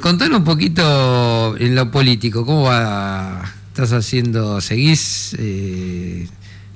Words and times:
contanos 0.00 0.38
un 0.38 0.44
poquito 0.44 1.56
en 1.58 1.74
lo 1.74 1.90
político, 1.90 2.44
¿cómo 2.44 2.62
va? 2.64 3.42
¿Estás 3.68 3.92
haciendo, 3.92 4.60
seguís 4.60 5.36
eh, 5.38 6.28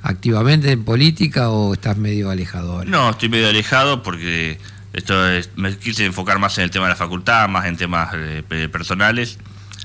activamente 0.02 0.70
en 0.70 0.84
política 0.84 1.50
o 1.50 1.74
estás 1.74 1.96
medio 1.96 2.30
alejado 2.30 2.74
ahora? 2.74 2.90
No, 2.90 3.10
estoy 3.10 3.28
medio 3.28 3.48
alejado 3.48 4.02
porque 4.02 4.58
esto 4.92 5.28
es, 5.28 5.50
me 5.56 5.76
quise 5.76 6.04
enfocar 6.04 6.38
más 6.38 6.56
en 6.58 6.64
el 6.64 6.70
tema 6.70 6.86
de 6.86 6.90
la 6.90 6.96
facultad, 6.96 7.48
más 7.48 7.66
en 7.66 7.76
temas 7.76 8.10
eh, 8.14 8.68
personales. 8.70 9.38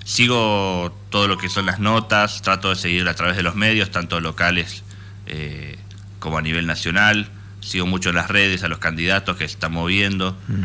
Sigo 0.03 0.95
todo 1.09 1.27
lo 1.27 1.37
que 1.37 1.49
son 1.49 1.65
las 1.65 1.79
notas, 1.79 2.41
trato 2.41 2.69
de 2.69 2.75
seguir 2.75 3.07
a 3.07 3.13
través 3.15 3.37
de 3.37 3.43
los 3.43 3.55
medios, 3.55 3.91
tanto 3.91 4.19
locales 4.19 4.83
eh, 5.25 5.77
como 6.19 6.37
a 6.37 6.41
nivel 6.41 6.67
nacional. 6.67 7.29
Sigo 7.59 7.85
mucho 7.85 8.09
en 8.09 8.15
las 8.15 8.29
redes 8.29 8.63
a 8.63 8.67
los 8.67 8.79
candidatos 8.79 9.37
que 9.37 9.47
se 9.47 9.53
están 9.53 9.71
moviendo. 9.71 10.37
Mm. 10.47 10.63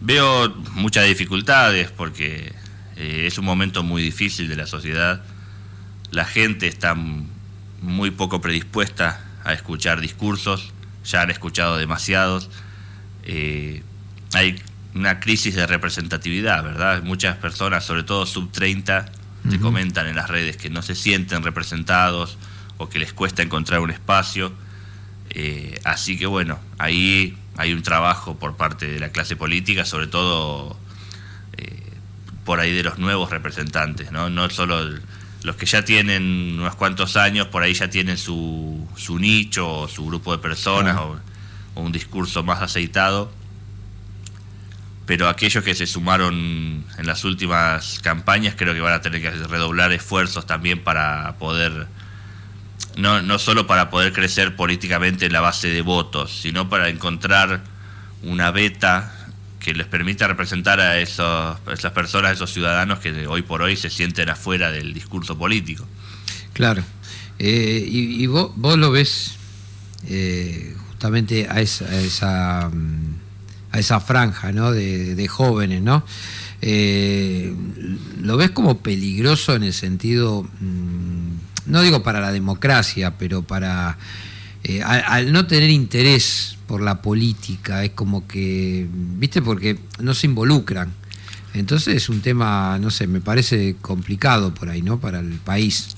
Eh, 0.00 0.04
veo 0.04 0.48
muchas 0.72 1.06
dificultades 1.06 1.90
porque 1.90 2.52
es 2.96 3.38
un 3.38 3.44
momento 3.44 3.82
muy 3.82 4.02
difícil 4.02 4.48
de 4.48 4.56
la 4.56 4.66
sociedad. 4.66 5.22
La 6.10 6.24
gente 6.24 6.66
está 6.66 6.94
muy 7.80 8.10
poco 8.10 8.40
predispuesta 8.40 9.24
a 9.44 9.54
escuchar 9.54 10.00
discursos, 10.00 10.72
ya 11.04 11.22
han 11.22 11.30
escuchado 11.30 11.78
demasiados 11.78 12.50
eh, 13.24 13.82
hay 14.32 14.60
una 14.94 15.20
crisis 15.20 15.54
de 15.54 15.66
representatividad, 15.66 16.64
¿verdad? 16.64 17.02
Muchas 17.02 17.36
personas, 17.36 17.84
sobre 17.84 18.02
todo 18.02 18.26
sub 18.26 18.50
30, 18.50 19.06
te 19.48 19.58
comentan 19.58 20.06
en 20.06 20.16
las 20.16 20.28
redes 20.28 20.56
que 20.56 20.68
no 20.68 20.82
se 20.82 20.94
sienten 20.94 21.42
representados 21.42 22.36
o 22.76 22.88
que 22.88 22.98
les 22.98 23.12
cuesta 23.12 23.42
encontrar 23.42 23.80
un 23.80 23.90
espacio. 23.90 24.52
Eh, 25.30 25.80
así 25.84 26.18
que 26.18 26.26
bueno, 26.26 26.58
ahí 26.78 27.36
hay 27.60 27.74
un 27.74 27.82
trabajo 27.82 28.36
por 28.36 28.56
parte 28.56 28.86
de 28.86 28.98
la 28.98 29.10
clase 29.10 29.36
política, 29.36 29.84
sobre 29.84 30.06
todo 30.06 30.78
eh, 31.58 31.92
por 32.44 32.58
ahí 32.58 32.72
de 32.72 32.82
los 32.82 32.98
nuevos 32.98 33.28
representantes, 33.28 34.10
¿no? 34.12 34.30
No 34.30 34.48
solo 34.48 34.98
los 35.42 35.56
que 35.56 35.66
ya 35.66 35.84
tienen 35.84 36.58
unos 36.58 36.74
cuantos 36.74 37.18
años, 37.18 37.48
por 37.48 37.62
ahí 37.62 37.74
ya 37.74 37.90
tienen 37.90 38.16
su, 38.16 38.88
su 38.96 39.18
nicho 39.18 39.80
o 39.80 39.88
su 39.88 40.06
grupo 40.06 40.32
de 40.32 40.38
personas 40.38 40.96
o 40.96 41.20
un 41.74 41.92
discurso 41.92 42.42
más 42.42 42.62
aceitado, 42.62 43.30
pero 45.04 45.28
aquellos 45.28 45.62
que 45.62 45.74
se 45.74 45.86
sumaron 45.86 46.84
en 46.96 47.06
las 47.06 47.24
últimas 47.24 48.00
campañas 48.00 48.54
creo 48.56 48.72
que 48.72 48.80
van 48.80 48.94
a 48.94 49.02
tener 49.02 49.20
que 49.20 49.30
redoblar 49.30 49.92
esfuerzos 49.92 50.46
también 50.46 50.82
para 50.82 51.36
poder, 51.38 51.88
no, 52.96 53.22
no 53.22 53.38
solo 53.38 53.66
para 53.66 53.90
poder 53.90 54.12
crecer 54.12 54.56
políticamente 54.56 55.26
en 55.26 55.32
la 55.32 55.40
base 55.40 55.68
de 55.68 55.82
votos, 55.82 56.40
sino 56.40 56.68
para 56.68 56.88
encontrar 56.88 57.62
una 58.22 58.50
beta 58.50 59.16
que 59.60 59.74
les 59.74 59.86
permita 59.86 60.26
representar 60.26 60.80
a, 60.80 60.98
esos, 60.98 61.56
esas 61.72 61.92
personas, 61.92 62.30
a 62.30 62.34
esos 62.34 62.52
ciudadanos 62.52 62.98
que 62.98 63.26
hoy 63.26 63.42
por 63.42 63.62
hoy 63.62 63.76
se 63.76 63.90
sienten 63.90 64.30
afuera 64.30 64.72
del 64.72 64.92
discurso 64.94 65.36
político. 65.36 65.86
Claro. 66.54 66.82
Eh, 67.38 67.86
y, 67.86 68.26
vos, 68.26 68.52
vos, 68.56 68.78
lo 68.78 68.90
ves 68.90 69.34
eh, 70.08 70.74
justamente 70.88 71.46
a 71.48 71.60
esa, 71.60 71.86
a 71.86 72.00
esa, 72.00 72.70
mm, 72.70 73.14
a 73.72 73.78
esa 73.78 74.00
franja 74.00 74.52
¿no? 74.52 74.72
de, 74.72 75.28
jóvenes, 75.28 75.82
¿no? 75.82 76.04
Eh, 76.62 77.54
¿Lo 78.20 78.36
ves 78.36 78.50
como 78.50 78.78
peligroso 78.78 79.54
en 79.54 79.62
el 79.62 79.72
sentido, 79.72 80.42
mm, 80.42 81.19
no 81.70 81.82
digo 81.82 82.02
para 82.02 82.20
la 82.20 82.32
democracia, 82.32 83.16
pero 83.18 83.42
para, 83.42 83.96
eh, 84.64 84.82
al, 84.82 85.32
no 85.32 85.46
tener 85.46 85.70
interés 85.70 86.58
por 86.66 86.82
la 86.82 87.00
política, 87.02 87.84
es 87.84 87.92
como 87.92 88.26
que, 88.26 88.86
viste, 88.90 89.42
porque 89.42 89.78
no 89.98 90.14
se 90.14 90.26
involucran. 90.26 90.92
Entonces 91.54 91.96
es 91.96 92.08
un 92.08 92.20
tema, 92.20 92.78
no 92.78 92.90
sé, 92.90 93.06
me 93.06 93.20
parece 93.20 93.76
complicado 93.80 94.54
por 94.54 94.68
ahí, 94.68 94.82
¿no? 94.82 95.00
Para 95.00 95.20
el 95.20 95.32
país. 95.38 95.96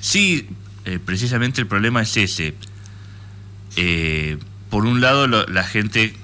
Sí, 0.00 0.46
eh, 0.84 0.98
precisamente 1.04 1.60
el 1.60 1.66
problema 1.66 2.02
es 2.02 2.16
ese 2.16 2.54
eh, 3.76 4.38
por 4.70 4.86
un 4.86 5.00
lado, 5.00 5.26
la 5.26 5.64
gente 5.64 6.14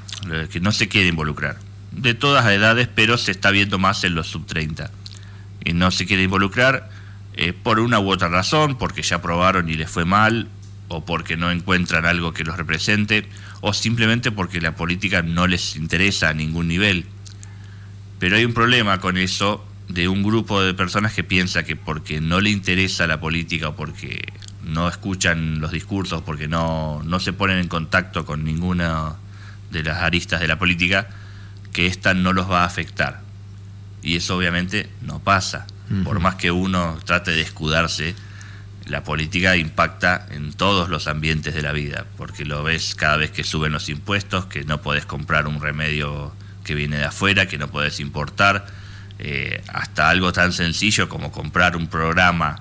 que 0.50 0.60
no 0.60 0.70
se 0.72 0.88
quiere 0.88 1.08
involucrar, 1.08 1.56
de 1.92 2.14
todas 2.14 2.46
edades, 2.46 2.88
pero 2.94 3.16
se 3.16 3.30
está 3.30 3.50
viendo 3.50 3.78
más 3.78 4.04
en 4.04 4.14
los 4.14 4.28
sub-30. 4.28 4.90
Y 5.64 5.72
no 5.72 5.90
se 5.90 6.06
quiere 6.06 6.22
involucrar 6.24 6.90
eh, 7.42 7.54
por 7.54 7.80
una 7.80 7.98
u 7.98 8.10
otra 8.10 8.28
razón, 8.28 8.76
porque 8.76 9.00
ya 9.00 9.22
probaron 9.22 9.70
y 9.70 9.72
les 9.72 9.90
fue 9.90 10.04
mal, 10.04 10.48
o 10.88 11.06
porque 11.06 11.38
no 11.38 11.50
encuentran 11.50 12.04
algo 12.04 12.34
que 12.34 12.44
los 12.44 12.54
represente, 12.58 13.26
o 13.62 13.72
simplemente 13.72 14.30
porque 14.30 14.60
la 14.60 14.76
política 14.76 15.22
no 15.22 15.46
les 15.46 15.74
interesa 15.74 16.28
a 16.28 16.34
ningún 16.34 16.68
nivel. 16.68 17.06
Pero 18.18 18.36
hay 18.36 18.44
un 18.44 18.52
problema 18.52 19.00
con 19.00 19.16
eso 19.16 19.66
de 19.88 20.06
un 20.06 20.22
grupo 20.22 20.60
de 20.60 20.74
personas 20.74 21.14
que 21.14 21.24
piensa 21.24 21.62
que 21.62 21.76
porque 21.76 22.20
no 22.20 22.42
le 22.42 22.50
interesa 22.50 23.06
la 23.06 23.20
política 23.20 23.70
o 23.70 23.74
porque 23.74 24.20
no 24.62 24.86
escuchan 24.86 25.60
los 25.60 25.72
discursos, 25.72 26.20
porque 26.20 26.46
no, 26.46 27.02
no 27.04 27.20
se 27.20 27.32
ponen 27.32 27.56
en 27.56 27.68
contacto 27.68 28.26
con 28.26 28.44
ninguna 28.44 29.14
de 29.70 29.82
las 29.82 30.02
aristas 30.02 30.40
de 30.40 30.46
la 30.46 30.58
política, 30.58 31.08
que 31.72 31.86
esta 31.86 32.12
no 32.12 32.34
los 32.34 32.50
va 32.50 32.64
a 32.64 32.66
afectar. 32.66 33.22
Y 34.02 34.16
eso 34.16 34.36
obviamente 34.36 34.90
no 35.00 35.20
pasa. 35.20 35.66
Por 36.04 36.20
más 36.20 36.36
que 36.36 36.52
uno 36.52 36.98
trate 37.04 37.32
de 37.32 37.40
escudarse, 37.40 38.14
la 38.86 39.02
política 39.02 39.56
impacta 39.56 40.26
en 40.30 40.52
todos 40.52 40.88
los 40.88 41.08
ambientes 41.08 41.54
de 41.54 41.62
la 41.62 41.72
vida, 41.72 42.06
porque 42.16 42.44
lo 42.44 42.62
ves 42.62 42.94
cada 42.94 43.16
vez 43.16 43.32
que 43.32 43.42
suben 43.42 43.72
los 43.72 43.88
impuestos, 43.88 44.46
que 44.46 44.64
no 44.64 44.82
podés 44.82 45.04
comprar 45.04 45.48
un 45.48 45.60
remedio 45.60 46.32
que 46.64 46.74
viene 46.74 46.96
de 46.96 47.04
afuera, 47.04 47.46
que 47.46 47.58
no 47.58 47.68
podés 47.68 47.98
importar, 47.98 48.66
eh, 49.18 49.62
hasta 49.72 50.08
algo 50.08 50.32
tan 50.32 50.52
sencillo 50.52 51.08
como 51.08 51.32
comprar 51.32 51.76
un 51.76 51.88
programa 51.88 52.60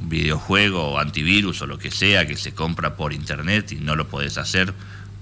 videojuego 0.00 0.92
o 0.92 0.98
antivirus 0.98 1.60
o 1.62 1.66
lo 1.66 1.78
que 1.78 1.90
sea 1.90 2.26
que 2.26 2.36
se 2.36 2.54
compra 2.54 2.96
por 2.96 3.12
internet 3.12 3.72
y 3.72 3.76
no 3.76 3.96
lo 3.96 4.08
puedes 4.08 4.38
hacer 4.38 4.72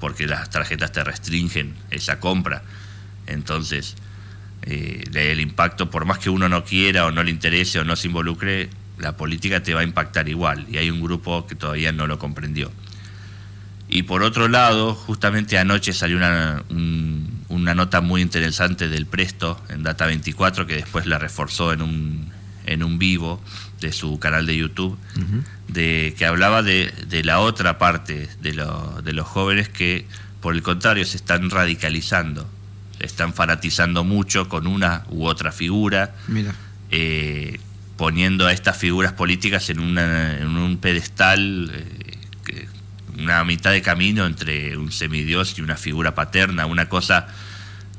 porque 0.01 0.27
las 0.27 0.51
tarjetas 0.51 0.93
te 0.93 1.03
restringen 1.03 1.75
esa 1.91 2.21
compra. 2.21 2.63
Entonces, 3.27 3.97
eh, 4.62 5.05
el 5.15 5.41
impacto, 5.41 5.91
por 5.91 6.05
más 6.05 6.19
que 6.19 6.31
uno 6.31 6.49
no 6.49 6.65
quiera 6.65 7.06
o 7.06 7.11
no 7.11 7.22
le 7.22 7.31
interese 7.31 7.78
o 7.78 7.84
no 7.84 7.97
se 7.97 8.09
involucre, 8.09 8.71
la 8.99 9.17
política 9.17 9.62
te 9.62 9.75
va 9.75 9.81
a 9.81 9.84
impactar 9.84 10.28
igual. 10.28 10.67
Y 10.71 10.78
hay 10.78 10.91
un 10.91 11.00
grupo 11.00 11.47
que 11.47 11.55
todavía 11.55 11.93
no 11.93 12.06
lo 12.06 12.19
comprendió. 12.19 12.71
Y 13.89 14.03
por 14.03 14.22
otro 14.22 14.49
lado, 14.49 14.95
justamente 14.95 15.59
anoche 15.59 15.93
salió 15.93 16.16
una, 16.16 16.65
una 17.49 17.75
nota 17.75 18.00
muy 18.00 18.21
interesante 18.21 18.89
del 18.89 19.06
Presto 19.06 19.61
en 19.69 19.84
Data 19.84 20.06
24 20.06 20.66
que 20.66 20.75
después 20.75 21.06
la 21.06 21.19
reforzó 21.19 21.72
en 21.72 21.83
un, 21.83 22.33
en 22.66 22.83
un 22.83 22.99
vivo 22.99 23.41
de 23.81 23.93
su 23.93 24.19
canal 24.19 24.47
de 24.47 24.56
YouTube, 24.56 24.99
de, 25.69 26.15
que 26.19 26.27
hablaba 26.27 26.62
de, 26.62 26.93
de 27.09 27.22
la 27.22 27.41
otra 27.41 27.78
parte 27.78 28.28
de, 28.41 28.53
de, 29.03 29.12
los 29.12 29.27
jóvenes 29.27 29.69
que, 29.69 30.06
por 30.41 30.55
el 30.55 30.62
contrario, 30.62 31.05
se 31.05 31.16
están 31.16 31.50
radicalizando, 31.50 32.49
están 33.01 33.34
fanatizando 33.34 34.05
mucho 34.05 34.49
con 34.49 34.67
una 34.67 35.05
u 35.11 35.27
otra 35.27 35.53
figura, 35.53 36.15
eh, 36.91 37.61
poniendo 37.97 38.47
a 38.47 38.53
estas 38.53 38.77
figuras 38.77 39.12
políticas 39.12 39.71
en, 39.71 39.81
una, 39.81 40.39
en 40.39 40.49
un 40.49 40.79
pedestal, 40.79 41.73
eh, 41.75 42.69
una 43.19 43.45
mitad 43.45 43.73
de 43.73 43.83
camino 43.83 44.27
entre 44.27 44.77
un 44.77 44.93
semidios 44.93 45.59
y 45.59 45.62
una 45.62 45.77
figura 45.77 46.15
paterna, 46.15 46.67
una 46.67 46.89
cosa 46.89 47.29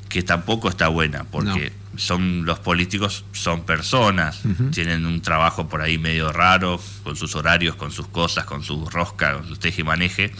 que 0.08 0.22
tampoco 0.22 0.68
está 0.68 0.88
buena, 0.88 1.24
porque 1.24 1.72
son 1.96 2.44
los 2.44 2.60
políticos 2.60 3.24
son 3.32 3.64
personas, 3.64 4.40
tienen 4.70 5.04
un 5.04 5.20
trabajo 5.20 5.68
por 5.68 5.82
ahí 5.82 5.98
medio 5.98 6.32
raro, 6.32 6.80
con 7.02 7.16
sus 7.16 7.34
horarios, 7.34 7.74
con 7.74 7.90
sus 7.90 8.06
cosas, 8.06 8.44
con 8.44 8.62
su 8.62 8.86
rosca, 8.86 9.34
con 9.34 9.48
su 9.48 9.56
teje 9.56 9.82
y 9.82 9.84
maneje, 9.84 10.32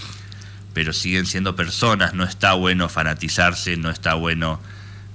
pero 0.78 0.93
siguen 0.93 1.27
siendo 1.27 1.56
personas, 1.56 2.15
no 2.15 2.22
está 2.22 2.53
bueno 2.53 2.89
fanatizarse, 2.89 3.77
no 3.77 3.91
está 3.91 4.15
bueno 4.15 4.61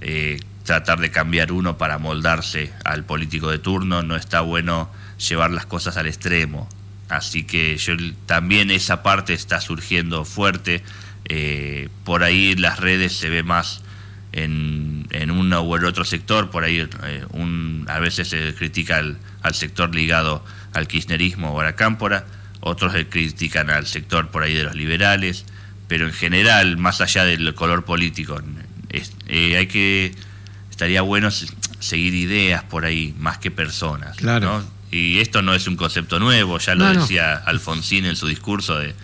eh, 0.01 0.41
tratar 0.65 0.99
de 0.99 1.09
cambiar 1.09 1.53
uno 1.53 1.77
para 1.77 1.99
moldarse 1.99 2.73
al 2.83 3.05
político 3.05 3.49
de 3.49 3.59
turno, 3.59 4.03
no 4.03 4.17
está 4.17 4.41
bueno 4.41 4.91
llevar 5.25 5.51
las 5.51 5.65
cosas 5.65 5.95
al 5.95 6.07
extremo. 6.07 6.67
Así 7.07 7.45
que 7.45 7.77
yo 7.77 7.93
también 8.25 8.71
esa 8.71 9.03
parte 9.03 9.33
está 9.33 9.61
surgiendo 9.61 10.25
fuerte. 10.25 10.83
Eh, 11.29 11.87
por 12.03 12.23
ahí 12.23 12.55
las 12.55 12.81
redes 12.81 13.15
se 13.15 13.29
ve 13.29 13.41
más 13.41 13.83
en, 14.33 15.07
en 15.11 15.31
uno 15.31 15.61
u 15.61 15.77
el 15.77 15.85
otro 15.85 16.03
sector, 16.03 16.49
por 16.49 16.65
ahí 16.65 16.85
eh, 17.05 17.25
un, 17.29 17.85
a 17.87 17.99
veces 17.99 18.27
se 18.27 18.53
critica 18.53 18.97
al, 18.97 19.55
sector 19.55 19.95
ligado 19.95 20.43
al 20.73 20.89
kirchnerismo 20.89 21.53
o 21.53 21.61
a 21.61 21.63
la 21.63 21.75
cámpora, 21.77 22.25
otros 22.59 22.93
critican 23.09 23.69
al 23.69 23.85
sector 23.87 24.29
por 24.29 24.43
ahí 24.43 24.53
de 24.53 24.63
los 24.63 24.75
liberales, 24.75 25.45
pero 25.93 26.07
en 26.07 26.11
general, 26.11 26.77
más 26.77 27.01
allá 27.01 27.23
del 27.23 27.53
color 27.53 27.85
político, 27.85 28.41
eh, 28.89 29.55
hay 29.55 29.67
que, 29.67 30.11
estaría 30.71 31.03
bueno 31.03 31.29
seguir 31.29 32.15
ideas 32.15 32.63
por 32.63 32.85
ahí, 32.85 33.13
más 33.19 33.37
que 33.37 33.51
personas. 33.51 34.17
Claro. 34.17 34.65
Y 34.89 35.19
esto 35.19 35.43
no 35.43 35.53
es 35.53 35.67
un 35.67 35.75
concepto 35.75 36.17
nuevo, 36.17 36.57
ya 36.57 36.73
lo 36.73 36.91
decía 36.91 37.35
Alfonsín 37.35 38.05
en 38.05 38.15
su 38.15 38.25
discurso 38.25 38.79
de 38.79 38.95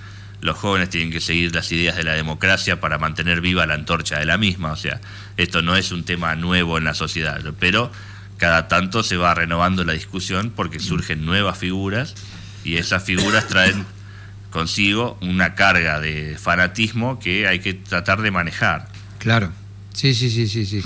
los 0.41 0.57
jóvenes 0.57 0.89
tienen 0.89 1.11
que 1.11 1.21
seguir 1.21 1.53
las 1.53 1.71
ideas 1.71 1.95
de 1.95 2.03
la 2.03 2.13
democracia 2.13 2.79
para 2.79 2.97
mantener 2.97 3.39
viva 3.39 3.67
la 3.67 3.75
antorcha 3.75 4.17
de 4.17 4.25
la 4.25 4.39
misma. 4.39 4.71
O 4.71 4.75
sea, 4.75 4.99
esto 5.37 5.61
no 5.61 5.75
es 5.75 5.91
un 5.91 6.05
tema 6.05 6.35
nuevo 6.35 6.79
en 6.79 6.85
la 6.85 6.95
sociedad, 6.95 7.39
pero 7.59 7.91
cada 8.37 8.67
tanto 8.67 9.03
se 9.03 9.15
va 9.15 9.35
renovando 9.35 9.83
la 9.83 9.93
discusión 9.93 10.51
porque 10.55 10.79
surgen 10.79 11.23
nuevas 11.23 11.55
figuras 11.55 12.15
y 12.63 12.77
esas 12.77 13.03
figuras 13.03 13.47
traen 13.47 13.85
consigo 14.51 15.17
una 15.21 15.55
carga 15.55 15.99
de 15.99 16.37
fanatismo 16.37 17.19
que 17.19 17.47
hay 17.47 17.59
que 17.59 17.73
tratar 17.73 18.21
de 18.21 18.31
manejar. 18.31 18.87
Claro, 19.19 19.51
sí, 19.93 20.13
sí, 20.13 20.29
sí, 20.29 20.47
sí, 20.47 20.65
sí. 20.65 20.83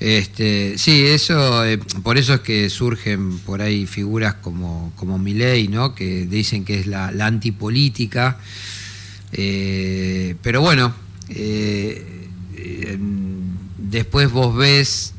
Este, 0.00 0.78
sí, 0.78 1.06
eso, 1.06 1.64
eh, 1.64 1.78
por 1.78 2.18
eso 2.18 2.34
es 2.34 2.40
que 2.40 2.70
surgen 2.70 3.40
por 3.40 3.62
ahí 3.62 3.84
figuras 3.86 4.34
como, 4.34 4.92
como 4.94 5.18
¿no? 5.18 5.94
Que 5.94 6.26
dicen 6.26 6.64
que 6.64 6.78
es 6.80 6.86
la, 6.86 7.08
antipolítica. 7.08 8.38
Eh, 9.32 10.36
pero 10.40 10.60
bueno, 10.60 10.94
eh, 11.30 12.28
después 13.76 14.30
vos 14.30 14.56
ves, 14.56 15.14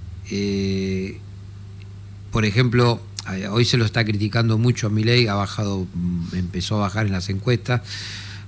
por 2.32 2.46
ejemplo, 2.46 3.02
hoy 3.50 3.66
se 3.66 3.78
lo 3.78 3.86
está 3.86 4.04
criticando 4.06 4.58
mucho 4.58 4.88
a 4.88 4.90
Milei, 4.90 5.28
ha 5.28 5.36
bajado, 5.36 5.88
mm, 5.94 6.36
empezó 6.36 6.78
a 6.78 6.80
bajar 6.82 7.06
en 7.06 7.12
las 7.12 7.30
encuestas, 7.30 7.82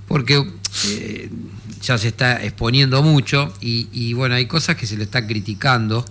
porque 0.08 0.44
ya 1.80 1.98
se 1.98 2.08
está 2.08 2.42
exponiendo 2.42 3.02
mucho 3.02 3.52
y, 3.60 3.88
y, 3.92 4.12
bueno, 4.14 4.34
hay 4.34 4.46
cosas 4.46 4.76
que 4.76 4.86
se 4.86 4.96
le 4.96 5.04
está 5.04 5.26
criticando. 5.26 6.04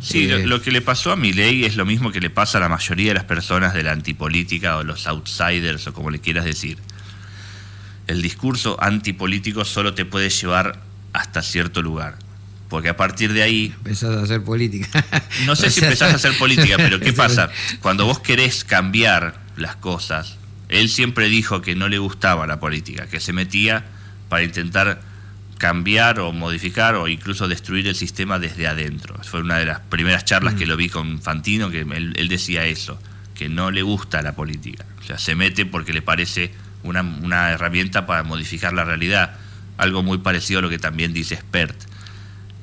Sí, 0.00 0.28
lo, 0.28 0.60
que 0.60 0.70
le 0.70 0.82
pasó 0.82 1.10
a 1.12 1.16
Milei 1.16 1.64
es 1.64 1.76
lo 1.76 1.86
mismo 1.86 2.12
que 2.12 2.20
le 2.20 2.30
pasa 2.30 2.58
a 2.58 2.60
la 2.60 2.68
mayoría 2.68 3.08
de 3.08 3.14
las 3.14 3.24
personas 3.24 3.74
de 3.74 3.82
la 3.82 3.92
antipolítica 3.92 4.76
o 4.76 4.84
los 4.84 5.06
outsiders 5.06 5.86
o 5.86 5.92
como 5.92 6.10
le 6.10 6.20
quieras 6.20 6.44
decir. 6.44 6.78
El 8.06 8.22
discurso 8.22 8.76
antipolítico 8.80 9.64
solo 9.64 9.94
te 9.94 10.04
puede 10.04 10.30
llevar 10.30 10.80
hasta 11.12 11.42
cierto 11.42 11.82
lugar. 11.82 12.18
Porque 12.68 12.88
a 12.88 12.96
partir 12.96 13.32
de 13.32 13.42
ahí... 13.42 13.74
Empezás 13.78 14.16
a 14.16 14.22
hacer 14.22 14.42
política. 14.42 14.88
No 15.44 15.54
sé 15.54 15.70
si 15.70 15.84
empezás 15.84 16.12
a 16.12 16.16
hacer 16.16 16.36
política, 16.38 16.76
pero 16.78 16.98
¿qué 17.00 17.12
pasa? 17.12 17.50
Cuando 17.80 18.06
vos 18.06 18.18
querés 18.20 18.64
cambiar 18.64 19.40
las 19.56 19.76
cosas, 19.76 20.36
él 20.68 20.88
siempre 20.88 21.28
dijo 21.28 21.62
que 21.62 21.74
no 21.76 21.88
le 21.88 21.98
gustaba 21.98 22.46
la 22.46 22.58
política, 22.58 23.06
que 23.06 23.20
se 23.20 23.32
metía 23.32 23.84
para 24.28 24.42
intentar 24.42 25.00
cambiar 25.58 26.20
o 26.20 26.32
modificar 26.32 26.94
o 26.96 27.08
incluso 27.08 27.48
destruir 27.48 27.86
el 27.86 27.94
sistema 27.94 28.38
desde 28.38 28.66
adentro. 28.66 29.16
Fue 29.22 29.40
una 29.40 29.58
de 29.58 29.66
las 29.66 29.80
primeras 29.80 30.24
charlas 30.24 30.54
que 30.54 30.66
mm. 30.66 30.68
lo 30.68 30.76
vi 30.76 30.88
con 30.88 31.20
Fantino, 31.20 31.70
que 31.70 31.80
él, 31.80 32.28
decía 32.28 32.66
eso, 32.66 33.00
que 33.34 33.48
no 33.48 33.70
le 33.70 33.82
gusta 33.82 34.22
la 34.22 34.34
política. 34.34 34.84
O 35.00 35.02
sea, 35.02 35.18
se 35.18 35.34
mete 35.34 35.66
porque 35.66 35.92
le 35.92 36.02
parece 36.02 36.52
una, 36.82 37.52
herramienta 37.52 38.06
para 38.06 38.22
modificar 38.22 38.72
la 38.72 38.84
realidad. 38.84 39.36
Algo 39.78 40.02
muy 40.02 40.18
parecido 40.18 40.60
a 40.60 40.62
lo 40.62 40.70
que 40.70 40.78
también 40.78 41.12
dice 41.12 41.36
Spert. 41.36 41.76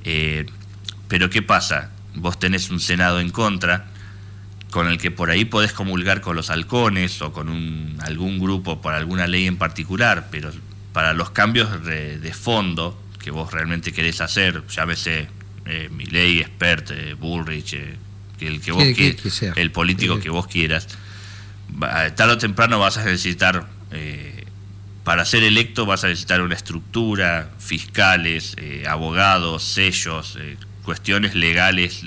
Eh, 0.03 0.45
pero 1.07 1.29
¿qué 1.29 1.41
pasa? 1.41 1.91
Vos 2.15 2.39
tenés 2.39 2.69
un 2.69 2.79
Senado 2.79 3.19
en 3.19 3.29
contra, 3.29 3.87
con 4.71 4.87
el 4.87 4.97
que 4.97 5.11
por 5.11 5.29
ahí 5.29 5.45
podés 5.45 5.73
comulgar 5.73 6.21
con 6.21 6.35
los 6.35 6.49
halcones 6.49 7.21
o 7.21 7.31
con 7.31 7.49
un, 7.49 7.97
algún 8.01 8.39
grupo 8.39 8.81
por 8.81 8.93
alguna 8.93 9.27
ley 9.27 9.45
en 9.45 9.57
particular, 9.57 10.27
pero 10.31 10.51
para 10.93 11.13
los 11.13 11.31
cambios 11.31 11.83
de, 11.83 12.33
fondo 12.33 12.99
que 13.19 13.31
vos 13.31 13.51
realmente 13.51 13.91
querés 13.93 14.21
hacer, 14.21 14.63
llámese 14.67 15.27
eh, 15.65 15.89
ley 16.11 16.39
Expert, 16.39 16.91
eh, 16.91 17.13
Bullrich, 17.13 17.73
eh, 17.73 17.97
el 18.39 18.59
que 18.59 18.71
vos 18.71 18.83
el 19.55 19.71
político 19.71 20.19
que 20.19 20.29
vos 20.29 20.47
quieras, 20.47 20.87
tarde 22.15 22.33
o 22.33 22.37
temprano 22.37 22.79
vas 22.79 22.97
a 22.97 23.05
necesitar, 23.05 23.65
eh, 23.91 24.42
para 25.03 25.25
ser 25.25 25.43
electo 25.43 25.85
vas 25.85 26.03
a 26.03 26.07
necesitar 26.07 26.41
una 26.41 26.55
estructura, 26.55 27.51
fiscales, 27.59 28.55
abogados, 28.87 29.63
sellos, 29.63 30.37
cuestiones 30.83 31.35
legales 31.35 32.03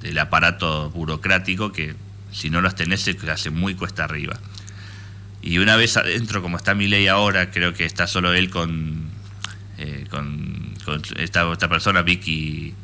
del 0.00 0.18
aparato 0.18 0.90
burocrático 0.90 1.72
que 1.72 1.94
si 2.32 2.50
no 2.50 2.60
los 2.60 2.74
tenés 2.74 3.02
se 3.02 3.16
hace 3.30 3.50
muy 3.50 3.74
cuesta 3.74 4.04
arriba. 4.04 4.38
Y 5.42 5.58
una 5.58 5.76
vez 5.76 5.96
adentro, 5.96 6.42
como 6.42 6.56
está 6.56 6.74
mi 6.74 6.86
ley 6.86 7.08
ahora, 7.08 7.50
creo 7.50 7.72
que 7.72 7.84
está 7.84 8.06
solo 8.06 8.34
él 8.34 8.50
con, 8.50 9.08
eh, 9.78 10.04
con, 10.10 10.74
esta, 11.16 11.50
esta, 11.50 11.68
persona, 11.68 12.02
Vicky, 12.02 12.74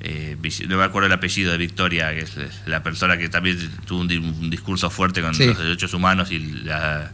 eh, 0.00 0.36
no 0.66 0.78
me 0.78 0.84
acuerdo 0.84 1.06
el 1.06 1.12
apellido 1.12 1.52
de 1.52 1.58
Victoria, 1.58 2.10
que 2.14 2.20
es 2.20 2.36
la 2.66 2.82
persona 2.82 3.18
que 3.18 3.28
también 3.28 3.58
tuvo 3.86 4.00
un, 4.00 4.50
discurso 4.50 4.88
fuerte 4.88 5.20
con 5.20 5.36
los 5.36 5.58
derechos 5.58 5.92
humanos 5.92 6.30
y 6.30 6.38
la, 6.38 7.12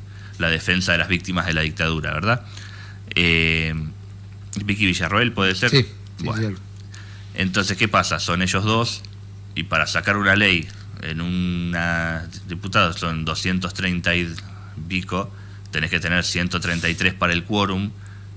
defensa 0.48 0.92
de 0.92 0.98
las 0.98 1.08
víctimas 1.08 1.46
de 1.46 1.52
la 1.52 1.60
dictadura, 1.60 2.12
¿verdad? 2.14 2.46
Eh, 3.14 3.74
Vicky 4.64 4.86
Villarroel 4.86 5.32
puede 5.32 5.54
ser. 5.54 5.70
Sí, 5.70 5.86
bueno. 6.18 6.56
Entonces, 7.34 7.76
¿qué 7.76 7.88
pasa? 7.88 8.18
Son 8.18 8.42
ellos 8.42 8.64
dos 8.64 9.02
y 9.54 9.64
para 9.64 9.86
sacar 9.86 10.16
una 10.16 10.36
ley 10.36 10.68
en 11.02 11.20
una 11.20 12.28
diputada 12.46 12.92
son 12.92 13.24
230 13.24 14.10
Vico, 14.76 15.32
tenés 15.70 15.90
que 15.90 16.00
tener 16.00 16.24
133 16.24 17.14
para 17.14 17.32
el 17.32 17.44
quórum 17.44 17.90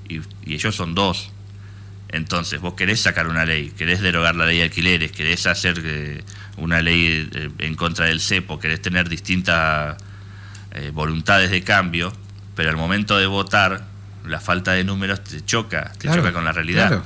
y, 0.07 0.21
ellos 0.45 0.75
son 0.75 0.95
dos. 0.95 1.31
Entonces, 2.09 2.61
vos 2.61 2.75
querés 2.75 3.01
sacar 3.01 3.27
una 3.27 3.43
ley, 3.45 3.71
querés 3.71 4.01
derogar 4.01 4.35
la 4.35 4.45
ley 4.45 4.57
de 4.57 4.63
alquileres, 4.63 5.11
querés 5.11 5.47
hacer 5.47 5.81
eh, 5.83 6.23
una 6.57 6.81
ley 6.81 7.29
eh, 7.33 7.49
en 7.57 7.75
contra 7.75 8.05
del 8.05 8.19
cepo, 8.19 8.59
querés 8.59 8.81
tener 8.81 9.09
distintas 9.09 9.97
eh, 10.73 10.91
voluntades 10.93 11.51
de 11.51 11.63
cambio, 11.63 12.13
pero 12.55 12.69
al 12.69 12.77
momento 12.77 13.17
de 13.17 13.27
votar, 13.27 13.85
la 14.25 14.39
falta 14.39 14.71
de 14.71 14.83
números 14.83 15.23
te 15.23 15.43
choca, 15.43 15.91
te 15.97 16.07
choca 16.07 16.33
con 16.33 16.45
la 16.45 16.51
realidad. 16.51 17.03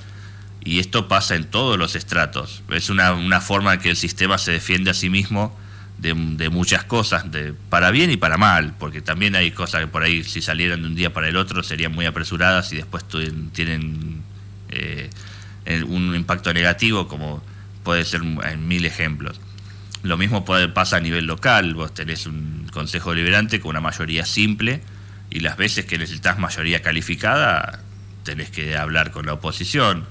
Y 0.63 0.79
esto 0.79 1.07
pasa 1.07 1.35
en 1.35 1.45
todos 1.45 1.77
los 1.77 1.95
estratos. 1.95 2.63
Es 2.69 2.89
una, 2.89 3.13
una 3.13 3.41
forma 3.41 3.75
en 3.75 3.79
que 3.79 3.89
el 3.89 3.95
sistema 3.95 4.37
se 4.37 4.51
defiende 4.51 4.91
a 4.91 4.93
sí 4.93 5.09
mismo 5.09 5.55
de, 5.97 6.49
muchas 6.49 6.83
cosas, 6.83 7.31
de, 7.31 7.53
para 7.69 7.91
bien 7.91 8.11
y 8.11 8.17
para 8.17 8.37
mal, 8.37 8.75
porque 8.77 9.01
también 9.01 9.35
hay 9.35 9.51
cosas 9.51 9.81
que 9.81 9.87
por 9.87 10.03
ahí 10.03 10.23
si 10.23 10.41
salieran 10.41 10.81
de 10.81 10.87
un 10.87 10.95
día 10.95 11.11
para 11.11 11.27
el 11.27 11.37
otro 11.37 11.63
serían 11.63 11.91
muy 11.91 12.05
apresuradas 12.05 12.71
y 12.73 12.77
después 12.77 13.03
tienen 13.51 14.21
eh, 14.69 15.09
un 15.87 16.15
impacto 16.15 16.53
negativo, 16.53 17.07
como 17.07 17.43
puede 17.83 18.05
ser 18.05 18.21
en 18.21 18.67
mil 18.67 18.85
ejemplos. 18.85 19.39
Lo 20.07 20.17
mismo 20.17 20.45
puede, 20.45 20.69
pasa 20.69 20.97
a 20.97 20.99
nivel 20.99 21.25
local, 21.25 21.73
vos 21.73 21.93
tenés 21.93 22.25
un 22.25 22.67
consejo 22.71 23.11
deliberante 23.11 23.59
con 23.59 23.71
una 23.71 23.81
mayoría 23.81 24.25
simple 24.25 24.81
y 25.29 25.41
las 25.41 25.57
veces 25.57 25.85
que 25.85 25.97
necesitas 25.97 26.39
mayoría 26.39 26.81
calificada 26.81 27.81
tenés 28.23 28.49
que 28.49 28.75
hablar 28.75 29.11
con 29.11 29.25
la 29.25 29.33
oposición 29.33 30.05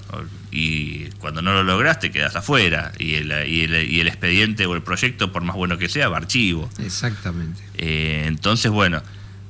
y 0.51 1.05
cuando 1.19 1.41
no 1.41 1.53
lo 1.53 1.63
lograste 1.63 2.11
quedas 2.11 2.35
afuera 2.35 2.91
y 2.97 3.15
el, 3.15 3.31
y 3.47 3.61
el, 3.99 4.07
expediente 4.07 4.65
o 4.65 4.75
el 4.75 4.81
proyecto, 4.81 5.31
por 5.31 5.43
más 5.43 5.55
bueno 5.55 5.77
que 5.77 5.89
sea, 5.89 6.09
va 6.09 6.17
archivo. 6.17 6.69
Exactamente. 6.79 7.61
Eh, 7.75 8.23
entonces, 8.25 8.71
bueno, 8.71 9.01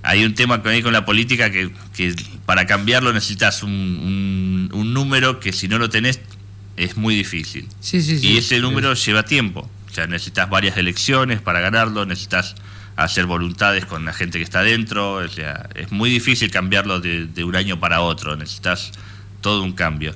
hay 0.04 0.24
un 0.25 0.34
tema 0.34 0.63
con, 0.63 0.82
con 0.82 0.94
la 0.94 1.06
política 1.06 1.50
que, 1.51 1.72
para 2.46 2.66
cambiarlo 2.66 3.13
necesitas 3.13 3.63
un, 3.63 4.70
un, 4.74 4.94
número 4.94 5.39
que 5.39 5.54
si 5.54 5.68
no 5.68 5.77
lo 5.77 5.89
tenés 5.89 6.20
es 6.75 6.98
muy 6.98 7.16
difícil. 7.16 7.68
Sí, 7.80 8.01
sí, 8.01 8.20
y 8.22 8.38
ese 8.38 8.60
número 8.60 8.94
lleva 8.94 9.24
tiempo. 9.24 9.70
O 9.98 10.00
sea, 10.00 10.06
necesitas 10.06 10.48
varias 10.48 10.77
elecciones 10.77 11.42
para 11.42 11.60
ganarlo, 11.60 12.06
necesitas 12.06 12.54
hacer 12.98 13.25
voluntades 13.25 13.88
con 13.88 14.06
la 14.06 14.13
gente 14.13 14.38
que 14.38 14.44
está 14.44 14.62
dentro. 14.62 15.13
O 15.13 15.27
sea, 15.27 15.70
es 15.74 15.92
muy 15.92 16.12
difícil 16.12 16.51
cambiarlo 16.51 17.00
de, 17.00 17.44
un 17.44 17.56
año 17.56 17.80
para 17.80 18.01
otro. 18.01 18.38
Necesitas 18.38 18.92
todo 19.42 19.63
un 19.63 19.74
cambio. 19.74 20.13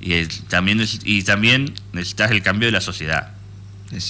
Y, 0.00 0.24
también, 0.48 0.82
y 1.04 1.22
también 1.22 1.74
necesitas 1.92 2.30
el 2.30 2.42
cambio 2.42 2.66
de 2.68 2.72
la 2.72 2.80
sociedad. 2.80 3.34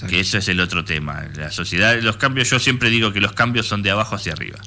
Que 0.09 0.21
eso 0.21 0.39
es 0.39 0.47
el 0.47 0.61
otro 0.61 0.85
tema. 0.85 1.25
La 1.35 1.51
sociedad, 1.51 2.01
los 2.01 2.17
cambios, 2.17 2.49
yo 2.49 2.61
siempre 2.61 2.89
digo 2.89 3.13
que 3.13 3.21
los 3.21 3.33
cambios 3.33 3.67
son 3.67 3.83
de 3.83 3.91
abajo 3.91 4.15
hacia 4.15 4.33
arriba. 4.33 4.61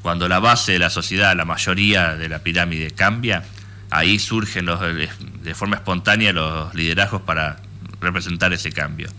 Cuando 0.00 0.30
la 0.30 0.38
base 0.38 0.72
de 0.72 0.78
la 0.78 0.88
sociedad, 0.88 1.36
la 1.36 1.44
mayoría 1.44 2.14
de 2.14 2.30
la 2.30 2.38
pirámide 2.38 2.90
cambia, 2.92 3.44
ahí 3.90 4.18
surgen 4.18 4.64
los, 4.64 4.80
de 4.80 5.54
forma 5.54 5.76
espontánea 5.76 6.32
los 6.32 6.74
liderazgos 6.74 7.20
para 7.20 7.58
representar 8.00 8.54
ese 8.54 8.72
cambio. 8.72 9.10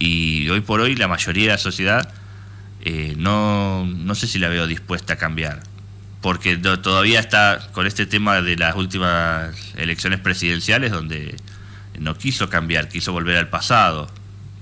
Y 0.00 0.48
hoy 0.48 0.62
por 0.62 0.80
hoy 0.80 0.96
la 0.96 1.06
mayoría 1.06 1.44
de 1.44 1.50
la 1.50 1.58
sociedad 1.58 2.12
eh, 2.82 3.14
no, 3.18 3.84
no 3.84 4.14
sé 4.14 4.26
si 4.26 4.38
la 4.38 4.48
veo 4.48 4.66
dispuesta 4.66 5.12
a 5.12 5.16
cambiar, 5.16 5.62
porque 6.22 6.56
todavía 6.56 7.20
está 7.20 7.68
con 7.72 7.86
este 7.86 8.06
tema 8.06 8.40
de 8.40 8.56
las 8.56 8.74
últimas 8.74 9.54
elecciones 9.76 10.18
presidenciales 10.20 10.90
donde 10.90 11.36
no 11.98 12.16
quiso 12.16 12.48
cambiar, 12.48 12.88
quiso 12.88 13.12
volver 13.12 13.36
al 13.36 13.48
pasado. 13.48 14.10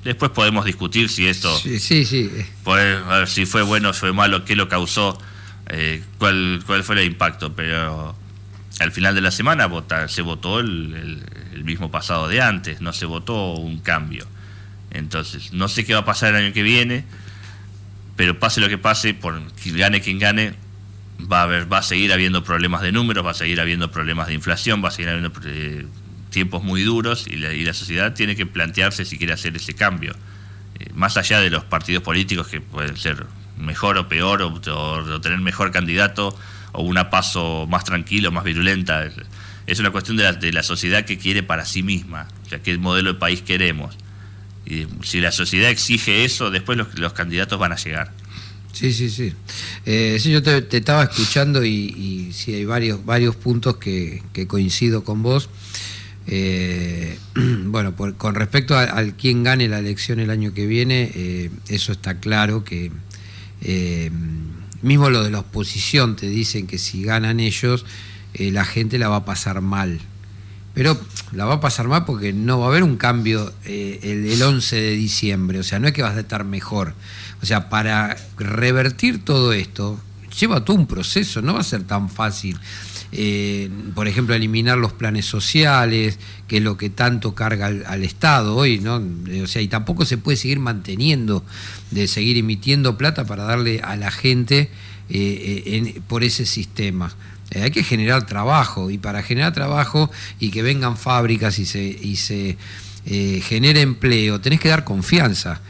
Después 0.02 0.32
podemos 0.32 0.64
discutir 0.64 1.08
si 1.08 1.28
esto, 1.28 1.56
sí, 1.58 1.78
sí, 1.78 2.04
sí. 2.04 2.30
si 3.26 3.46
fue 3.46 3.62
bueno 3.62 3.92
fue 3.92 4.12
malo, 4.12 4.44
qué 4.44 4.56
lo 4.56 4.68
causó, 4.68 5.16
eh, 5.68 6.02
cuál, 6.18 6.62
cuál 6.66 6.82
fue 6.82 7.00
el 7.00 7.06
impacto, 7.06 7.54
pero 7.54 8.16
al 8.80 8.90
final 8.90 9.14
de 9.14 9.20
la 9.20 9.30
semana 9.30 9.68
se 10.08 10.22
votó 10.22 10.58
el, 10.58 11.22
el 11.52 11.64
mismo 11.64 11.92
pasado 11.92 12.26
de 12.26 12.40
antes, 12.40 12.80
no 12.80 12.92
se 12.92 13.06
votó 13.06 13.52
un 13.52 13.78
cambio. 13.78 14.26
Entonces, 14.90 15.52
no 15.52 15.68
sé 15.68 15.84
qué 15.84 15.94
va 15.94 16.00
a 16.00 16.04
pasar 16.04 16.34
el 16.34 16.44
año 16.44 16.52
que 16.52 16.62
viene 16.62 17.04
pero 18.18 18.36
pase 18.36 18.60
lo 18.60 18.68
que 18.68 18.78
pase, 18.78 19.14
por 19.14 19.40
quien 19.62 19.76
gane 19.76 20.00
quien 20.00 20.18
gane, 20.18 20.52
va 21.32 21.38
a, 21.38 21.42
haber, 21.44 21.72
va 21.72 21.78
a 21.78 21.82
seguir 21.84 22.12
habiendo 22.12 22.42
problemas 22.42 22.82
de 22.82 22.90
números, 22.90 23.24
va 23.24 23.30
a 23.30 23.34
seguir 23.34 23.60
habiendo 23.60 23.92
problemas 23.92 24.26
de 24.26 24.34
inflación, 24.34 24.82
va 24.84 24.88
a 24.88 24.90
seguir 24.90 25.10
habiendo 25.10 25.30
eh, 25.46 25.86
tiempos 26.28 26.64
muy 26.64 26.82
duros 26.82 27.28
y 27.28 27.36
la, 27.36 27.72
sociedad 27.72 28.14
tiene 28.14 28.34
que 28.34 28.44
plantearse 28.44 29.04
si 29.04 29.18
quiere 29.18 29.34
hacer 29.34 29.54
ese 29.54 29.74
cambio. 29.74 30.16
Eh, 30.80 30.88
más 30.94 31.16
allá 31.16 31.38
de 31.38 31.48
los 31.48 31.62
partidos 31.62 32.02
políticos 32.02 32.48
que 32.48 32.60
pueden 32.60 32.96
ser 32.96 33.24
mejor 33.56 33.96
o 33.98 34.08
peor 34.08 34.42
o, 34.42 35.20
tener 35.20 35.38
mejor 35.38 35.70
candidato 35.70 36.36
o 36.72 36.82
una 36.82 37.10
paso 37.10 37.68
más 37.68 37.84
tranquilo, 37.84 38.32
más 38.32 38.42
virulenta. 38.42 39.08
Es 39.68 39.78
una 39.78 39.92
cuestión 39.92 40.16
de 40.16 40.24
la, 40.24 40.32
de 40.32 40.52
la 40.52 40.64
sociedad 40.64 41.04
que 41.04 41.18
quiere 41.18 41.44
para 41.44 41.64
sí 41.64 41.84
misma, 41.84 42.26
o 42.44 42.48
sea, 42.48 42.60
qué 42.60 42.76
modelo 42.78 43.12
de 43.12 43.18
país 43.20 43.42
queremos. 43.42 43.96
Y 44.68 44.86
si 45.02 45.20
la 45.20 45.32
sociedad 45.32 45.70
exige 45.70 46.24
eso, 46.24 46.50
después 46.50 46.78
los 46.96 47.12
candidatos 47.14 47.58
van 47.58 47.72
a 47.72 47.76
llegar. 47.76 48.12
Sí, 48.72 48.92
sí, 48.92 49.10
sí. 49.10 49.32
Eh, 49.86 50.18
sí, 50.20 50.30
yo 50.30 50.40
te, 50.40 50.64
estaba 50.76 51.02
escuchando 51.02 51.64
y, 51.64 51.70
y, 51.70 52.32
sí, 52.32 52.54
hay 52.54 52.64
varios, 52.64 53.04
varios 53.04 53.34
puntos 53.34 53.76
que, 53.78 54.22
coincido 54.46 55.02
con 55.02 55.22
vos. 55.22 55.48
Eh, 56.26 57.18
bueno, 57.34 57.96
con 57.96 58.34
respecto 58.34 58.76
al 58.76 59.14
quien 59.16 59.42
gane 59.42 59.66
la 59.68 59.78
elección 59.78 60.20
el 60.20 60.30
año 60.30 60.52
que 60.52 60.66
viene, 60.66 61.10
eh, 61.14 61.50
eso 61.68 61.90
está 61.92 62.20
claro 62.20 62.62
que 62.62 62.92
mismo 64.80 65.10
lo 65.10 65.24
de 65.24 65.30
la 65.32 65.40
oposición 65.40 66.14
te 66.14 66.28
dicen 66.28 66.68
que 66.68 66.78
si 66.78 67.02
ganan 67.02 67.40
ellos, 67.40 67.84
la 68.34 68.64
gente 68.64 68.98
la 68.98 69.08
va 69.08 69.16
a 69.16 69.24
pasar 69.24 69.60
mal. 69.60 69.98
Pero 70.78 70.98
la 71.32 71.44
va 71.44 71.54
a 71.54 71.60
pasar 71.60 71.88
mal 71.88 72.04
porque 72.04 72.32
no 72.32 72.60
va 72.60 72.66
a 72.66 72.68
haber 72.68 72.84
un 72.84 72.96
cambio 72.96 73.52
el, 73.64 74.26
el 74.26 74.40
11 74.40 74.76
de 74.76 74.90
diciembre, 74.92 75.58
o 75.58 75.62
sea, 75.64 75.80
no 75.80 75.88
es 75.88 75.92
que 75.92 76.02
vas 76.02 76.16
a 76.16 76.20
estar 76.20 76.44
mejor 76.44 76.94
o 77.42 77.46
sea, 77.46 77.68
para 77.68 78.16
revertir 78.36 79.24
todo 79.24 79.52
esto, 79.52 80.00
lleva 80.38 80.64
todo 80.64 80.76
un 80.76 80.86
proceso, 80.86 81.40
no 81.40 81.54
va 81.54 81.60
a 81.60 81.64
ser 81.64 81.84
tan 81.84 82.10
fácil. 82.10 82.58
Eh, 83.10 83.70
por 83.94 84.06
ejemplo, 84.06 84.34
eliminar 84.34 84.76
los 84.76 84.92
planes 84.92 85.24
sociales, 85.24 86.18
que 86.46 86.58
es 86.58 86.62
lo 86.62 86.76
que 86.76 86.90
tanto 86.90 87.34
carga 87.34 87.66
al, 87.66 88.02
Estado 88.02 88.54
hoy, 88.56 88.80
¿no? 88.80 89.02
O 89.42 89.46
sea, 89.46 89.62
y 89.62 89.68
tampoco 89.68 90.04
se 90.04 90.18
puede 90.18 90.36
seguir 90.36 90.58
manteniendo, 90.58 91.44
de 91.90 92.06
seguir 92.08 92.36
emitiendo 92.36 92.98
plata 92.98 93.24
para 93.24 93.44
darle 93.44 93.80
a 93.80 93.96
la 93.96 94.10
gente 94.10 94.70
eh, 95.08 95.62
eh, 95.64 96.00
por 96.06 96.24
ese 96.24 96.44
sistema. 96.44 97.14
Hay 97.54 97.70
que 97.70 97.82
generar 97.82 98.26
trabajo, 98.26 98.90
y 98.90 98.98
para 98.98 99.22
generar 99.22 99.52
trabajo 99.52 100.10
y 100.38 100.50
que 100.50 100.62
vengan 100.62 100.96
fábricas 100.96 101.58
y 101.58 101.66
se, 101.66 101.82
y 101.82 102.16
se 102.16 102.56
genere 103.42 103.80
empleo, 103.80 104.40
tenés 104.40 104.60
que 104.60 104.68
dar 104.68 104.84
confianza. 104.84 105.60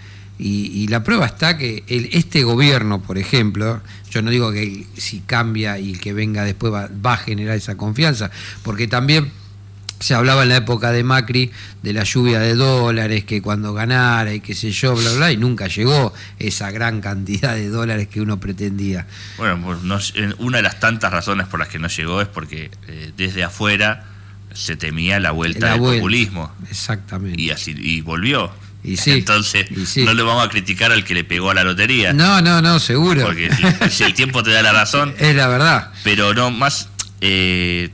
Y, 0.41 0.87
la 0.87 1.03
prueba 1.03 1.27
está 1.27 1.59
que 1.59 1.83
este 1.89 2.45
gobierno, 2.45 3.03
por 3.03 3.19
ejemplo, 3.19 3.81
yo 4.09 4.23
no 4.23 4.31
digo 4.31 4.53
que 4.53 4.87
si 4.97 5.19
cambia 5.21 5.81
y 5.81 5.95
que 5.95 6.13
venga 6.13 6.45
después 6.45 6.73
va, 6.73 7.13
a 7.13 7.17
generar 7.17 7.57
esa 7.57 7.77
confianza, 7.77 8.31
porque 8.63 8.87
también 8.87 9.33
se 10.01 10.15
hablaba 10.15 10.43
en 10.43 10.51
la 10.51 10.57
época 10.57 10.93
de 10.93 11.03
Macri 11.03 11.51
de 11.83 11.93
la 11.93 12.05
lluvia 12.05 12.39
de 12.39 12.55
dólares, 12.55 13.25
que 13.25 13.43
cuando 13.43 13.75
ganara 13.75 14.33
y 14.33 14.41
qué 14.41 14.55
sé 14.55 14.71
yo, 14.71 14.95
bla, 14.95 15.13
bla, 15.13 15.33
y 15.33 15.37
nunca 15.37 15.67
llegó 15.67 16.13
esa 16.39 16.71
gran 16.71 17.01
cantidad 17.01 17.55
de 17.55 17.69
dólares 17.69 18.09
que 18.09 18.21
uno 18.21 18.39
pretendía. 18.39 19.07
Bueno, 19.37 19.61
pues 19.65 20.15
una 20.39 20.59
de 20.59 20.63
las 20.63 20.81
tantas 20.81 21.13
razones 21.13 21.47
por 21.47 21.61
las 21.61 21.69
que 21.69 21.79
no 21.79 21.89
llegó 21.89 22.21
es 22.21 22.29
porque 22.29 22.71
eh, 22.87 23.13
desde 23.17 23.45
afuera 23.45 24.05
se 24.53 24.77
temía 24.77 25.21
la 25.21 25.31
vuelta 25.31 25.73
del 25.73 25.81
populismo. 25.81 26.53
Exactamente. 26.71 27.41
Y 27.41 27.51
así 27.51 27.75
y 27.77 28.01
volvió. 28.01 28.53
Entonces, 28.85 29.67
no 29.97 30.15
le 30.15 30.23
vamos 30.23 30.47
a 30.47 30.49
criticar 30.49 30.93
al 30.93 31.05
que 31.05 31.15
le 31.15 31.25
pegó 31.25 31.51
a 31.51 31.55
la 31.55 31.65
lotería. 31.65 32.13
No, 32.13 32.41
no, 32.41 32.63
no, 32.63 32.79
seguro. 32.79 33.25
Porque 33.27 33.51
si, 33.91 34.05
el 34.05 34.15
tiempo 34.15 34.43
te 34.43 34.51
da 34.51 34.63
la 34.63 34.73
razón. 34.73 35.15
Es 35.19 35.35
la 35.35 35.49
verdad. 35.49 35.91
Pero 36.05 36.33
no, 36.33 36.51
más. 36.51 36.89
Eh, 37.21 37.91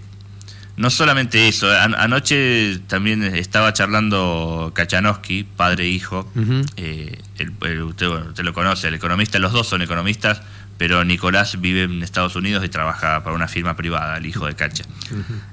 no 0.77 0.91
solamente 0.91 1.49
eso. 1.49 1.71
anoche 1.71 2.81
también 2.89 3.23
estaba 3.23 3.73
charlando 3.73 4.73
Kachanowski, 4.75 5.45
padre 5.45 5.85
e 5.85 5.89
hijo. 5.89 6.31
Eh, 6.77 7.19
usted, 7.85 8.09
lo 8.45 8.53
conoce, 8.53 8.89
el 8.89 8.95
economista. 8.95 9.39
Los 9.39 9.53
dos 9.53 9.69
son 9.69 9.83
economistas, 9.83 10.43
pero 10.77 11.05
Nicolás 11.05 11.61
vive 11.61 11.85
en 11.85 12.03
Estados 12.03 12.35
Unidos 12.35 12.65
y 12.65 12.69
trabaja 12.69 13.23
para 13.23 13.37
una 13.37 13.47
firma 13.47 13.77
privada, 13.77 14.17
el 14.17 14.27
hijo 14.27 14.47
de 14.47 14.55
Cacha. 14.55 14.85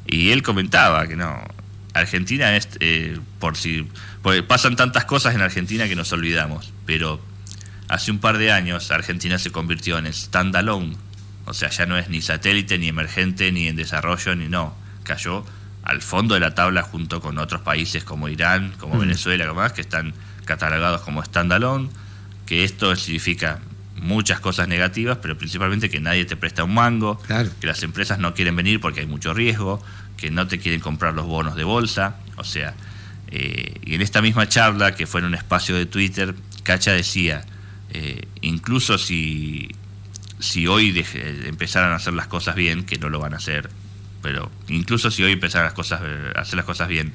Y 0.07 0.31
él 0.31 0.41
comentaba 0.41 1.07
que 1.07 1.15
no. 1.15 1.39
Argentina 1.93 2.55
es, 2.55 2.69
eh, 2.79 3.19
por 3.39 3.57
si 3.57 3.85
porque 4.21 4.43
pasan 4.43 4.75
tantas 4.75 5.05
cosas 5.05 5.35
en 5.35 5.41
Argentina 5.41 5.87
que 5.87 5.95
nos 5.95 6.11
olvidamos, 6.13 6.71
pero 6.85 7.21
hace 7.89 8.11
un 8.11 8.19
par 8.19 8.37
de 8.37 8.51
años 8.51 8.91
Argentina 8.91 9.37
se 9.37 9.51
convirtió 9.51 9.97
en 9.97 10.11
standalone, 10.11 10.95
o 11.45 11.53
sea, 11.53 11.69
ya 11.69 11.85
no 11.85 11.97
es 11.97 12.07
ni 12.07 12.21
satélite, 12.21 12.77
ni 12.77 12.87
emergente, 12.87 13.51
ni 13.51 13.67
en 13.67 13.75
desarrollo, 13.75 14.35
ni 14.35 14.47
no, 14.47 14.73
cayó 15.11 15.43
al 15.83 16.01
fondo 16.01 16.35
de 16.35 16.39
la 16.39 16.55
tabla 16.55 16.83
junto 16.83 17.19
con 17.19 17.37
otros 17.37 17.61
países 17.61 18.03
como 18.03 18.29
Irán, 18.29 18.73
como 18.77 18.95
mm. 18.95 18.99
Venezuela, 18.99 19.45
como 19.45 19.61
más, 19.61 19.73
que 19.73 19.81
están 19.81 20.13
catalogados 20.45 21.01
como 21.01 21.23
standalone, 21.23 21.89
que 22.45 22.63
esto 22.63 22.95
significa 22.95 23.59
muchas 23.95 24.39
cosas 24.39 24.67
negativas, 24.67 25.17
pero 25.21 25.37
principalmente 25.37 25.89
que 25.89 25.99
nadie 25.99 26.25
te 26.25 26.35
presta 26.37 26.63
un 26.63 26.73
mango, 26.73 27.19
que 27.59 27.67
las 27.67 27.83
empresas 27.83 28.19
no 28.19 28.33
quieren 28.33 28.55
venir 28.55 28.79
porque 28.79 29.01
hay 29.01 29.05
mucho 29.05 29.33
riesgo, 29.33 29.83
que 30.17 30.31
no 30.31 30.47
te 30.47 30.59
quieren 30.59 30.79
comprar 30.79 31.13
los 31.13 31.25
bonos 31.25 31.55
de 31.55 31.63
bolsa, 31.63 32.15
o 32.37 32.43
sea, 32.43 32.73
eh, 33.27 33.73
y 33.85 33.95
en 33.95 34.01
esta 34.01 34.21
misma 34.21 34.47
charla, 34.47 34.95
que 34.95 35.07
fue 35.07 35.19
en 35.19 35.27
un 35.27 35.35
espacio 35.35 35.75
de 35.75 35.85
Twitter, 35.85 36.35
Cacha 36.63 36.93
decía, 36.93 37.45
eh, 37.89 38.27
incluso 38.41 38.97
si, 38.97 39.69
si 40.39 40.67
hoy 40.67 41.05
empezaran 41.45 41.91
a 41.91 41.95
hacer 41.95 42.13
las 42.13 42.27
cosas 42.27 42.55
bien, 42.55 42.85
que 42.85 42.97
no 42.97 43.09
lo 43.09 43.19
van 43.19 43.33
a 43.33 43.37
hacer, 43.37 43.69
pero 44.21 44.51
incluso 44.67 45.11
si 45.11 45.23
hoy 45.23 45.33
empezaran 45.33 45.65
las 45.65 45.73
cosas, 45.73 46.01
a 46.01 46.39
hacer 46.39 46.55
las 46.55 46.65
cosas 46.65 46.87
bien, 46.87 47.13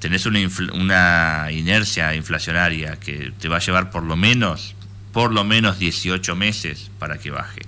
tenés 0.00 0.26
una, 0.26 0.40
una 0.72 1.48
inercia 1.52 2.14
inflacionaria 2.14 2.96
que 2.96 3.32
te 3.38 3.48
va 3.48 3.56
a 3.56 3.60
llevar 3.60 3.90
por 3.90 4.02
lo 4.02 4.16
menos, 4.16 4.74
por 5.12 5.32
lo 5.32 5.44
menos 5.44 5.78
18 5.78 6.36
meses 6.36 6.90
para 6.98 7.18
que 7.18 7.30
baje. 7.30 7.62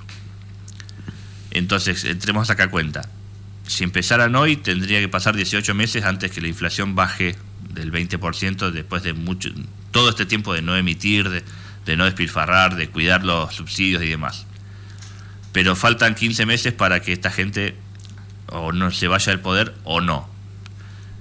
Entonces, 1.50 2.04
entremos 2.04 2.50
acá 2.50 2.64
a 2.64 2.70
cuenta. 2.70 3.08
Si 3.66 3.84
empezaran 3.84 4.34
hoy, 4.34 4.56
tendría 4.56 5.00
que 5.00 5.08
pasar 5.08 5.36
18 5.36 5.74
meses 5.74 6.04
antes 6.04 6.30
que 6.30 6.40
la 6.40 6.48
inflación 6.48 6.94
baje 6.94 7.36
del 7.72 7.92
20% 7.92 8.70
después 8.70 9.02
de 9.02 9.12
mucho, 9.12 9.50
todo 9.90 10.10
este 10.10 10.26
tiempo 10.26 10.54
de 10.54 10.62
no 10.62 10.76
emitir, 10.76 11.28
de, 11.28 11.96
no 11.96 12.04
despilfarrar, 12.04 12.76
de 12.76 12.88
cuidar 12.88 13.24
los 13.24 13.54
subsidios 13.54 14.02
y 14.02 14.08
demás. 14.08 14.46
Pero 15.52 15.74
faltan 15.74 16.14
15 16.14 16.46
meses 16.46 16.72
para 16.72 17.00
que 17.00 17.12
esta 17.12 17.30
gente 17.30 17.74
o 18.50 18.72
no 18.72 18.90
se 18.90 19.08
vaya 19.08 19.32
del 19.32 19.40
poder 19.40 19.74
o 19.84 20.00
no. 20.00 20.28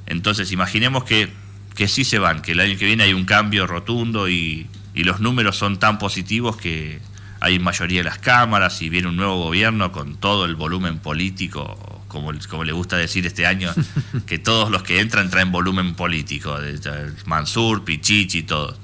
Entonces 0.06 0.52
imaginemos 0.52 1.04
que, 1.04 1.32
que 1.76 1.88
sí 1.88 2.04
se 2.04 2.20
van, 2.20 2.42
que 2.42 2.54
el 2.54 2.60
año 2.60 2.78
que 2.78 2.86
viene 2.86 3.04
hay 3.04 3.14
un 3.14 3.26
cambio 3.26 3.68
rotundo 3.68 4.30
y, 4.30 4.68
y 4.94 5.04
los 5.04 5.20
números 5.20 5.58
son 5.58 5.80
tan 5.80 6.00
positivos 6.00 6.58
que 6.58 7.00
hay 7.40 7.60
mayoría 7.60 8.00
de 8.00 8.06
las 8.06 8.20
cámaras 8.20 8.82
y 8.82 8.90
viene 8.90 9.10
un 9.10 9.18
nuevo 9.18 9.38
gobierno 9.44 9.92
con 9.92 10.16
todo 10.16 10.46
el 10.46 10.56
volumen 10.56 11.00
político 11.00 11.98
como, 12.08 12.32
como 12.50 12.64
le 12.64 12.72
gusta 12.72 12.98
decir 12.98 13.26
este 13.26 13.46
año, 13.46 13.74
que 14.26 14.40
todos 14.40 14.72
los 14.72 14.84
que 14.84 15.00
entran 15.00 15.30
traen 15.30 15.52
volumen 15.52 15.94
político, 15.94 16.58
Mansur, 17.26 17.84
Pichichi, 17.84 18.44
todos. 18.44 18.78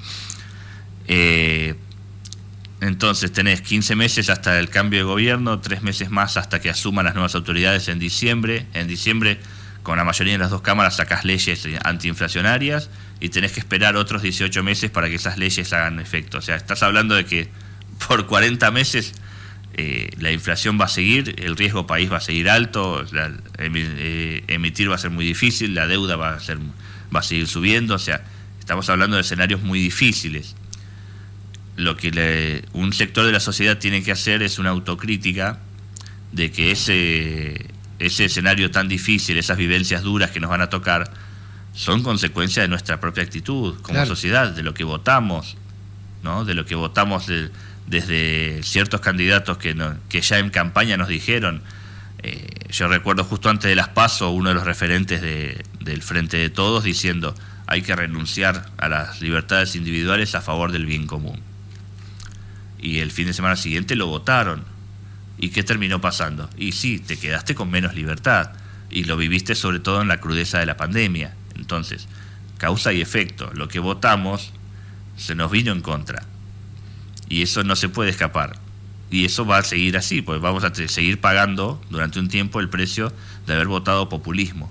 Eh, 1.08 1.76
entonces 2.88 3.32
tenés 3.32 3.62
15 3.62 3.96
meses 3.96 4.30
hasta 4.30 4.60
el 4.60 4.70
cambio 4.70 5.00
de 5.00 5.04
gobierno, 5.06 5.60
tres 5.60 5.84
meses 5.84 6.10
más 6.10 6.36
hasta 6.36 6.60
que 6.60 6.70
asuman 6.70 7.06
las 7.06 7.13
nuevas 7.13 7.34
autoridades 7.34 7.88
en 7.88 7.98
diciembre. 7.98 8.68
En 8.74 8.88
diciembre, 8.88 9.40
con 9.84 9.98
la 9.98 10.04
mayoría 10.04 10.34
de 10.34 10.40
las 10.40 10.50
dos 10.50 10.62
cámaras, 10.62 10.98
sacás 10.98 11.24
leyes 11.24 11.66
antiinflacionarias 11.86 12.90
y 13.22 13.30
tenés 13.30 13.54
que 13.54 13.62
esperar 13.62 13.96
otros 13.96 14.22
18 14.22 14.63
meses 14.63 14.92
para 14.92 15.08
que 15.08 15.16
esas 15.16 15.38
leyes 15.38 15.72
hagan 15.72 16.00
efecto. 16.02 16.40
O 16.40 16.42
sea, 16.42 16.58
estás 16.58 16.84
hablando 16.84 17.16
de 17.16 17.25
que 17.25 17.50
por 18.06 18.28
40 18.28 18.70
meses 18.72 19.13
eh, 19.75 20.10
la 20.20 20.32
inflación 20.34 20.78
va 20.80 20.86
a 20.86 20.90
seguir, 20.90 21.36
el 21.38 21.56
riesgo 21.56 21.88
país 21.88 22.12
va 22.12 22.18
a 22.18 22.22
seguir 22.22 22.50
alto, 22.50 23.06
eh, 23.60 24.44
emitir 24.48 24.92
va 24.92 24.96
a 24.96 24.98
ser 25.00 25.12
muy 25.12 25.24
difícil, 25.24 25.74
la 25.74 25.88
deuda 25.88 26.18
va 26.18 26.34
a, 26.34 26.40
ser, 26.42 26.58
va 27.16 27.22
a 27.22 27.24
seguir 27.24 27.48
subiendo, 27.48 27.96
o 27.96 28.00
sea, 28.00 28.25
estamos 28.60 28.90
hablando 28.90 29.16
de 29.16 29.22
escenarios 29.22 29.62
muy 29.62 29.80
difíciles. 29.80 30.58
Lo 31.75 31.98
que 31.98 32.63
un 32.74 32.94
sector 32.94 33.25
de 33.25 33.32
la 33.32 33.39
sociedad 33.39 33.77
tiene 33.77 34.03
que 34.03 34.12
hacer 34.12 34.44
es 34.44 34.60
una 34.60 34.70
autocrítica 34.70 35.60
de 36.32 36.51
que 36.51 36.72
ese, 36.72 37.68
ese 38.00 38.25
escenario 38.25 38.72
tan 38.72 38.88
difícil, 38.88 39.38
esas 39.38 39.58
vivencias 39.58 40.03
duras 40.03 40.32
que 40.32 40.39
nos 40.39 40.50
van 40.50 40.62
a 40.62 40.70
tocar, 40.70 41.12
son 41.74 42.03
consecuencia 42.03 42.62
de 42.62 42.68
nuestra 42.68 43.00
propia 43.00 43.24
actitud 43.24 43.82
como 43.82 44.06
sociedad, 44.06 44.51
de 44.51 44.62
lo 44.62 44.74
que 44.74 44.84
votamos, 44.84 45.58
¿no? 46.22 46.46
de 46.46 46.53
lo 46.53 46.65
que 46.65 46.75
votamos. 46.75 47.27
De, 47.27 47.50
desde 47.88 48.62
ciertos 48.63 49.01
candidatos 49.01 49.58
que, 49.58 49.75
que 50.10 50.22
ya 50.22 50.39
en 50.39 50.50
campaña 50.50 50.98
nos 50.98 51.08
dijeron, 51.08 51.62
eh, 52.20 52.48
yo 52.70 52.88
recuerdo 52.88 53.24
justo 53.24 53.50
antes 53.50 53.70
de 53.70 53.75
las 53.75 53.89
PASO, 53.89 54.32
uno 54.32 54.50
de 54.50 54.56
los 54.56 54.63
referentes 54.63 55.22
del 55.22 56.01
Frente 56.01 56.38
de 56.38 56.50
Todos 56.50 56.84
diciendo, 56.84 57.36
hay 57.68 57.82
que 57.82 57.96
renunciar 57.96 58.70
a 58.77 58.88
las 58.89 59.22
libertades 59.22 59.75
individuales 59.75 60.36
a 60.36 60.42
favor 60.42 60.72
del 60.72 60.86
bien 60.86 61.08
común. 61.08 61.42
Y 62.84 63.00
el 63.00 63.12
fin 63.12 63.28
de 63.28 63.34
semana 63.34 63.56
siguiente 63.56 63.96
lo 63.96 64.08
votaron. 64.08 64.66
¿Y 65.40 65.50
qué 65.50 65.63
terminó 65.63 66.02
pasando? 66.02 66.50
Y 66.58 66.74
sí, 66.74 67.00
te 67.00 67.18
quedaste 67.18 67.56
con 67.56 67.72
menos 67.72 67.96
libertad 67.96 68.52
y 68.90 69.06
lo 69.06 69.16
viviste 69.16 69.56
sobre 69.56 69.80
todo 69.80 70.02
en 70.02 70.10
la 70.10 70.20
crudeza 70.20 70.60
de 70.60 70.66
la 70.66 70.75
pandemia. 70.75 71.34
Entonces, 71.56 72.10
causa 72.58 72.92
y 72.92 73.00
efecto, 73.00 73.50
lo 73.54 73.70
que 73.70 73.80
votamos 73.80 74.52
se 75.16 75.34
nos 75.34 75.50
vino 75.50 75.72
en 75.72 75.82
contra. 75.82 76.24
Y 77.30 77.42
eso 77.42 77.63
no 77.63 77.78
se 77.78 77.88
puede 77.88 78.10
escapar. 78.10 78.60
Y 79.10 79.24
eso 79.24 79.46
va 79.46 79.60
a 79.60 79.63
seguir 79.63 79.96
así, 79.96 80.22
pues 80.22 80.42
vamos 80.42 80.66
a 80.66 80.75
seguir 80.75 81.22
pagando 81.22 81.82
durante 81.90 82.20
un 82.20 82.28
tiempo 82.28 82.60
el 82.60 82.68
precio 82.68 83.13
de 83.48 83.54
haber 83.54 83.68
votado 83.68 84.10
populismo. 84.10 84.70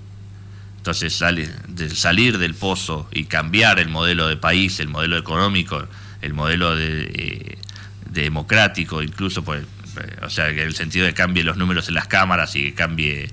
Entonces, 0.77 1.15
salir 1.15 2.37
del 2.37 2.53
pozo 2.53 3.07
y 3.11 3.23
cambiar 3.23 3.79
el 3.79 3.89
modelo 3.89 4.27
de 4.27 4.37
país, 4.37 4.79
el 4.79 4.89
modelo 4.89 5.17
económico, 5.17 5.87
el 6.21 6.33
modelo 6.33 6.75
de, 6.75 7.03
eh, 7.03 7.57
democrático, 8.13 9.01
incluso, 9.01 9.43
pues, 9.43 9.63
eh, 9.63 10.17
o 10.21 10.29
sea, 10.29 10.49
en 10.49 10.59
el 10.59 10.75
sentido 10.75 11.05
de 11.05 11.11
que 11.11 11.17
cambie 11.17 11.43
los 11.43 11.57
números 11.57 11.87
en 11.87 11.95
las 11.95 12.07
cámaras 12.07 12.55
y 12.55 12.63
que 12.63 12.73
cambie 12.73 13.29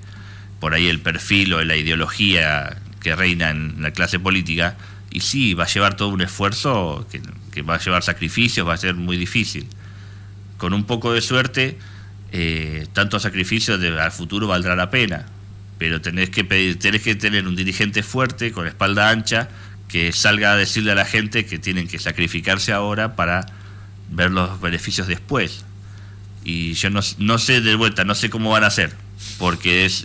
por 0.59 0.75
ahí 0.75 0.89
el 0.89 1.01
perfil 1.01 1.55
o 1.55 1.65
la 1.65 1.77
ideología 1.77 2.77
que 3.01 3.17
reina 3.17 3.51
en 3.51 3.83
la 3.83 3.93
clase 3.93 4.19
política, 4.19 4.77
y 5.11 5.21
sí, 5.21 5.55
va 5.55 5.65
a 5.65 5.69
llevar 5.69 5.97
todo 5.97 6.09
un 6.09 6.21
esfuerzo 6.21 7.07
que, 7.11 7.63
va 7.63 7.75
a 7.75 7.79
llevar 7.79 8.03
sacrificios, 8.03 8.67
va 8.67 8.75
a 8.75 8.77
ser 8.77 8.95
muy 8.95 9.17
difícil. 9.17 9.67
Con 10.57 10.73
un 10.73 10.85
poco 10.85 11.13
de 11.13 11.21
suerte, 11.21 11.79
eh, 12.33 12.87
tanto 12.93 13.19
sacrificio 13.19 13.79
de, 13.79 14.01
al 14.01 14.13
futuro 14.13 14.47
valdrá 14.47 14.77
la 14.77 14.91
pena 14.91 15.27
pero 15.81 16.03
tenés 16.03 16.29
que, 16.29 16.45
pedir, 16.45 16.79
tenés 16.79 17.01
que 17.01 17.15
tener 17.15 17.49
un 17.49 17.57
dirigente 17.57 18.03
fuerte, 18.03 18.53
con 18.53 18.67
espalda 18.67 19.09
ancha, 19.09 19.49
que 19.89 20.13
salga 20.13 20.53
a 20.53 20.57
decirle 20.57 20.93
a 20.93 20.95
la 20.95 21.07
gente 21.07 21.47
que 21.47 21.59
tienen 21.59 21.89
que 21.89 21.99
sacrificarse 21.99 22.71
ahora 22.71 23.17
para 23.17 23.47
ver 24.11 24.31
los 24.31 24.61
beneficios 24.61 25.07
después. 25.07 25.65
Y 26.45 26.75
yo 26.75 26.91
no, 26.91 27.01
no 27.19 27.39
sé 27.39 27.61
de 27.61 27.75
vuelta, 27.75 28.05
no 28.05 28.15
sé 28.15 28.31
cómo 28.31 28.51
van 28.51 28.65
a 28.65 28.69
hacer, 28.69 28.95
porque 29.39 29.85
es 29.85 30.05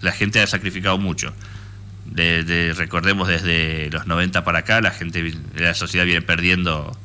la 0.00 0.12
gente 0.12 0.40
ha 0.40 0.46
sacrificado 0.46 0.98
mucho. 0.98 1.32
De, 2.04 2.74
recordemos 2.76 3.28
desde 3.28 3.88
los 3.90 4.06
90 4.06 4.44
para 4.44 4.60
acá, 4.60 4.80
la 4.82 4.90
gente, 4.90 5.34
la 5.54 5.72
sociedad 5.74 6.04
viene 6.04 6.20
perdiendo 6.20 6.96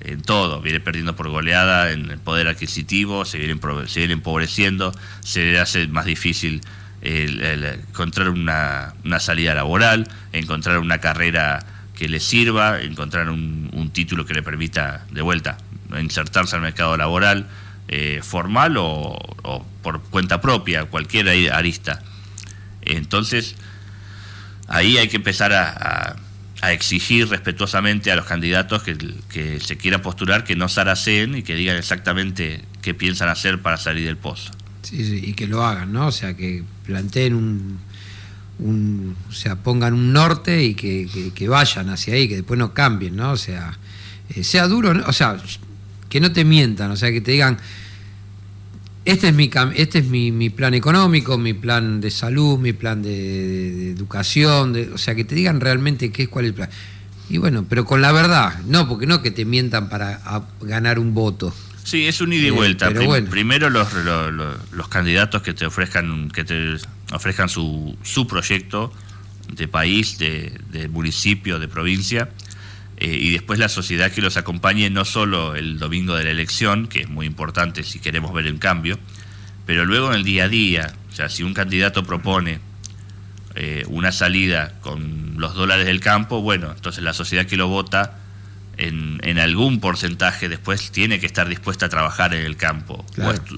en 0.00 0.22
todo, 0.22 0.60
viene 0.60 0.78
perdiendo 0.78 1.16
por 1.16 1.28
goleada 1.28 1.90
en 1.90 2.10
el 2.10 2.18
poder 2.18 2.46
adquisitivo, 2.46 3.24
se 3.24 3.38
viene, 3.38 3.58
se 3.88 4.00
viene 4.00 4.12
empobreciendo, 4.12 4.94
se 5.20 5.58
hace 5.58 5.88
más 5.88 6.04
difícil 6.04 6.60
el, 7.00 7.64
encontrar 7.64 8.28
una, 8.28 8.94
salida 9.18 9.54
laboral, 9.54 10.08
encontrar 10.32 10.78
una 10.78 10.98
carrera 10.98 11.64
que 11.96 12.08
le 12.08 12.20
sirva, 12.20 12.80
encontrar 12.82 13.28
un, 13.28 13.90
título 13.92 14.26
que 14.26 14.34
le 14.34 14.42
permita 14.42 15.06
de 15.10 15.22
vuelta 15.22 15.56
insertarse 15.98 16.54
al 16.54 16.62
mercado 16.62 16.96
laboral, 16.96 17.48
eh, 17.88 18.20
formal 18.22 18.76
o, 18.78 19.16
por 19.82 20.02
cuenta 20.02 20.40
propia, 20.40 20.84
cualquier 20.84 21.52
arista. 21.52 22.02
Entonces, 22.82 23.54
ahí 24.68 24.98
hay 24.98 25.08
que 25.08 25.16
empezar 25.16 25.52
a, 25.52 26.16
exigir 26.68 27.28
respetuosamente 27.28 28.10
a 28.10 28.16
los 28.16 28.26
candidatos 28.26 28.82
que, 28.82 29.60
se 29.60 29.76
quieran 29.76 30.02
postular 30.02 30.42
que 30.42 30.56
no 30.56 30.68
zaraceen 30.68 31.36
y 31.36 31.42
que 31.44 31.54
digan 31.54 31.76
exactamente 31.76 32.64
qué 32.82 32.92
piensan 32.92 33.28
hacer 33.28 33.62
para 33.62 33.76
salir 33.76 34.04
del 34.04 34.16
pozo. 34.16 34.50
Sí, 34.82 35.22
y 35.24 35.34
que 35.34 35.46
lo 35.46 35.64
hagan, 35.64 35.92
¿no? 35.92 36.08
O 36.08 36.12
sea, 36.12 36.34
que 36.34 36.64
planteen 36.84 37.34
un, 37.34 37.78
un 38.58 39.16
o 39.28 39.32
sea, 39.32 39.56
pongan 39.56 39.94
un 39.94 40.12
norte 40.12 40.62
y 40.64 40.74
que, 40.74 41.48
vayan 41.48 41.90
hacia 41.90 42.14
ahí, 42.14 42.28
que 42.28 42.36
después 42.36 42.58
no 42.58 42.72
cambien, 42.72 43.16
¿no? 43.16 43.32
O 43.32 43.36
sea, 43.36 43.78
eh, 44.34 44.44
sea 44.44 44.66
duro, 44.68 44.92
o 45.06 45.12
sea, 45.12 45.36
que 46.08 46.20
no 46.20 46.32
te 46.32 46.44
mientan, 46.44 46.90
o 46.90 46.96
sea, 46.96 47.10
que 47.12 47.20
te 47.20 47.32
digan, 47.32 47.58
este 49.04 49.28
es 49.28 49.34
mi, 49.34 49.50
este 49.74 49.98
es 50.00 50.06
mi, 50.06 50.50
plan 50.50 50.74
económico, 50.74 51.38
mi 51.38 51.54
plan 51.54 52.00
de 52.00 52.10
salud, 52.10 52.58
mi 52.58 52.72
plan 52.72 53.02
de, 53.02 53.92
educación, 53.92 54.72
de, 54.72 54.90
o 54.90 54.98
sea, 54.98 55.14
que 55.14 55.24
te 55.24 55.34
digan 55.34 55.60
realmente 55.60 56.10
qué 56.10 56.24
es 56.24 56.28
cuál 56.28 56.46
es 56.46 56.50
el 56.50 56.54
plan. 56.54 56.70
Y 57.28 57.38
bueno, 57.38 57.66
pero 57.68 57.84
con 57.84 58.02
la 58.02 58.12
verdad, 58.12 58.60
no, 58.66 58.88
porque 58.88 59.06
no 59.06 59.20
que 59.20 59.32
te 59.32 59.44
mientan 59.44 59.88
para 59.88 60.20
ganar 60.60 60.98
un 60.98 61.12
voto. 61.12 61.54
Sí, 61.82 62.06
es 62.06 62.20
un 62.20 62.32
ida 62.32 62.44
y 62.44 62.48
eh, 62.48 62.50
vuelta. 62.50 62.90
Primero 63.30 63.70
los, 63.70 63.88
los, 64.72 64.88
candidatos 64.88 65.42
que 65.42 65.54
te 65.54 65.66
ofrezcan, 65.66 66.28
que 66.30 66.42
te 66.42 66.76
ofrezcan 67.12 67.48
su, 67.48 67.96
su 68.02 68.26
proyecto 68.26 68.92
de 69.52 69.68
país, 69.68 70.18
de, 70.18 70.88
municipio, 70.90 71.58
de 71.58 71.68
provincia, 71.68 72.30
eh, 72.98 73.16
y 73.20 73.30
después 73.30 73.58
la 73.58 73.68
sociedad 73.68 74.10
que 74.10 74.22
los 74.22 74.36
acompañe 74.36 74.88
no 74.90 75.04
solo 75.04 75.54
el 75.54 75.78
domingo 75.78 76.16
de 76.16 76.24
la 76.24 76.30
elección, 76.30 76.88
que 76.88 77.02
es 77.02 77.08
muy 77.08 77.26
importante 77.26 77.82
si 77.82 77.98
queremos 77.98 78.32
ver 78.32 78.46
el 78.46 78.58
cambio, 78.58 78.98
pero 79.66 79.84
luego 79.84 80.08
en 80.08 80.16
el 80.16 80.24
día 80.24 80.44
a 80.44 80.48
día. 80.48 80.94
O 81.10 81.14
sea, 81.14 81.28
si 81.28 81.42
un 81.42 81.54
candidato 81.54 82.04
propone 82.04 82.60
eh, 83.54 83.84
una 83.88 84.12
salida 84.12 84.74
con 84.80 85.34
los 85.38 85.54
dólares 85.54 85.86
del 85.86 86.00
campo, 86.00 86.40
bueno, 86.40 86.72
entonces 86.72 87.02
la 87.02 87.12
sociedad 87.12 87.46
que 87.46 87.56
lo 87.56 87.68
vota 87.68 88.18
en, 88.78 89.38
algún 89.38 89.80
porcentaje 89.80 90.48
después 90.48 90.90
tiene 90.90 91.20
que 91.20 91.26
estar 91.26 91.48
dispuesta 91.48 91.86
a 91.86 91.88
trabajar 91.88 92.34
en 92.34 92.44
el 92.44 92.56
campo 92.56 93.04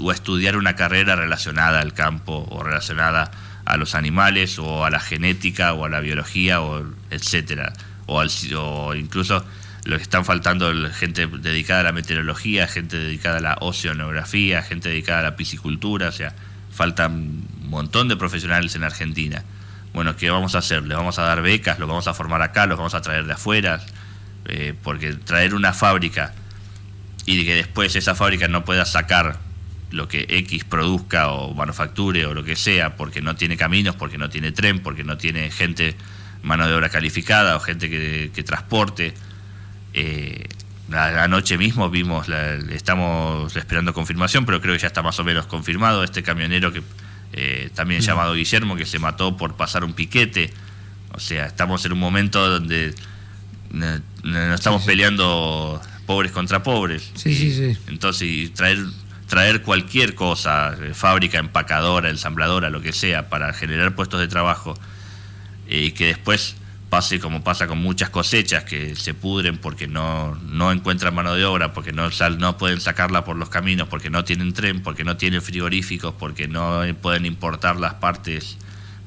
o, 0.00 0.10
a 0.10 0.14
estudiar 0.14 0.56
una 0.56 0.76
carrera 0.76 1.16
relacionada 1.16 1.80
al 1.80 1.92
campo 1.92 2.46
o 2.50 2.62
relacionada 2.62 3.30
a 3.64 3.76
los 3.76 3.94
animales 3.94 4.58
o 4.58 4.84
a 4.84 4.90
la 4.90 5.00
genética 5.00 5.72
o 5.72 5.84
a 5.84 5.88
la 5.88 6.00
biología 6.00 6.60
o 6.60 6.86
etcétera 7.10 7.72
o, 8.06 8.20
al, 8.20 8.30
o 8.56 8.94
incluso 8.94 9.44
lo 9.84 9.96
que 9.96 10.02
están 10.02 10.24
faltando 10.24 10.72
gente 10.90 11.26
dedicada 11.26 11.80
a 11.80 11.84
la 11.84 11.92
meteorología, 11.92 12.66
gente 12.66 12.98
dedicada 12.98 13.38
a 13.38 13.40
la 13.40 13.56
oceanografía, 13.60 14.62
gente 14.62 14.88
dedicada 14.88 15.20
a 15.20 15.22
la 15.22 15.36
piscicultura, 15.36 16.08
o 16.08 16.12
sea, 16.12 16.34
faltan 16.70 17.12
un 17.62 17.70
montón 17.70 18.08
de 18.08 18.16
profesionales 18.16 18.74
en 18.76 18.84
Argentina. 18.84 19.44
Bueno, 19.94 20.14
¿qué 20.16 20.30
vamos 20.30 20.54
a 20.54 20.58
hacer? 20.58 20.82
¿Les 20.82 20.96
vamos 20.96 21.18
a 21.18 21.22
dar 21.22 21.42
becas? 21.42 21.78
¿Los 21.78 21.88
vamos 21.88 22.06
a 22.06 22.14
formar 22.14 22.42
acá? 22.42 22.66
¿Los 22.66 22.76
vamos 22.76 22.94
a 22.94 23.00
traer 23.00 23.24
de 23.24 23.32
afuera? 23.32 23.80
Eh, 24.48 24.74
porque 24.82 25.12
traer 25.12 25.54
una 25.54 25.74
fábrica 25.74 26.32
y 27.26 27.44
que 27.44 27.54
después 27.54 27.94
esa 27.94 28.14
fábrica 28.14 28.48
no 28.48 28.64
pueda 28.64 28.86
sacar 28.86 29.38
lo 29.90 30.08
que 30.08 30.26
X 30.28 30.64
produzca 30.64 31.28
o 31.28 31.52
manufacture 31.54 32.24
o 32.24 32.32
lo 32.32 32.42
que 32.44 32.56
sea, 32.56 32.96
porque 32.96 33.20
no 33.20 33.36
tiene 33.36 33.58
caminos, 33.58 33.94
porque 33.94 34.16
no 34.16 34.30
tiene 34.30 34.52
tren, 34.52 34.80
porque 34.80 35.04
no 35.04 35.18
tiene 35.18 35.50
gente, 35.50 35.94
mano 36.42 36.66
de 36.66 36.74
obra 36.74 36.88
calificada 36.88 37.56
o 37.56 37.60
gente 37.60 37.90
que, 37.90 38.42
transporte. 38.42 39.12
Eh, 39.92 40.48
anoche 40.90 41.58
mismo 41.58 41.90
vimos, 41.90 42.28
estamos 42.70 43.54
esperando 43.54 43.92
confirmación, 43.92 44.46
pero 44.46 44.62
creo 44.62 44.74
que 44.74 44.80
ya 44.80 44.86
está 44.86 45.02
más 45.02 45.18
o 45.20 45.24
menos 45.24 45.46
confirmado, 45.46 46.02
este 46.02 46.22
camionero 46.22 46.72
que 46.72 46.82
eh, 47.34 47.70
también 47.74 48.00
llamado 48.00 48.32
Guillermo, 48.32 48.76
que 48.76 48.86
se 48.86 48.98
mató 48.98 49.36
por 49.36 49.56
pasar 49.56 49.84
un 49.84 49.92
piquete. 49.92 50.50
O 51.12 51.20
sea, 51.20 51.46
estamos 51.46 51.84
en 51.84 51.92
un 51.92 51.98
momento 51.98 52.48
donde 52.48 52.94
no, 53.70 54.54
estamos 54.54 54.84
peleando 54.84 55.80
pobres 56.06 56.32
contra 56.32 56.62
pobres. 56.62 57.10
Sí, 57.14 57.34
sí, 57.34 57.52
sí. 57.52 57.78
Entonces, 57.86 58.52
traer, 58.54 58.78
traer 59.26 59.62
cualquier 59.62 60.14
cosa, 60.14 60.76
eh, 60.82 60.94
fábrica, 60.94 61.38
empacadora, 61.38 62.10
ensambladora, 62.10 62.70
lo 62.70 62.80
que 62.80 62.92
sea, 62.92 63.28
para 63.28 63.52
generar 63.52 63.94
puestos 63.94 64.20
de 64.20 64.28
trabajo 64.28 64.74
eh, 65.68 65.84
y 65.86 65.90
que 65.92 66.06
después 66.06 66.56
pase 66.88 67.20
como 67.20 67.44
pasa 67.44 67.66
con 67.66 67.78
muchas 67.78 68.08
cosechas 68.08 68.64
que 68.64 68.96
se 68.96 69.12
pudren 69.12 69.58
porque 69.58 69.86
no, 69.86 70.34
no 70.36 70.72
encuentran 70.72 71.14
mano 71.14 71.34
de 71.34 71.44
obra, 71.44 71.74
porque 71.74 71.92
no, 71.92 72.08
no 72.38 72.56
pueden 72.56 72.80
sacarla 72.80 73.24
por 73.24 73.36
los 73.36 73.50
caminos, 73.50 73.88
porque 73.88 74.08
no 74.08 74.24
tienen 74.24 74.54
tren, 74.54 74.82
porque 74.82 75.04
no 75.04 75.16
tienen 75.18 75.42
frigoríficos, 75.42 76.14
porque 76.18 76.48
no 76.48 76.82
pueden 77.02 77.26
importar 77.26 77.76
las 77.76 77.94
partes 77.94 78.56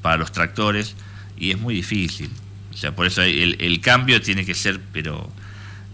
para 0.00 0.16
los 0.16 0.30
tractores 0.30 0.94
y 1.36 1.50
es 1.50 1.58
muy 1.58 1.74
difícil. 1.74 2.30
O 2.72 2.76
sea, 2.76 2.94
por 2.94 3.06
eso 3.06 3.22
el, 3.22 3.80
cambio 3.80 4.20
tiene 4.20 4.44
que 4.44 4.54
ser, 4.54 4.80
pero 4.92 5.30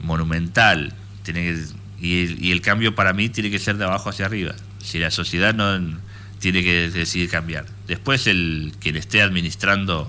monumental. 0.00 0.94
Tiene 1.22 1.56
y, 2.00 2.50
el, 2.50 2.60
cambio 2.60 2.94
para 2.94 3.12
mí 3.12 3.28
tiene 3.28 3.50
que 3.50 3.58
ser 3.58 3.76
de 3.76 3.84
abajo 3.84 4.10
hacia 4.10 4.26
arriba. 4.26 4.54
Si 4.82 4.98
la 4.98 5.10
sociedad 5.10 5.54
no 5.54 5.98
tiene 6.38 6.62
que 6.62 6.90
decidir 6.90 7.28
cambiar. 7.28 7.66
Después 7.86 8.26
el 8.26 8.72
quien 8.78 8.96
esté 8.96 9.22
administrando 9.22 10.06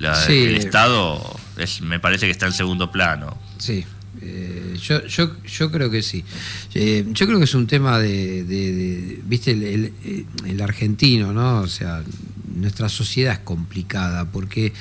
eh, 0.00 0.48
el 0.48 0.56
Estado 0.56 1.38
es, 1.56 1.80
me 1.80 2.00
parece 2.00 2.26
que 2.26 2.32
está 2.32 2.46
en 2.46 2.52
segundo 2.52 2.90
plano. 2.90 3.38
Sí. 3.58 3.84
Eh, 4.20 4.76
yo, 4.82 5.06
yo, 5.06 5.36
yo 5.44 5.70
creo 5.70 5.90
que 5.90 6.02
sí. 6.02 6.24
Eh, 6.74 7.04
yo 7.10 7.26
creo 7.26 7.38
que 7.38 7.44
es 7.44 7.54
un 7.54 7.66
tema 7.66 7.98
de, 7.98 9.20
viste, 9.24 9.52
el, 9.52 9.92
el, 10.44 10.60
argentino, 10.60 11.32
¿no? 11.32 11.60
O 11.60 11.68
sea, 11.68 12.02
nuestra 12.54 12.88
sociedad 12.88 13.34
es 13.34 13.38
complicada 13.40 14.24
porque 14.24 14.72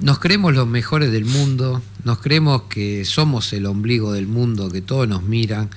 nos 0.00 0.18
creemos 0.18 0.54
los 0.54 0.66
mejores 0.66 1.12
del 1.12 1.24
mundo, 1.24 1.82
nos 2.04 2.18
creemos 2.18 2.62
que 2.64 3.04
somos 3.04 3.52
el 3.52 3.66
ombligo 3.66 4.12
del 4.12 4.26
mundo, 4.26 4.70
que 4.70 4.80
todos 4.80 5.08
nos 5.08 5.22
miran. 5.22 5.70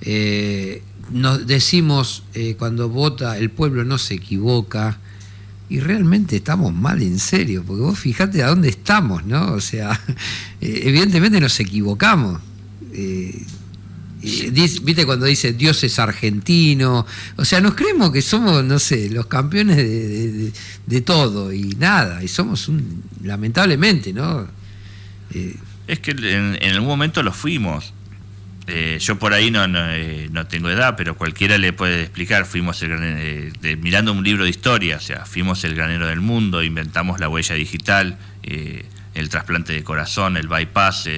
Eh, 0.00 0.82
nos 1.10 1.46
decimos 1.46 2.24
eh, 2.34 2.56
cuando 2.58 2.88
vota 2.88 3.38
el 3.38 3.50
pueblo 3.50 3.84
no 3.84 3.98
se 3.98 4.14
equivoca 4.14 4.98
y 5.68 5.80
realmente 5.80 6.36
estamos 6.36 6.74
mal 6.74 7.02
en 7.02 7.18
serio, 7.18 7.64
porque 7.66 7.82
vos 7.82 7.98
fijate 7.98 8.42
a 8.42 8.48
dónde 8.48 8.68
estamos, 8.68 9.24
¿no? 9.24 9.52
O 9.52 9.60
sea, 9.60 9.98
eh, 10.60 10.82
evidentemente 10.84 11.40
nos 11.40 11.58
equivocamos. 11.60 12.40
Viste 14.22 15.04
cuando 15.04 15.26
dice 15.26 15.52
Dios 15.52 15.82
es 15.82 15.98
argentino, 15.98 17.04
o 17.36 17.44
sea, 17.44 17.60
nos 17.60 17.74
creemos 17.74 18.12
que 18.12 18.22
somos, 18.22 18.62
no 18.62 18.78
sé, 18.78 19.10
los 19.10 19.26
campeones 19.26 19.76
de, 20.86 21.00
todo 21.00 21.52
y 21.52 21.74
nada, 21.78 22.22
y 22.22 22.28
somos 22.28 22.68
un, 22.68 23.02
lamentablemente, 23.24 24.12
¿no? 24.12 24.46
Eh, 25.34 25.56
es 25.88 25.98
que 25.98 26.12
en, 26.12 26.72
algún 26.72 26.88
momento 26.88 27.22
lo 27.22 27.32
fuimos. 27.32 27.92
Eh, 28.68 28.98
yo 29.00 29.18
por 29.18 29.32
ahí 29.32 29.50
no, 29.50 29.64
eh, 29.66 30.28
no, 30.30 30.46
tengo 30.46 30.70
edad, 30.70 30.94
pero 30.96 31.16
cualquiera 31.16 31.58
le 31.58 31.72
puede 31.72 32.02
explicar. 32.02 32.46
Fuimos 32.46 32.80
el, 32.82 33.52
mirando 33.80 34.12
un 34.12 34.22
libro 34.22 34.44
de 34.44 34.50
historia, 34.50 34.98
o 34.98 35.00
sea, 35.00 35.26
fuimos 35.26 35.64
el 35.64 35.74
granero 35.74 36.06
del 36.06 36.20
mundo, 36.20 36.62
inventamos 36.62 37.18
la 37.18 37.28
huella 37.28 37.56
digital, 37.56 38.18
el 38.42 39.28
trasplante 39.28 39.72
de 39.72 39.82
corazón, 39.82 40.36
el 40.36 40.46
bypass, 40.46 41.08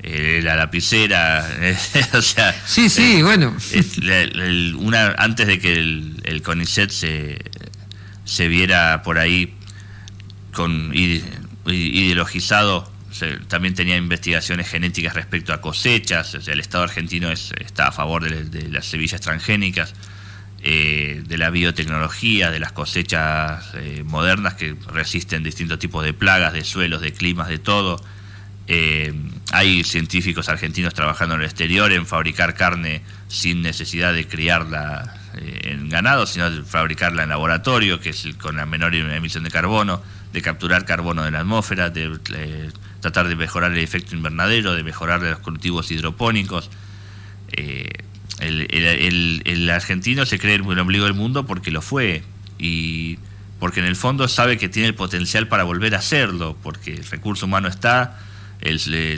eh, 0.00 0.40
la 0.42 0.56
lapicera, 0.56 1.48
o 2.12 2.22
sea... 2.22 2.54
Sí, 2.66 2.88
sí, 2.88 3.16
eh, 3.18 3.22
bueno. 3.22 3.56
una, 4.78 5.14
antes 5.18 5.46
de 5.46 5.58
que 5.58 5.72
el, 5.72 6.20
el 6.24 6.42
CONICET 6.42 6.90
se, 6.90 7.38
se 8.24 8.48
viera 8.48 9.02
por 9.02 9.18
ahí 9.18 9.54
con 10.52 10.92
ideologizado, 10.94 12.92
también 13.48 13.74
tenía 13.74 13.96
investigaciones 13.96 14.68
genéticas 14.68 15.14
respecto 15.14 15.54
a 15.54 15.60
cosechas, 15.60 16.34
o 16.34 16.40
sea, 16.42 16.52
el 16.52 16.60
Estado 16.60 16.84
argentino 16.84 17.32
está 17.32 17.88
a 17.88 17.92
favor 17.92 18.24
de, 18.24 18.68
las 18.68 18.86
semillas 18.86 19.22
transgénicas, 19.22 19.94
eh, 20.62 21.22
de 21.26 21.38
la 21.38 21.50
biotecnología, 21.50 22.50
de 22.50 22.58
las 22.58 22.72
cosechas 22.72 23.72
modernas 24.04 24.54
que 24.54 24.76
resisten 24.88 25.42
distintos 25.42 25.78
tipos 25.78 26.04
de 26.04 26.12
plagas, 26.12 26.52
de 26.52 26.64
suelos, 26.64 27.00
de 27.00 27.12
climas, 27.12 27.48
de 27.48 27.58
todo 27.58 28.00
eh, 28.68 29.14
hay 29.52 29.84
científicos 29.84 30.48
argentinos 30.48 30.92
trabajando 30.92 31.34
en 31.36 31.42
el 31.42 31.46
exterior 31.46 31.92
en 31.92 32.06
fabricar 32.06 32.54
carne 32.54 33.02
sin 33.28 33.62
necesidad 33.62 34.12
de 34.12 34.26
criarla 34.26 35.14
eh, 35.34 35.72
en 35.72 35.88
ganado, 35.88 36.26
sino 36.26 36.50
de 36.50 36.62
fabricarla 36.62 37.22
en 37.22 37.28
laboratorio, 37.28 38.00
que 38.00 38.10
es 38.10 38.26
con 38.40 38.56
la 38.56 38.66
menor 38.66 38.94
emisión 38.94 39.44
de 39.44 39.50
carbono, 39.50 40.02
de 40.32 40.42
capturar 40.42 40.84
carbono 40.84 41.22
de 41.22 41.30
la 41.30 41.40
atmósfera, 41.40 41.90
de, 41.90 42.18
tratar 43.00 43.28
de 43.28 43.36
mejorar 43.36 43.72
el 43.72 43.78
efecto 43.78 44.16
invernadero, 44.16 44.74
de 44.74 44.82
mejorar 44.82 45.22
los 45.22 45.38
cultivos 45.38 45.90
hidropónicos. 45.90 46.70
Eh, 47.52 47.88
el, 48.40 49.70
argentino 49.70 50.26
se 50.26 50.38
cree 50.38 50.56
el 50.56 50.78
ombligo 50.78 51.04
del 51.04 51.14
mundo 51.14 51.46
porque 51.46 51.70
lo 51.70 51.82
fue 51.82 52.22
y 52.58 53.18
porque 53.58 53.80
en 53.80 53.86
el 53.86 53.96
fondo 53.96 54.28
sabe 54.28 54.58
que 54.58 54.68
tiene 54.68 54.88
el 54.88 54.94
potencial 54.94 55.48
para 55.48 55.64
volver 55.64 55.94
a 55.94 55.98
hacerlo, 55.98 56.56
porque 56.62 56.92
el 56.92 57.04
recurso 57.04 57.46
humano 57.46 57.68
está, 57.68 58.18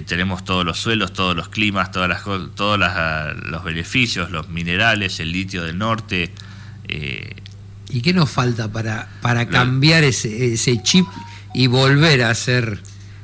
tenemos 0.06 0.44
todos 0.44 0.64
los 0.64 0.78
suelos, 0.78 1.12
todos 1.12 1.36
los 1.36 1.48
climas, 1.48 1.90
todas 1.90 2.08
las, 2.08 2.24
todos 2.54 2.80
ah, 2.82 3.32
los 3.44 3.64
beneficios, 3.64 4.30
los 4.30 4.48
minerales, 4.48 5.20
el 5.20 5.32
litio 5.32 5.64
del 5.64 5.78
norte. 5.78 6.32
Eh, 6.88 7.36
¿Y 7.90 8.02
qué 8.02 8.12
nos 8.12 8.30
falta 8.30 8.70
para, 8.70 9.08
para 9.22 9.48
cambiar 9.48 10.04
ese, 10.04 10.54
ese 10.54 10.82
chip 10.82 11.06
y 11.54 11.66
volver 11.66 12.22
a 12.22 12.30
hacer, 12.30 12.80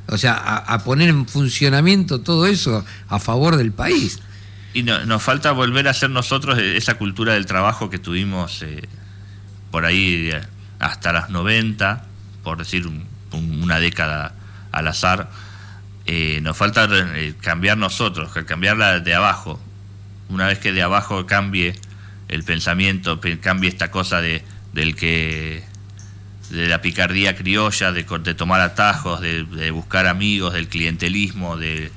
o 0.06 0.16
sea, 0.16 0.34
a, 0.34 0.84
poner 0.84 1.10
en 1.10 1.26
funcionamiento 1.26 2.20
todo 2.20 2.46
eso 2.46 2.84
a 3.08 3.18
favor 3.18 3.56
del 3.56 3.72
país? 3.72 4.20
Y 4.72 4.82
nos 4.82 5.22
falta 5.22 5.52
volver 5.52 5.86
a 5.86 5.90
hacer 5.90 6.10
nosotros 6.10 6.58
esa 6.58 6.94
cultura 6.94 7.34
del 7.34 7.46
trabajo 7.46 7.90
que 7.90 7.98
tuvimos 7.98 8.62
eh, 8.62 8.88
por 9.70 9.84
ahí 9.84 10.30
eh, 10.32 10.40
hasta 10.78 11.12
las 11.12 11.30
90, 11.30 12.06
por 12.42 12.58
decir 12.58 12.90
una 13.30 13.78
década 13.78 14.34
al 14.72 14.88
azar 14.88 15.28
eh, 16.06 16.40
nos 16.42 16.56
falta 16.56 16.86
eh, 16.90 17.34
cambiar 17.40 17.78
nosotros, 17.78 18.32
cambiarla 18.46 19.00
de 19.00 19.14
abajo. 19.14 19.60
Una 20.28 20.46
vez 20.46 20.58
que 20.58 20.72
de 20.72 20.82
abajo 20.82 21.26
cambie 21.26 21.74
el 22.28 22.44
pensamiento, 22.44 23.20
cambie 23.40 23.70
esta 23.70 23.90
cosa 23.90 24.20
de, 24.20 24.42
del 24.72 24.94
que 24.96 25.62
de 26.50 26.68
la 26.68 26.82
picardía 26.82 27.36
criolla, 27.36 27.92
de, 27.92 28.04
tomar 28.34 28.60
atajos, 28.60 29.20
de, 29.20 29.70
buscar 29.70 30.06
amigos, 30.06 30.52
del 30.52 30.68
clientelismo, 30.68 31.56
de, 31.56 31.90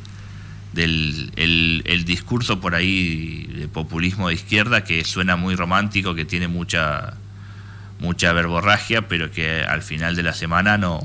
del 0.73 1.31
el, 1.35 2.05
discurso 2.05 2.61
por 2.61 2.75
ahí 2.75 3.47
de 3.53 3.67
populismo 3.67 4.29
de 4.29 4.35
izquierda 4.35 4.83
que 4.83 5.03
suena 5.03 5.35
muy 5.35 5.55
romántico, 5.55 6.15
que 6.15 6.25
tiene 6.25 6.47
mucha 6.47 7.15
mucha 7.99 8.31
verborragia, 8.31 9.07
pero 9.07 9.31
que 9.31 9.63
al 9.63 9.81
final 9.81 10.15
de 10.15 10.21
la 10.21 10.33
semana 10.33 10.77
no, 10.77 10.99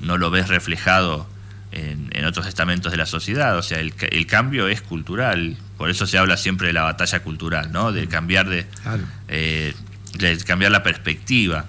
no 0.00 0.18
lo 0.18 0.30
ves 0.30 0.48
reflejado 0.48 1.29
en, 1.72 2.24
otros 2.24 2.46
estamentos 2.46 2.92
de 2.92 2.98
la 2.98 3.06
sociedad. 3.06 3.56
O 3.56 3.62
sea, 3.62 3.78
el, 3.78 4.26
cambio 4.26 4.68
es 4.68 4.82
cultural. 4.82 5.56
Por 5.76 5.90
eso 5.90 6.06
se 6.06 6.18
habla 6.18 6.36
siempre 6.36 6.68
de 6.68 6.72
la 6.72 6.82
batalla 6.82 7.20
cultural, 7.22 7.72
¿no? 7.72 7.92
De 7.92 8.06
cambiar, 8.08 8.48
de, 8.48 8.66
eh, 9.28 9.74
de 10.14 10.38
cambiar 10.38 10.72
la 10.72 10.82
perspectiva. 10.82 11.66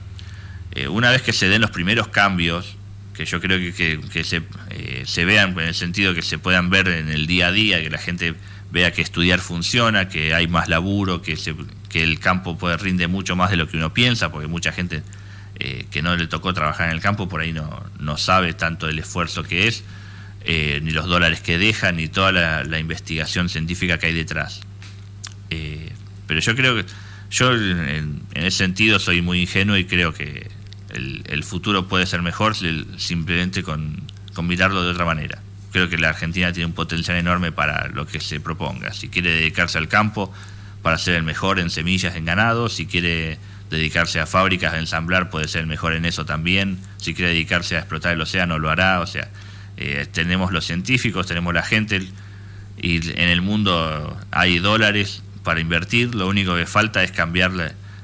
Eh, 0.73 0.87
una 0.87 1.11
vez 1.11 1.21
que 1.21 1.33
se 1.33 1.49
den 1.49 1.61
los 1.61 1.71
primeros 1.71 2.07
cambios, 2.09 2.75
que 3.13 3.25
yo 3.25 3.41
creo 3.41 3.57
que, 3.75 4.23
se, 4.23 4.41
eh, 4.69 5.03
se, 5.05 5.25
vean 5.25 5.51
en 5.51 5.67
el 5.67 5.75
sentido 5.75 6.13
que 6.13 6.21
se 6.21 6.37
puedan 6.37 6.69
ver 6.69 6.87
en 6.87 7.09
el 7.09 7.27
día 7.27 7.47
a 7.47 7.51
día, 7.51 7.81
que 7.81 7.89
la 7.89 7.97
gente 7.97 8.35
vea 8.71 8.91
que 8.93 9.01
estudiar 9.01 9.39
funciona, 9.39 10.07
que 10.07 10.33
hay 10.33 10.47
más 10.47 10.69
laburo, 10.69 11.21
que, 11.21 11.35
se, 11.35 11.53
que 11.89 12.03
el 12.03 12.19
campo 12.19 12.57
puede 12.57 12.77
rinde 12.77 13.07
mucho 13.07 13.35
más 13.35 13.49
de 13.49 13.57
lo 13.57 13.67
que 13.67 13.77
uno 13.77 13.93
piensa, 13.93 14.31
porque 14.31 14.47
mucha 14.47 14.71
gente 14.71 15.03
eh, 15.63 15.85
que 15.91 16.01
no 16.01 16.15
le 16.15 16.25
tocó 16.25 16.55
trabajar 16.55 16.89
en 16.89 16.95
el 16.95 17.01
campo, 17.01 17.29
por 17.29 17.41
ahí 17.41 17.53
no, 17.53 17.83
no 17.99 18.17
sabe 18.17 18.55
tanto 18.55 18.89
el 18.89 18.97
esfuerzo 18.97 19.43
que 19.43 19.67
es, 19.67 19.83
eh, 20.43 20.79
ni 20.81 20.89
los 20.89 21.05
dólares 21.05 21.39
que 21.41 21.59
deja, 21.59 21.91
ni 21.91 22.07
toda 22.07 22.31
la, 22.31 22.79
investigación 22.79 23.47
científica 23.47 23.99
que 23.99 24.07
hay 24.07 24.13
detrás. 24.13 24.61
Eh, 25.51 25.91
pero 26.25 26.39
yo 26.39 26.55
creo 26.55 26.77
que, 26.77 26.85
yo 27.29 27.53
en, 27.53 28.23
ese 28.33 28.57
sentido 28.57 28.97
soy 28.97 29.21
muy 29.21 29.41
ingenuo 29.41 29.77
y 29.77 29.85
creo 29.85 30.15
que 30.15 30.49
el, 30.95 31.43
futuro 31.43 31.87
puede 31.87 32.07
ser 32.07 32.23
mejor 32.23 32.55
simplemente 32.97 33.61
con, 33.61 34.01
con 34.33 34.47
mirarlo 34.47 34.81
de 34.81 34.89
otra 34.89 35.05
manera. 35.05 35.43
Creo 35.71 35.89
que 35.89 35.99
la 35.99 36.09
Argentina 36.09 36.51
tiene 36.51 36.65
un 36.65 36.73
potencial 36.73 37.17
enorme 37.17 37.51
para 37.51 37.87
lo 37.89 38.07
que 38.07 38.19
se 38.19 38.39
proponga. 38.39 38.93
Si 38.93 39.09
quiere 39.09 39.29
dedicarse 39.29 39.77
al 39.77 39.87
campo 39.87 40.33
para 40.81 40.97
ser 40.97 41.17
el 41.17 41.23
mejor 41.23 41.59
en 41.59 41.69
semillas, 41.69 42.15
en 42.15 42.25
ganado, 42.25 42.67
si 42.67 42.87
quiere 42.87 43.37
dedicarse 43.71 44.19
a 44.19 44.27
fábricas, 44.27 44.73
a 44.73 44.79
ensamblar, 44.79 45.29
puede 45.29 45.47
ser 45.47 45.65
mejor 45.65 45.93
en 45.93 46.05
eso 46.05 46.25
también. 46.25 46.77
Si 46.97 47.13
quiere 47.13 47.31
dedicarse 47.31 47.77
a 47.77 47.79
explotar 47.79 48.13
el 48.13 48.21
océano, 48.21 48.59
lo 48.59 48.69
hará. 48.69 48.99
O 48.99 49.07
sea, 49.07 49.29
eh, 49.77 50.05
tenemos 50.11 50.51
los 50.51 50.65
científicos, 50.65 51.25
tenemos 51.25 51.53
la 51.53 51.63
gente, 51.63 52.07
y 52.77 52.97
en 53.11 53.29
el 53.29 53.41
mundo 53.41 54.19
hay 54.29 54.59
dólares 54.59 55.23
para 55.43 55.61
invertir. 55.61 56.13
Lo 56.13 56.27
único 56.27 56.55
que 56.55 56.65
falta 56.65 57.03
es 57.03 57.11
cambiar 57.11 57.51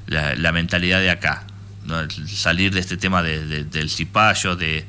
la, 0.07 0.51
mentalidad 0.51 0.99
de 1.01 1.11
acá, 1.11 1.45
salir 2.27 2.73
de 2.73 2.79
este 2.79 2.97
tema 2.97 3.21
del 3.21 3.89
cipallo, 3.89 4.55
de, 4.55 4.85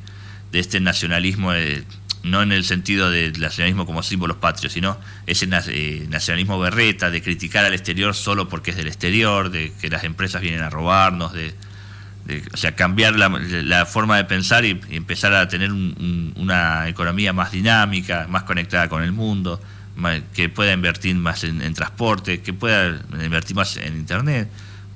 de 0.53 0.59
este 0.59 0.81
nacionalismo. 0.81 1.53
De, 1.53 1.85
no 2.31 2.43
en 2.43 2.53
el 2.53 2.65
sentido 2.65 3.11
del 3.11 3.39
nacionalismo 3.41 3.87
como 3.87 4.03
símbolos 4.03 4.37
patrios, 4.37 4.73
sino 4.73 4.99
ese 5.27 5.49
eh, 5.69 6.07
nacionalismo 6.09 6.59
berreta, 6.59 7.11
de 7.11 7.23
criticar 7.23 7.65
al 7.65 7.75
exterior 7.75 8.15
solo 8.15 8.49
porque 8.49 8.71
es 8.71 8.77
del 8.77 8.87
exterior, 8.87 9.51
de 9.51 9.73
que 9.81 9.89
las 9.89 10.05
empresas 10.05 10.41
vienen 10.43 10.63
a 10.63 10.71
robarnos, 10.71 11.33
de, 11.33 11.55
o 12.53 12.57
sea, 12.57 12.75
cambiar 12.75 13.17
la, 13.17 13.87
forma 13.87 14.19
de 14.19 14.25
pensar 14.25 14.65
y, 14.65 14.81
empezar 14.91 15.33
a 15.35 15.49
tener 15.49 15.73
una 15.73 16.89
economía 16.89 17.33
más 17.33 17.53
dinámica, 17.53 18.27
más 18.29 18.43
conectada 18.43 18.89
con 18.89 19.03
el 19.03 19.13
mundo, 19.13 19.61
que 20.35 20.49
pueda 20.49 20.73
invertir 20.73 21.17
más 21.17 21.43
en, 21.45 21.75
transporte, 21.75 22.41
que 22.43 22.53
pueda 22.53 23.01
invertir 23.25 23.57
más 23.57 23.77
en 23.77 23.97
Internet. 23.97 24.49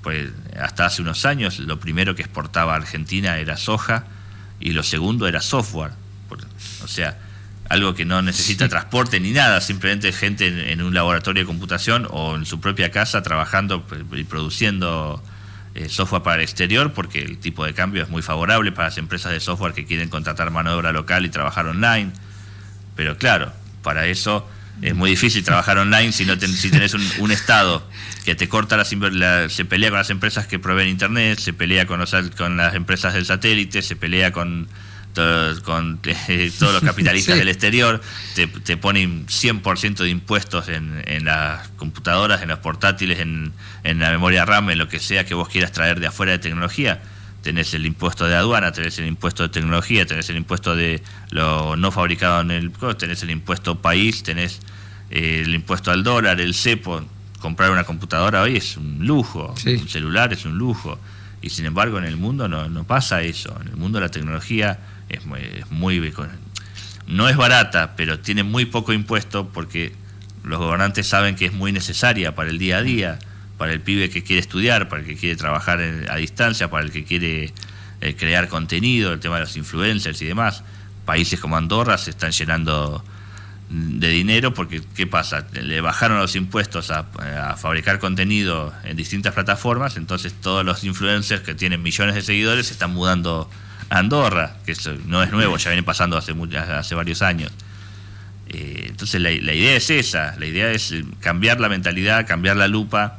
Pues 0.02 0.30
hasta 0.60 0.86
hace 0.86 1.00
unos 1.00 1.24
años 1.24 1.58
lo 1.60 1.78
primero 1.78 2.14
que 2.14 2.22
exportaba 2.22 2.74
Argentina 2.74 3.38
era 3.38 3.56
soja 3.56 4.04
y 4.58 4.72
lo 4.72 4.82
segundo 4.82 5.28
era 5.28 5.40
software 5.40 6.01
o 6.82 6.88
sea, 6.88 7.18
algo 7.68 7.94
que 7.94 8.04
no 8.04 8.20
necesita 8.20 8.68
transporte 8.68 9.18
ni 9.20 9.30
nada, 9.30 9.60
simplemente 9.60 10.12
gente 10.12 10.72
en, 10.72 10.82
un 10.82 10.94
laboratorio 10.94 11.42
de 11.42 11.46
computación 11.46 12.06
o 12.10 12.36
en 12.36 12.44
su 12.44 12.60
propia 12.60 12.90
casa 12.90 13.22
trabajando 13.22 13.86
y 14.12 14.24
produciendo 14.24 15.22
eh, 15.74 15.88
software 15.88 16.22
para 16.22 16.36
el 16.36 16.42
exterior, 16.42 16.92
porque 16.92 17.22
el 17.22 17.38
tipo 17.38 17.64
de 17.64 17.72
cambio 17.72 18.02
es 18.02 18.10
muy 18.10 18.20
favorable 18.20 18.72
para 18.72 18.88
las 18.88 18.98
empresas 18.98 19.32
de 19.32 19.40
software 19.40 19.72
que 19.72 19.86
quieren 19.86 20.10
contratar 20.10 20.50
mano 20.50 20.70
de 20.70 20.76
obra 20.76 20.92
local 20.92 21.24
y 21.24 21.30
trabajar 21.30 21.66
online. 21.66 22.12
Pero 22.94 23.16
claro, 23.16 23.52
para 23.82 24.06
eso 24.06 24.46
es 24.82 24.94
muy 24.94 25.10
difícil 25.10 25.42
trabajar 25.42 25.78
online 25.78 26.12
si 26.12 26.26
no 26.26 26.38
si 26.38 26.70
tenés 26.70 26.94
un, 26.94 27.32
Estado 27.32 27.86
que 28.24 28.34
te 28.34 28.48
corta 28.48 28.76
las 28.76 28.88
se 28.88 29.64
pelea 29.64 29.88
con 29.88 29.98
las 29.98 30.10
empresas 30.10 30.46
que 30.46 30.58
proveen 30.58 30.88
internet, 30.88 31.38
se 31.38 31.54
pelea 31.54 31.86
con, 31.86 32.04
con 32.36 32.56
las 32.56 32.74
empresas 32.74 33.14
del 33.14 33.24
satélite, 33.24 33.80
se 33.80 33.96
pelea 33.96 34.32
con 34.32 34.68
con 35.64 36.00
todos 36.58 36.72
los 36.72 36.82
capitalistas 36.82 37.36
del 37.36 37.48
exterior, 37.48 38.00
te, 38.34 38.46
te 38.46 38.76
ponen 38.76 39.26
100% 39.26 39.96
de 39.96 40.08
impuestos 40.08 40.68
en, 40.68 41.02
en, 41.06 41.24
las 41.24 41.68
computadoras, 41.70 42.42
en 42.42 42.48
los 42.48 42.58
portátiles, 42.60 43.20
en, 43.20 43.52
en, 43.84 43.98
la 43.98 44.10
memoria 44.10 44.44
RAM, 44.44 44.70
en 44.70 44.78
lo 44.78 44.88
que 44.88 44.98
sea 44.98 45.24
que 45.24 45.34
vos 45.34 45.48
quieras 45.48 45.72
traer 45.72 46.00
de 46.00 46.06
afuera 46.06 46.32
de 46.32 46.38
tecnología. 46.38 47.02
Tenés 47.42 47.74
el 47.74 47.84
impuesto 47.84 48.26
de 48.26 48.36
aduana, 48.36 48.72
tenés 48.72 48.98
el 48.98 49.06
impuesto 49.06 49.42
de 49.42 49.48
tecnología, 49.48 50.06
tenés 50.06 50.30
el 50.30 50.36
impuesto 50.36 50.76
de 50.76 51.02
lo 51.30 51.76
no 51.76 51.90
fabricado 51.90 52.40
en 52.40 52.52
el... 52.52 52.72
tenés 52.96 53.22
el 53.22 53.30
impuesto 53.30 53.82
país, 53.82 54.22
tenés 54.22 54.60
eh, 55.10 55.42
el 55.44 55.54
impuesto 55.54 55.90
al 55.90 56.04
dólar, 56.04 56.40
el 56.40 56.54
cepo, 56.54 57.04
comprar 57.40 57.70
una 57.72 57.84
computadora 57.84 58.42
hoy 58.42 58.56
es 58.56 58.76
un 58.76 59.04
lujo, 59.04 59.54
un 59.66 59.88
celular 59.88 60.32
es 60.32 60.46
un 60.46 60.56
lujo. 60.56 60.98
Y 61.42 61.50
sin 61.50 61.66
embargo 61.66 61.98
en 61.98 62.04
el 62.04 62.16
mundo 62.16 62.48
no, 62.48 62.68
no 62.68 62.84
pasa 62.84 63.20
eso. 63.22 63.54
En 63.60 63.68
el 63.68 63.76
mundo 63.76 64.00
la 64.00 64.08
tecnología 64.08 64.78
es 65.12 65.24
muy, 65.26 65.40
es 65.40 65.70
muy, 65.70 66.12
no 67.06 67.28
es 67.28 67.36
barata, 67.36 67.94
pero 67.96 68.18
tiene 68.18 68.42
muy 68.42 68.66
poco 68.66 68.92
impuesto 68.92 69.48
porque 69.48 69.92
los 70.44 70.58
gobernantes 70.58 71.06
saben 71.06 71.36
que 71.36 71.46
es 71.46 71.52
muy 71.52 71.72
necesaria 71.72 72.34
para 72.34 72.50
el 72.50 72.58
día 72.58 72.78
a 72.78 72.82
día, 72.82 73.18
para 73.58 73.72
el 73.72 73.80
pibe 73.80 74.10
que 74.10 74.22
quiere 74.22 74.40
estudiar, 74.40 74.88
para 74.88 75.02
el 75.02 75.06
que 75.06 75.16
quiere 75.16 75.36
trabajar 75.36 75.80
a 75.80 76.16
distancia, 76.16 76.68
para 76.70 76.84
el 76.84 76.90
que 76.90 77.04
quiere 77.04 77.52
eh, 78.00 78.16
crear 78.16 78.48
contenido, 78.48 79.12
el 79.12 79.20
tema 79.20 79.36
de 79.36 79.42
los 79.42 79.56
influencers 79.56 80.20
y 80.22 80.26
demás. 80.26 80.64
Países 81.04 81.38
como 81.38 81.56
Andorra 81.56 81.98
se 81.98 82.10
están 82.10 82.32
llenando 82.32 83.04
de 83.72 84.08
dinero 84.08 84.52
porque, 84.52 84.82
¿qué 84.94 85.06
pasa? 85.06 85.46
Le 85.52 85.80
bajaron 85.80 86.18
los 86.18 86.36
impuestos 86.36 86.90
a, 86.90 87.04
fabricar 87.56 87.98
contenido 87.98 88.72
en 88.84 88.96
distintas 88.96 89.32
plataformas, 89.32 89.96
entonces 89.96 90.34
todos 90.34 90.64
los 90.64 90.84
influencers 90.84 91.42
que 91.42 91.54
tienen 91.54 91.82
millones 91.82 92.14
de 92.14 92.22
seguidores 92.22 92.66
se 92.66 92.74
están 92.74 92.92
mudando 92.92 93.48
a 93.48 93.71
Andorra, 93.92 94.56
que 94.64 94.72
eso 94.72 94.94
no 95.06 95.22
es 95.22 95.30
nuevo, 95.32 95.58
ya 95.58 95.68
viene 95.70 95.82
pasando 95.82 96.16
hace, 96.16 96.34
hace 96.56 96.94
varios 96.94 97.20
años. 97.20 97.52
Eh, 98.48 98.86
entonces 98.88 99.20
la, 99.20 99.30
idea 99.30 99.76
es 99.76 99.90
esa, 99.90 100.34
la 100.38 100.46
idea 100.46 100.70
es 100.70 100.94
cambiar 101.20 101.60
la 101.60 101.68
mentalidad, 101.68 102.26
cambiar 102.26 102.56
la 102.56 102.68
lupa 102.68 103.18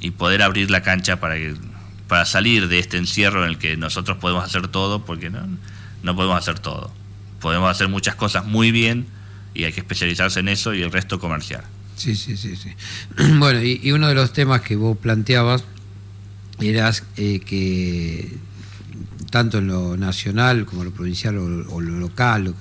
y 0.00 0.10
poder 0.10 0.42
abrir 0.42 0.70
la 0.70 0.82
cancha 0.82 1.20
para 1.20 1.36
que 1.36 1.54
para 2.06 2.26
salir 2.26 2.68
de 2.68 2.80
este 2.80 2.96
encierro 2.98 3.44
en 3.44 3.50
el 3.50 3.58
que 3.58 3.76
nosotros 3.76 4.18
podemos 4.18 4.44
hacer 4.44 4.68
todo, 4.68 5.04
porque 5.04 5.30
no, 5.30 5.46
no 6.02 6.16
podemos 6.16 6.36
hacer 6.36 6.58
todo. 6.58 6.92
Podemos 7.40 7.70
hacer 7.70 7.88
muchas 7.88 8.14
cosas 8.14 8.44
muy 8.44 8.72
bien 8.72 9.06
y 9.54 9.64
hay 9.64 9.72
que 9.72 9.80
especializarse 9.80 10.40
en 10.40 10.48
eso 10.48 10.74
y 10.74 10.82
el 10.82 10.92
resto 10.92 11.18
comercial. 11.18 11.62
Sí, 11.96 12.14
sí, 12.16 12.36
sí. 12.36 12.56
sí. 12.56 12.74
Bueno, 13.38 13.62
y, 13.62 13.90
uno 13.92 14.08
de 14.08 14.14
los 14.14 14.32
temas 14.32 14.60
que 14.62 14.76
vos 14.76 14.98
planteabas 14.98 15.64
era 16.58 16.92
eh, 17.16 17.40
que 17.40 18.36
tanto 19.30 19.58
en 19.58 19.68
lo 19.68 19.96
nacional 19.96 20.66
como 20.66 20.84
lo 20.84 20.90
provincial 20.90 21.38
o, 21.38 21.80
lo 21.80 21.98
local, 21.98 22.54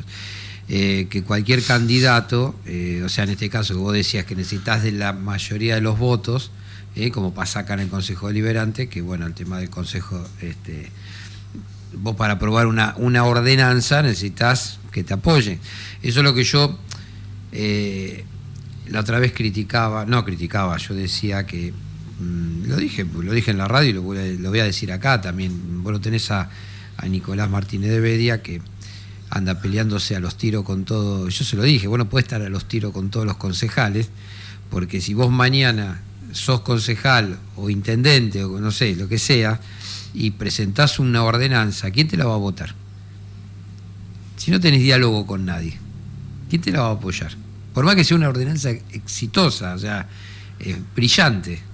eh, 0.69 1.07
que 1.09 1.23
cualquier 1.23 1.63
candidato, 1.63 2.55
eh, 2.65 3.01
o 3.03 3.09
sea, 3.09 3.23
en 3.23 3.31
este 3.31 3.49
caso 3.49 3.77
vos 3.79 3.93
decías 3.93 4.25
que 4.25 4.35
necesitas 4.35 4.83
de 4.83 4.91
la 4.91 5.13
mayoría 5.13 5.75
de 5.75 5.81
los 5.81 5.97
votos, 5.97 6.51
¿eh? 6.95 7.11
como 7.11 7.33
pasa 7.33 7.61
acá 7.61 7.73
en 7.73 7.81
el 7.81 7.89
Consejo 7.89 8.27
Deliberante, 8.27 8.87
que 8.87 9.01
bueno, 9.01 9.25
el 9.25 9.33
tema 9.33 9.57
del 9.59 9.69
Consejo, 9.69 10.23
este, 10.41 10.91
vos 11.93 12.15
para 12.15 12.33
aprobar 12.33 12.67
una, 12.67 12.93
una 12.97 13.23
ordenanza 13.25 14.03
necesitas 14.03 14.79
que 14.91 15.03
te 15.03 15.15
apoyen. 15.15 15.59
Eso 16.03 16.19
es 16.19 16.23
lo 16.23 16.33
que 16.33 16.43
yo 16.43 16.77
la 17.51 18.99
otra 18.99 19.19
vez 19.19 19.33
criticaba, 19.33 20.05
no 20.05 20.23
criticaba, 20.23 20.77
yo 20.77 20.93
decía 20.93 21.45
que, 21.45 21.73
lo 22.19 22.75
dije, 22.75 23.05
lo 23.05 23.31
dije 23.31 23.51
en 23.51 23.57
la 23.57 23.67
radio 23.67 23.89
y 23.89 23.93
lo 23.93 24.01
voy 24.49 24.59
a, 24.59 24.63
decir 24.63 24.91
acá 24.91 25.21
también, 25.21 25.83
vos 25.83 25.99
tenés 26.01 26.31
a, 26.31 26.49
Nicolás 27.07 27.49
Martínez 27.49 27.91
de 27.91 28.01
Bedia, 28.01 28.41
que 28.41 28.61
anda 29.29 29.61
peleándose 29.61 30.17
a 30.17 30.19
los 30.19 30.35
tiros 30.35 30.65
con 30.65 30.83
todo, 30.83 31.29
yo 31.29 31.45
se 31.45 31.55
lo 31.55 31.63
dije, 31.63 31.87
bueno, 31.87 32.09
puede 32.09 32.23
estar 32.23 32.41
a 32.41 32.49
los 32.49 32.65
tiros 32.67 32.91
con 32.91 33.09
todos 33.09 33.25
los 33.25 33.37
concejales, 33.37 34.09
porque 34.69 34.99
si 34.99 35.13
vos 35.13 35.31
mañana 35.31 36.01
sos 36.33 36.59
concejal 36.59 37.39
o 37.55 37.69
intendente 37.69 38.43
o 38.43 38.59
no 38.59 38.71
sé, 38.71 38.97
lo 38.97 39.07
que 39.07 39.17
sea, 39.17 39.61
y 40.13 40.31
presentás 40.31 40.99
una 40.99 41.23
ordenanza, 41.23 41.89
¿quién 41.91 42.09
te 42.09 42.17
la 42.17 42.25
va 42.25 42.33
a 42.33 42.37
votar? 42.37 42.75
Si 44.35 44.51
no 44.51 44.59
tenés 44.59 44.81
diálogo 44.81 45.25
con 45.25 45.45
nadie, 45.45 45.77
¿quién 46.49 46.61
te 46.61 46.71
la 46.71 46.81
va 46.81 46.87
a 46.89 46.93
apoyar? 46.93 47.31
Por 47.73 47.85
más 47.85 47.95
que 47.95 48.03
sea 48.03 48.17
una 48.17 48.27
ordenanza 48.27 48.71
exitosa, 48.71 49.73
o 49.73 49.79
sea, 49.79 50.07
brillante. 50.95 51.68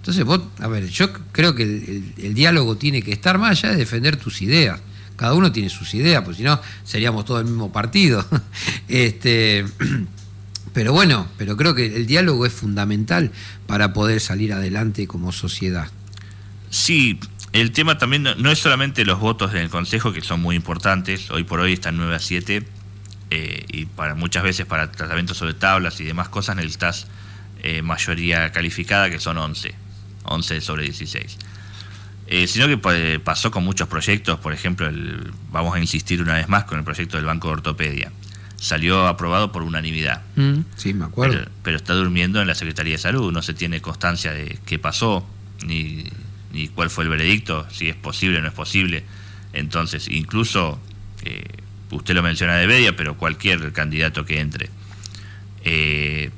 Entonces 0.00 0.24
vos, 0.24 0.40
a 0.60 0.66
ver, 0.66 0.88
yo 0.88 1.12
creo 1.30 1.54
que 1.54 1.62
el, 1.62 2.34
diálogo 2.34 2.76
tiene 2.76 3.02
que 3.02 3.12
estar 3.12 3.36
más 3.36 3.50
allá 3.50 3.72
de 3.72 3.76
defender 3.76 4.16
tus 4.16 4.40
ideas. 4.40 4.80
Cada 5.16 5.34
uno 5.34 5.52
tiene 5.52 5.68
sus 5.68 5.92
ideas, 5.92 6.24
pues 6.24 6.38
si 6.38 6.42
no, 6.42 6.58
seríamos 6.84 7.26
todo 7.26 7.38
el 7.40 7.44
mismo 7.44 7.70
partido. 7.70 8.26
este, 8.88 9.66
pero 10.72 10.94
bueno, 10.94 11.28
pero 11.36 11.54
creo 11.58 11.74
que 11.74 11.84
el 11.84 12.06
diálogo 12.06 12.46
es 12.46 12.52
fundamental 12.54 13.30
para 13.66 13.92
poder 13.92 14.20
salir 14.20 14.54
adelante 14.54 15.06
como 15.06 15.32
sociedad. 15.32 15.88
Sí, 16.70 17.20
el 17.52 17.72
tema 17.72 17.98
también 17.98 18.22
no, 18.22 18.50
es 18.50 18.58
solamente 18.58 19.04
los 19.04 19.20
votos 19.20 19.50
en 19.52 19.58
el 19.58 19.68
Consejo, 19.68 20.14
que 20.14 20.22
son 20.22 20.40
muy 20.40 20.56
importantes, 20.56 21.30
hoy 21.30 21.44
por 21.44 21.60
hoy 21.60 21.74
están 21.74 21.98
9 21.98 22.14
a 22.14 22.20
7, 22.20 22.62
eh, 23.30 23.64
y 23.68 23.84
para 23.84 24.14
muchas 24.14 24.44
veces 24.44 24.64
para 24.64 24.90
tratamientos 24.90 25.36
sobre 25.36 25.54
tablas 25.54 26.00
y 26.00 26.04
demás 26.04 26.30
cosas 26.30 26.56
necesitas 26.56 27.06
eh, 27.62 27.82
mayoría 27.82 28.50
calificada, 28.52 29.10
que 29.10 29.20
son 29.20 29.36
11, 29.36 29.74
11 30.30 30.60
sobre 30.60 30.84
16. 30.84 31.36
Eh, 32.26 32.46
sino 32.46 32.68
que 32.68 32.78
pues, 32.78 33.18
pasó 33.20 33.50
con 33.50 33.64
muchos 33.64 33.88
proyectos, 33.88 34.38
por 34.38 34.52
ejemplo, 34.52 34.86
el, 34.86 35.32
vamos 35.50 35.74
a 35.74 35.80
insistir 35.80 36.22
una 36.22 36.34
vez 36.34 36.48
más 36.48 36.64
con 36.64 36.78
el 36.78 36.84
proyecto 36.84 37.16
del 37.16 37.26
Banco 37.26 37.48
de 37.48 37.54
Ortopedia 37.54 38.12
salió 38.60 39.08
aprobado 39.08 39.50
por 39.50 39.62
unanimidad. 39.62 40.22
Mm, 40.36 40.60
sí, 40.76 40.92
me 40.92 41.06
acuerdo. 41.06 41.48
Pero, 41.62 41.76
está 41.76 41.94
durmiendo 41.94 42.40
en 42.40 42.46
la 42.46 42.54
Secretaría 42.54 42.92
de 42.92 42.98
Salud, 42.98 43.32
no 43.32 43.42
se 43.42 43.54
tiene 43.54 43.80
constancia 43.80 44.32
de 44.32 44.58
qué 44.66 44.78
pasó, 44.78 45.26
ni, 45.64 46.04
ni 46.52 46.68
cuál 46.68 46.90
fue 46.90 47.04
el 47.04 47.10
veredicto, 47.10 47.66
si 47.70 47.88
es 47.88 47.96
posible 47.96 48.38
o 48.38 48.42
no 48.42 48.48
es 48.48 48.54
posible. 48.54 49.02
Entonces, 49.54 50.08
incluso, 50.08 50.78
eh, 51.24 51.42
usted 51.90 52.14
lo 52.14 52.22
menciona 52.22 52.56
de 52.56 52.66
Bedia, 52.66 52.94
pero 52.94 53.16
cualquier 53.16 53.72
candidato 53.72 54.26
que 54.26 54.40
entre, 54.40 54.68
eh, 55.64 56.30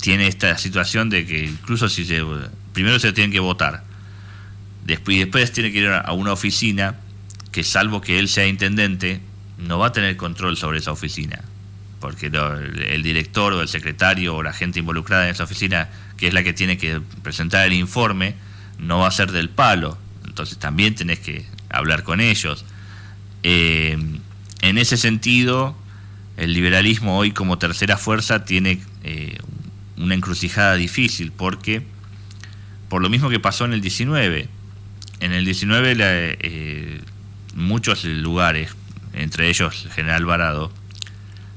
tiene 0.00 0.26
esta 0.26 0.58
situación 0.58 1.08
de 1.08 1.24
que 1.24 1.44
incluso 1.44 1.88
si 1.88 2.04
se, 2.04 2.20
primero 2.72 2.98
se 2.98 3.12
tienen 3.12 3.32
que 3.32 3.40
votar, 3.40 3.84
después, 4.84 5.16
y 5.16 5.20
después 5.20 5.52
tiene 5.52 5.72
que 5.72 5.78
ir 5.78 5.88
a 5.88 6.12
una 6.12 6.32
oficina 6.32 6.96
que 7.52 7.64
salvo 7.64 8.00
que 8.00 8.18
él 8.18 8.28
sea 8.28 8.46
intendente, 8.46 9.20
no 9.58 9.78
va 9.78 9.88
a 9.88 9.92
tener 9.92 10.16
control 10.16 10.56
sobre 10.56 10.78
esa 10.78 10.92
oficina 10.92 11.42
porque 12.00 12.26
el 12.26 13.02
director 13.02 13.52
o 13.52 13.60
el 13.60 13.68
secretario 13.68 14.34
o 14.34 14.42
la 14.42 14.52
gente 14.52 14.78
involucrada 14.78 15.26
en 15.26 15.32
esa 15.32 15.44
oficina, 15.44 15.88
que 16.16 16.28
es 16.28 16.34
la 16.34 16.42
que 16.42 16.54
tiene 16.54 16.78
que 16.78 17.00
presentar 17.22 17.66
el 17.66 17.74
informe, 17.74 18.34
no 18.78 19.00
va 19.00 19.08
a 19.08 19.10
ser 19.10 19.30
del 19.30 19.50
palo. 19.50 19.98
Entonces 20.26 20.58
también 20.58 20.94
tenés 20.94 21.20
que 21.20 21.44
hablar 21.68 22.02
con 22.02 22.20
ellos. 22.20 22.64
Eh, 23.42 23.98
en 24.62 24.78
ese 24.78 24.96
sentido, 24.96 25.76
el 26.38 26.54
liberalismo 26.54 27.18
hoy 27.18 27.32
como 27.32 27.58
tercera 27.58 27.98
fuerza 27.98 28.46
tiene 28.46 28.80
eh, 29.04 29.38
una 29.98 30.14
encrucijada 30.14 30.76
difícil 30.76 31.32
porque, 31.32 31.82
por 32.90 33.00
lo 33.00 33.08
mismo 33.08 33.30
que 33.30 33.40
pasó 33.40 33.64
en 33.64 33.72
el 33.72 33.80
19, 33.80 34.48
en 35.20 35.32
el 35.32 35.44
19 35.46 35.94
eh, 35.98 37.00
muchos 37.54 38.04
lugares, 38.04 38.74
entre 39.14 39.48
ellos 39.48 39.88
General 39.94 40.24
Varado, 40.26 40.72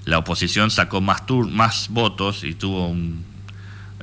la 0.06 0.20
oposición 0.20 0.70
sacó 0.70 1.02
más, 1.02 1.24
más 1.50 1.90
votos 1.90 2.44
y 2.44 2.54
tuvo 2.54 2.88
un, 2.88 3.26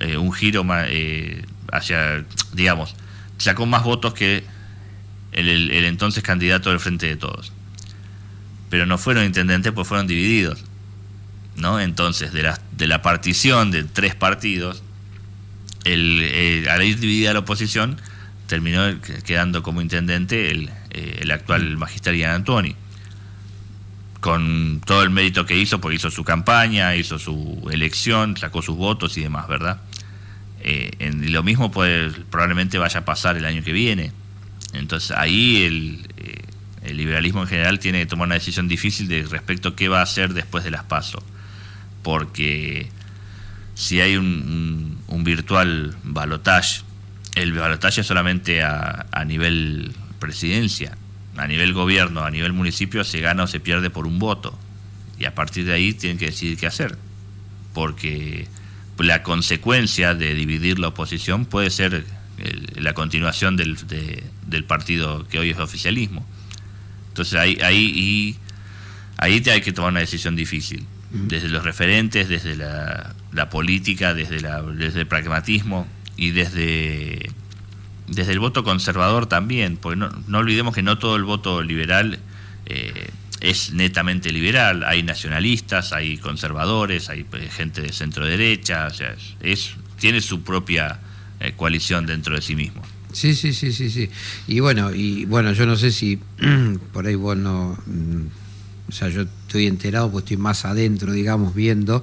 eh, 0.00 0.16
un 0.16 0.32
giro 0.32 0.66
eh, 0.88 1.44
hacia, 1.72 2.24
digamos, 2.52 2.96
sacó 3.38 3.64
más 3.64 3.84
votos 3.84 4.12
que 4.12 4.42
el, 5.30 5.48
el, 5.48 5.84
entonces 5.84 6.24
candidato 6.24 6.70
del 6.70 6.80
Frente 6.80 7.06
de 7.06 7.16
Todos. 7.16 7.52
Pero 8.70 8.86
no 8.86 8.98
fueron 8.98 9.24
intendentes, 9.24 9.72
pues 9.72 9.86
fueron 9.86 10.08
divididos. 10.08 10.64
¿no? 11.54 11.78
Entonces, 11.78 12.32
de 12.32 12.42
la, 12.42 12.60
de 12.72 12.88
la 12.88 13.02
partición 13.02 13.70
de 13.70 13.84
tres 13.84 14.16
partidos, 14.16 14.82
el, 15.84 16.20
eh, 16.22 16.70
al 16.70 16.82
ir 16.82 16.98
dividida 16.98 17.32
la 17.32 17.40
oposición, 17.40 18.00
terminó 18.46 19.00
quedando 19.24 19.62
como 19.62 19.80
intendente 19.80 20.50
el, 20.50 20.70
el 20.90 21.30
actual 21.30 21.76
magister 21.76 22.24
Antoni 22.24 22.74
con 24.20 24.82
todo 24.84 25.02
el 25.02 25.10
mérito 25.10 25.46
que 25.46 25.56
hizo, 25.56 25.80
porque 25.80 25.96
hizo 25.96 26.10
su 26.10 26.24
campaña, 26.24 26.94
hizo 26.94 27.18
su 27.18 27.68
elección, 27.72 28.36
sacó 28.36 28.62
sus 28.62 28.76
votos 28.76 29.16
y 29.16 29.22
demás, 29.22 29.48
¿verdad? 29.48 29.80
Eh, 30.62 30.90
en, 30.98 31.32
lo 31.32 31.42
mismo 31.42 31.70
puede, 31.70 32.10
probablemente 32.30 32.78
vaya 32.78 33.00
a 33.00 33.04
pasar 33.04 33.36
el 33.36 33.44
año 33.46 33.62
que 33.62 33.72
viene. 33.72 34.12
Entonces 34.74 35.16
ahí 35.16 35.62
el, 35.62 36.06
eh, 36.18 36.42
el, 36.82 36.96
liberalismo 36.98 37.42
en 37.42 37.48
general 37.48 37.78
tiene 37.78 38.00
que 38.00 38.06
tomar 38.06 38.26
una 38.26 38.34
decisión 38.34 38.68
difícil 38.68 39.08
de 39.08 39.22
respecto 39.22 39.70
a 39.70 39.76
qué 39.76 39.88
va 39.88 40.00
a 40.00 40.02
hacer 40.02 40.34
después 40.34 40.64
de 40.64 40.70
las 40.70 40.84
pasos. 40.84 41.24
Porque 42.02 42.90
si 43.80 44.00
hay 44.00 44.16
un, 44.16 44.98
virtual 45.24 45.96
balotage, 46.02 46.82
el 47.34 47.52
balotage 47.52 48.00
es 48.00 48.06
solamente 48.06 48.62
a, 48.62 49.06
a 49.10 49.24
nivel 49.24 49.92
presidencia 50.18 50.96
a 51.36 51.46
nivel 51.46 51.72
gobierno, 51.72 52.22
a 52.24 52.30
nivel 52.30 52.52
municipio, 52.52 53.02
se 53.02 53.20
gana 53.20 53.44
o 53.44 53.46
se 53.46 53.60
pierde 53.60 53.88
por 53.88 54.06
un 54.06 54.18
voto. 54.18 54.58
Y 55.18 55.24
a 55.24 55.34
partir 55.34 55.64
de 55.64 55.72
ahí 55.72 55.94
tienen 55.94 56.18
que 56.18 56.26
decidir 56.26 56.58
qué 56.58 56.66
hacer. 56.66 56.98
Porque 57.72 58.46
la 58.98 59.22
consecuencia 59.22 60.14
de 60.14 60.34
dividir 60.34 60.78
la 60.78 60.88
oposición 60.88 61.46
puede 61.46 61.70
ser 61.70 62.04
la 62.74 62.94
continuación 62.94 63.56
del, 63.56 64.64
partido 64.64 65.26
que 65.28 65.38
hoy 65.38 65.50
es 65.50 65.58
oficialismo. 65.58 66.26
Entonces 67.08 67.38
ahí, 67.38 67.58
ahí, 67.62 68.36
ahí 69.16 69.40
te 69.40 69.50
hay 69.50 69.60
que 69.60 69.72
tomar 69.72 69.92
una 69.92 70.00
decisión 70.00 70.36
difícil. 70.36 70.86
Desde 71.10 71.48
los 71.48 71.64
referentes, 71.64 72.28
desde 72.28 72.56
la, 72.56 73.50
política, 73.50 74.14
desde, 74.14 74.40
la, 74.40 74.62
desde 74.62 75.00
el 75.00 75.06
pragmatismo 75.06 75.86
y 76.16 76.30
desde, 76.30 77.30
desde 78.06 78.32
el 78.32 78.38
voto 78.38 78.62
conservador 78.64 79.26
también, 79.26 79.76
porque 79.76 79.96
no, 79.96 80.38
olvidemos 80.38 80.74
que 80.74 80.82
no 80.82 80.98
todo 80.98 81.16
el 81.16 81.24
voto 81.24 81.62
liberal 81.62 82.18
eh, 82.66 83.10
es 83.40 83.72
netamente 83.72 84.30
liberal, 84.32 84.84
hay 84.84 85.02
nacionalistas, 85.02 85.92
hay 85.92 86.18
conservadores, 86.18 87.08
hay 87.08 87.24
pues, 87.24 87.52
gente 87.52 87.80
de 87.80 87.92
centro 87.92 88.24
derecha, 88.24 88.86
o 88.86 88.94
sea, 88.94 89.14
es, 89.40 89.72
tiene 89.98 90.20
su 90.20 90.42
propia 90.42 91.00
eh, 91.40 91.54
coalición 91.56 92.06
dentro 92.06 92.34
de 92.34 92.42
sí 92.42 92.54
mismo. 92.54 92.82
Sí, 93.12 93.34
sí, 93.34 93.52
sí, 93.52 93.72
sí, 93.72 93.90
sí. 93.90 94.08
Y 94.46 94.60
bueno, 94.60 94.94
y 94.94 95.24
bueno, 95.24 95.52
yo 95.52 95.66
no 95.66 95.76
sé 95.76 95.90
si 95.90 96.16
por 96.92 97.06
ahí 97.06 97.16
vos 97.16 97.36
no, 97.36 97.76
mm, 97.86 98.26
o 98.90 98.92
sea, 98.92 99.08
yo 99.08 99.22
estoy 99.22 99.66
enterado, 99.66 100.10
pues 100.10 100.24
estoy 100.24 100.36
más 100.36 100.64
adentro, 100.64 101.12
digamos, 101.12 101.54
viendo. 101.54 102.02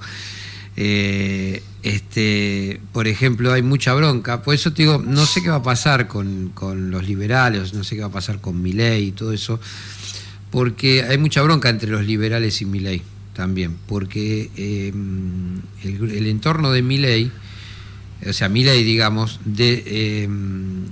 Eh, 0.75 1.63
este, 1.83 2.79
por 2.91 3.07
ejemplo, 3.07 3.53
hay 3.53 3.61
mucha 3.61 3.93
bronca. 3.93 4.41
Por 4.41 4.55
eso 4.55 4.73
te 4.73 4.83
digo, 4.83 4.97
no 5.05 5.25
sé 5.25 5.41
qué 5.41 5.49
va 5.49 5.57
a 5.57 5.63
pasar 5.63 6.07
con, 6.07 6.53
los 6.89 7.07
liberales, 7.07 7.73
no 7.73 7.83
sé 7.83 7.95
qué 7.95 8.01
va 8.01 8.07
a 8.07 8.11
pasar 8.11 8.41
con 8.41 8.61
Milei 8.61 9.05
y 9.05 9.11
todo 9.11 9.33
eso, 9.33 9.59
porque 10.51 11.03
hay 11.03 11.17
mucha 11.17 11.41
bronca 11.41 11.69
entre 11.69 11.89
los 11.89 12.05
liberales 12.05 12.61
y 12.61 12.65
Milei 12.65 13.01
también, 13.33 13.75
porque 13.87 14.49
eh, 14.55 14.91
el, 15.83 16.27
entorno 16.27 16.71
de 16.71 16.81
Milei 16.81 17.31
o 18.25 18.33
sea, 18.33 18.49
Milei, 18.49 18.83
digamos, 18.83 19.39
em, 19.57 20.85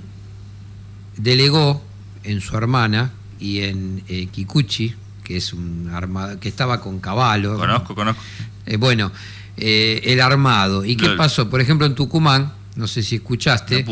delegó 1.16 1.82
en 2.22 2.40
su 2.40 2.56
hermana 2.56 3.12
y 3.40 3.60
en 3.60 4.02
eh, 4.08 4.26
Kikuchi, 4.26 4.94
que 5.26 5.36
es 5.36 5.52
un 5.52 5.90
armado, 5.92 6.38
que 6.38 6.48
estaba 6.48 6.80
con 6.80 7.00
caballo. 7.00 7.56
Conozco, 7.56 7.96
conozco. 7.96 8.22
Eh, 8.64 8.76
bueno, 8.76 9.10
eh, 9.56 10.00
el 10.04 10.20
armado. 10.20 10.84
¿Y 10.84 10.96
qué 10.96 11.10
pasó? 11.10 11.50
Por 11.50 11.60
ejemplo, 11.60 11.84
en 11.84 11.96
Tucumán, 11.96 12.52
no 12.76 12.86
sé 12.86 13.02
si 13.02 13.16
escuchaste, 13.16 13.84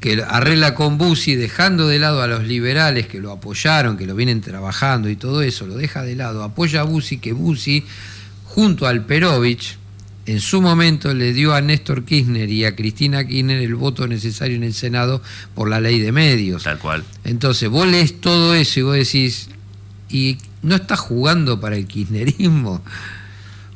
que 0.00 0.24
arregla 0.26 0.74
con 0.74 0.96
Bussi, 0.96 1.34
dejando 1.34 1.86
de 1.86 1.98
lado 1.98 2.22
a 2.22 2.26
los 2.26 2.44
liberales 2.44 3.06
que 3.06 3.20
lo 3.20 3.30
apoyaron, 3.30 3.98
que 3.98 4.06
lo 4.06 4.14
vienen 4.14 4.40
trabajando 4.40 5.10
y 5.10 5.16
todo 5.16 5.42
eso, 5.42 5.66
lo 5.66 5.76
deja 5.76 6.02
de 6.02 6.16
lado, 6.16 6.42
apoya 6.42 6.80
a 6.80 6.84
Bussi, 6.84 7.18
que 7.18 7.34
Bussi, 7.34 7.84
junto 8.44 8.86
al 8.86 9.04
Perovich, 9.04 9.76
en 10.24 10.40
su 10.40 10.62
momento 10.62 11.12
le 11.12 11.34
dio 11.34 11.54
a 11.54 11.60
Néstor 11.60 12.06
Kirchner 12.06 12.48
y 12.48 12.64
a 12.64 12.74
Cristina 12.74 13.26
Kirchner 13.26 13.60
el 13.60 13.74
voto 13.74 14.08
necesario 14.08 14.56
en 14.56 14.62
el 14.62 14.72
Senado 14.72 15.20
por 15.54 15.68
la 15.68 15.80
ley 15.80 16.00
de 16.00 16.12
medios. 16.12 16.62
Tal 16.62 16.78
cual. 16.78 17.04
Entonces, 17.24 17.68
vos 17.68 17.86
lees 17.86 18.22
todo 18.22 18.54
eso 18.54 18.80
y 18.80 18.82
vos 18.84 18.96
decís, 18.96 19.50
¿y 20.08 20.38
no 20.64 20.74
estás 20.74 21.00
jugando 21.00 21.60
para 21.60 21.76
el 21.76 21.86
kirchnerismo? 21.86 22.82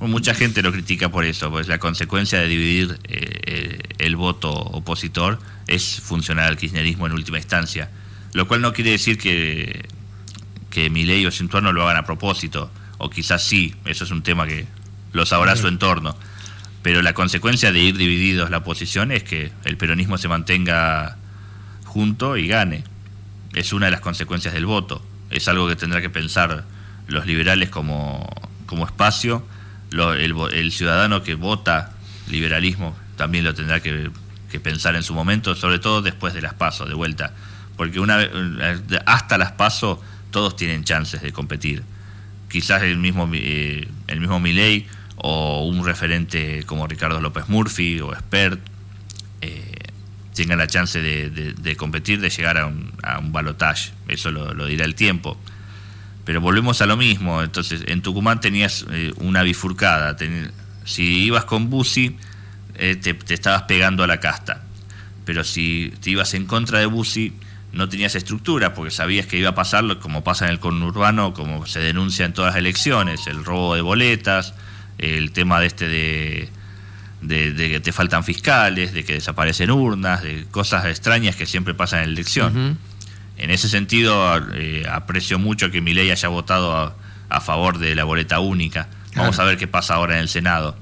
mucha 0.01 0.33
gente 0.33 0.63
lo 0.63 0.71
critica 0.71 1.09
por 1.09 1.25
eso, 1.25 1.51
pues 1.51 1.67
la 1.67 1.79
consecuencia 1.79 2.39
de 2.39 2.47
dividir 2.47 3.01
eh, 3.05 3.81
el 3.99 4.15
voto 4.15 4.53
opositor 4.53 5.41
es 5.67 6.01
funcionar 6.01 6.47
al 6.47 6.57
kirchnerismo 6.57 7.07
en 7.07 7.13
última 7.13 7.39
instancia. 7.39 7.91
Lo 8.33 8.47
cual 8.47 8.61
no 8.61 8.73
quiere 8.73 8.93
decir 8.93 9.19
que, 9.19 9.89
que 10.71 10.89
ley 10.89 11.27
o 11.27 11.33
su 11.33 11.43
entorno 11.43 11.73
lo 11.73 11.83
hagan 11.83 11.97
a 11.97 12.05
propósito, 12.05 12.71
o 12.99 13.11
quizás 13.11 13.43
sí, 13.43 13.75
eso 13.85 14.05
es 14.05 14.11
un 14.13 14.23
tema 14.23 14.47
que 14.47 14.67
lo 15.13 15.27
sabrá 15.27 15.57
su 15.57 15.67
entorno 15.67 16.17
pero 16.83 17.03
la 17.03 17.13
consecuencia 17.13 17.73
de 17.73 17.81
ir 17.81 17.97
divididos 17.97 18.51
la 18.51 18.59
oposición 18.59 19.13
es 19.13 19.23
que 19.23 19.53
el 19.65 19.77
peronismo 19.77 20.17
se 20.17 20.29
mantenga 20.29 21.17
junto 21.85 22.37
y 22.37 22.47
gane. 22.47 22.85
Es 23.53 23.73
una 23.73 23.87
de 23.87 23.93
las 23.93 24.01
consecuencias 24.01 24.55
del 24.55 24.67
voto. 24.67 25.03
Es 25.31 25.49
algo 25.49 25.69
que 25.69 25.77
tendrá 25.77 26.01
que 26.01 26.11
pensar 26.11 26.65
los 27.09 27.27
liberales 27.27 27.71
como, 27.71 28.29
como 28.67 28.87
espacio. 28.87 29.45
el, 29.91 30.73
ciudadano 30.73 31.23
que 31.23 31.35
vota 31.35 31.93
liberalismo 32.29 32.97
también 33.17 33.45
lo 33.45 33.55
tendrá 33.55 33.81
que, 33.81 34.11
pensar 34.63 34.97
en 34.97 35.03
su 35.03 35.15
momento, 35.15 35.55
sobre 35.55 35.79
todo 35.79 36.03
después 36.03 36.35
de 36.35 36.43
las 36.43 36.55
pasos, 36.55 36.89
de 36.89 36.95
vuelta. 36.95 37.33
Porque 37.77 38.01
una 38.01 38.19
hasta 39.07 39.39
las 39.39 39.53
pasos 39.53 39.99
todos 40.31 40.57
tienen 40.57 40.85
chances 40.85 41.23
de 41.23 41.33
competir. 41.33 41.83
Quizás 42.51 42.83
el 42.83 42.97
mismo, 42.97 43.29
eh, 43.35 43.89
el 44.07 44.21
mismo 44.21 44.41
Milei 44.41 44.87
o 45.17 45.65
un 45.65 45.85
referente 45.85 46.63
como 46.65 46.87
Ricardo 46.87 47.21
López 47.21 47.49
Murphy 47.49 48.01
o 48.01 48.13
Expert 48.13 48.61
eh, 49.41 49.73
tengan 50.35 50.59
la 50.59 50.67
chance 50.69 51.01
de, 51.01 51.77
competir, 51.77 52.21
de 52.21 52.31
llegar 52.31 52.59
a 52.59 52.67
un, 52.67 52.93
a 53.03 53.19
un 53.19 53.33
balotage. 53.33 53.93
Eso 54.07 54.31
lo, 54.31 54.67
dirá 54.67 54.85
el 54.85 54.95
tiempo. 54.95 55.37
Pero 56.29 56.43
volvemos 56.43 56.83
a 56.83 56.87
lo 56.87 56.99
mismo. 56.99 57.43
Entonces, 57.43 57.85
en 57.87 58.03
Tucumán 58.03 58.39
tenías 58.39 58.85
eh, 58.91 59.15
una 59.17 59.43
bifurcada. 59.43 60.15
si 60.85 61.25
ibas 61.25 61.47
con 61.47 61.71
Bussi, 61.71 62.19
eh, 62.75 62.97
te, 62.97 63.17
estabas 63.33 63.63
pegando 63.63 64.05
a 64.05 64.07
la 64.07 64.21
casta. 64.21 64.63
Pero 65.25 65.43
si 65.43 65.91
te 66.03 66.11
ibas 66.11 66.35
en 66.35 66.45
contra 66.45 66.81
de 66.81 66.85
Bussi, 66.85 67.33
no 67.73 67.89
tenías 67.89 68.15
estructura, 68.15 68.75
porque 68.75 68.91
sabías 68.91 69.25
que 69.25 69.39
iba 69.39 69.49
a 69.49 69.55
pasar 69.55 70.01
como 70.01 70.23
pasa 70.23 70.45
en 70.45 70.51
el 70.51 70.61
conurbano, 70.61 71.33
como 71.33 71.65
se 71.65 71.81
denuncia 71.81 72.27
en 72.27 72.35
todas 72.35 72.53
las 72.53 72.59
elecciones, 72.59 73.27
el 73.27 73.43
robo 73.43 73.75
de 73.75 73.81
boletas, 73.81 74.53
el 74.99 75.33
tema 75.33 75.61
de 75.61 75.67
este 75.67 75.89
de, 75.89 76.51
de, 77.23 77.71
que 77.71 77.81
te 77.81 77.91
faltan 77.91 78.23
fiscales, 78.23 78.93
de 78.93 79.03
que 79.03 79.15
desaparecen 79.15 79.71
urnas, 79.71 80.23
de 80.23 80.45
cosas 80.51 80.85
extrañas 80.85 81.37
que 81.37 81.47
siempre 81.47 81.73
pasan 81.73 82.01
en 82.01 82.09
la 82.09 82.13
elección. 82.13 82.77
En 83.39 83.51
ese 83.51 83.69
sentido, 83.69 84.37
eh, 84.55 84.85
aprecio 84.91 85.39
mucho 85.39 85.71
que 85.71 85.81
mi 85.81 85.95
ley 85.95 86.11
haya 86.11 86.29
votado 86.29 86.95
a, 87.31 87.41
favor 87.41 87.79
de 87.79 87.95
la 87.95 88.05
boleta 88.05 88.41
única. 88.41 88.89
Vamos 89.15 89.39
a 89.39 89.45
ver 89.45 89.57
qué 89.59 89.67
pasa 89.67 89.95
ahora 89.95 90.17
en 90.17 90.23
el 90.23 90.29
Senado. 90.29 90.77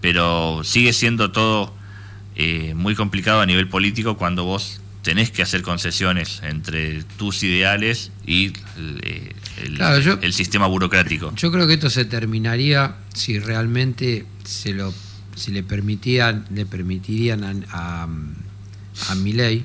Pero 0.00 0.62
sigue 0.62 0.92
siendo 0.92 1.32
todo 1.32 1.74
eh, 2.36 2.74
muy 2.74 2.94
complicado 2.94 3.40
a 3.40 3.46
nivel 3.46 3.68
político 3.68 4.16
cuando 4.16 4.44
vos 4.44 4.80
tenés 5.02 5.30
que 5.30 5.42
hacer 5.42 5.62
concesiones 5.62 6.40
entre 6.44 7.02
tus 7.16 7.42
ideales 7.42 8.12
y 8.26 8.52
eh, 9.02 9.34
el, 10.22 10.32
sistema 10.32 10.66
burocrático. 10.66 11.32
Yo 11.34 11.50
creo 11.50 11.66
que 11.66 11.74
esto 11.74 11.90
se 11.90 12.04
terminaría 12.04 12.96
si 13.14 13.38
realmente 13.38 14.26
se 14.44 14.72
lo 14.72 14.92
si 15.34 15.52
le 15.52 15.62
permitían 15.62 16.44
le 16.52 16.66
permitirían 16.66 17.44
a, 17.44 17.54
a, 17.70 18.08
a 19.08 19.14
ley 19.14 19.64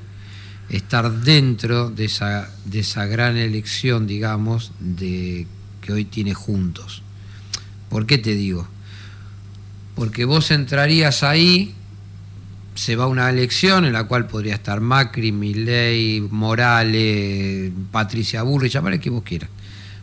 estar 0.78 1.12
dentro 1.12 1.90
de 1.90 2.06
esa 2.06 2.50
de 2.66 2.80
esa 2.80 3.06
gran 3.06 3.38
elección 3.38 4.08
digamos 4.08 4.72
de 4.80 5.48
que 5.82 5.94
hoy 5.94 6.06
tiene 6.06 6.34
juntos 6.34 7.04
¿por 7.90 8.06
qué 8.06 8.18
te 8.18 8.36
digo? 8.36 8.68
porque 9.96 10.26
vos 10.26 10.52
entrarías 10.52 11.24
ahí 11.24 11.76
se 12.76 12.96
va 12.96 13.08
una 13.08 13.30
elección 13.30 13.86
en 13.86 13.94
la 13.94 14.06
cual 14.06 14.28
podría 14.28 14.56
estar 14.56 14.82
Macri, 14.82 15.32
Milei, 15.32 16.22
Morales, 16.22 17.72
Patricia 17.92 18.44
Burri, 18.44 18.70
llamarle 18.70 19.00
que 19.00 19.10
vos 19.10 19.24
quieras. 19.24 19.50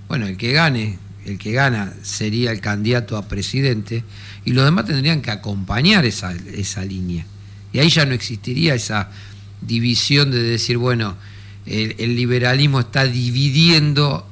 Bueno, 0.08 0.26
el 0.26 0.36
que 0.36 0.52
gane, 0.52 0.98
el 1.24 1.38
que 1.38 1.52
gana 1.52 1.92
sería 2.02 2.52
el 2.52 2.60
candidato 2.60 3.16
a 3.16 3.28
presidente 3.28 4.04
y 4.44 4.52
los 4.52 4.64
demás 4.64 4.86
tendrían 4.86 5.22
que 5.22 5.30
acompañar 5.30 6.04
esa, 6.04 6.32
esa 6.32 6.84
línea. 6.84 7.26
Y 7.72 7.78
ahí 7.78 7.88
ya 7.88 8.04
no 8.04 8.14
existiría 8.14 8.74
esa 8.74 9.10
división 9.62 10.30
de 10.30 10.42
decir, 10.42 10.76
bueno, 10.76 11.16
el 11.66 12.16
liberalismo 12.16 12.80
está 12.80 13.06
dividiendo 13.06 14.26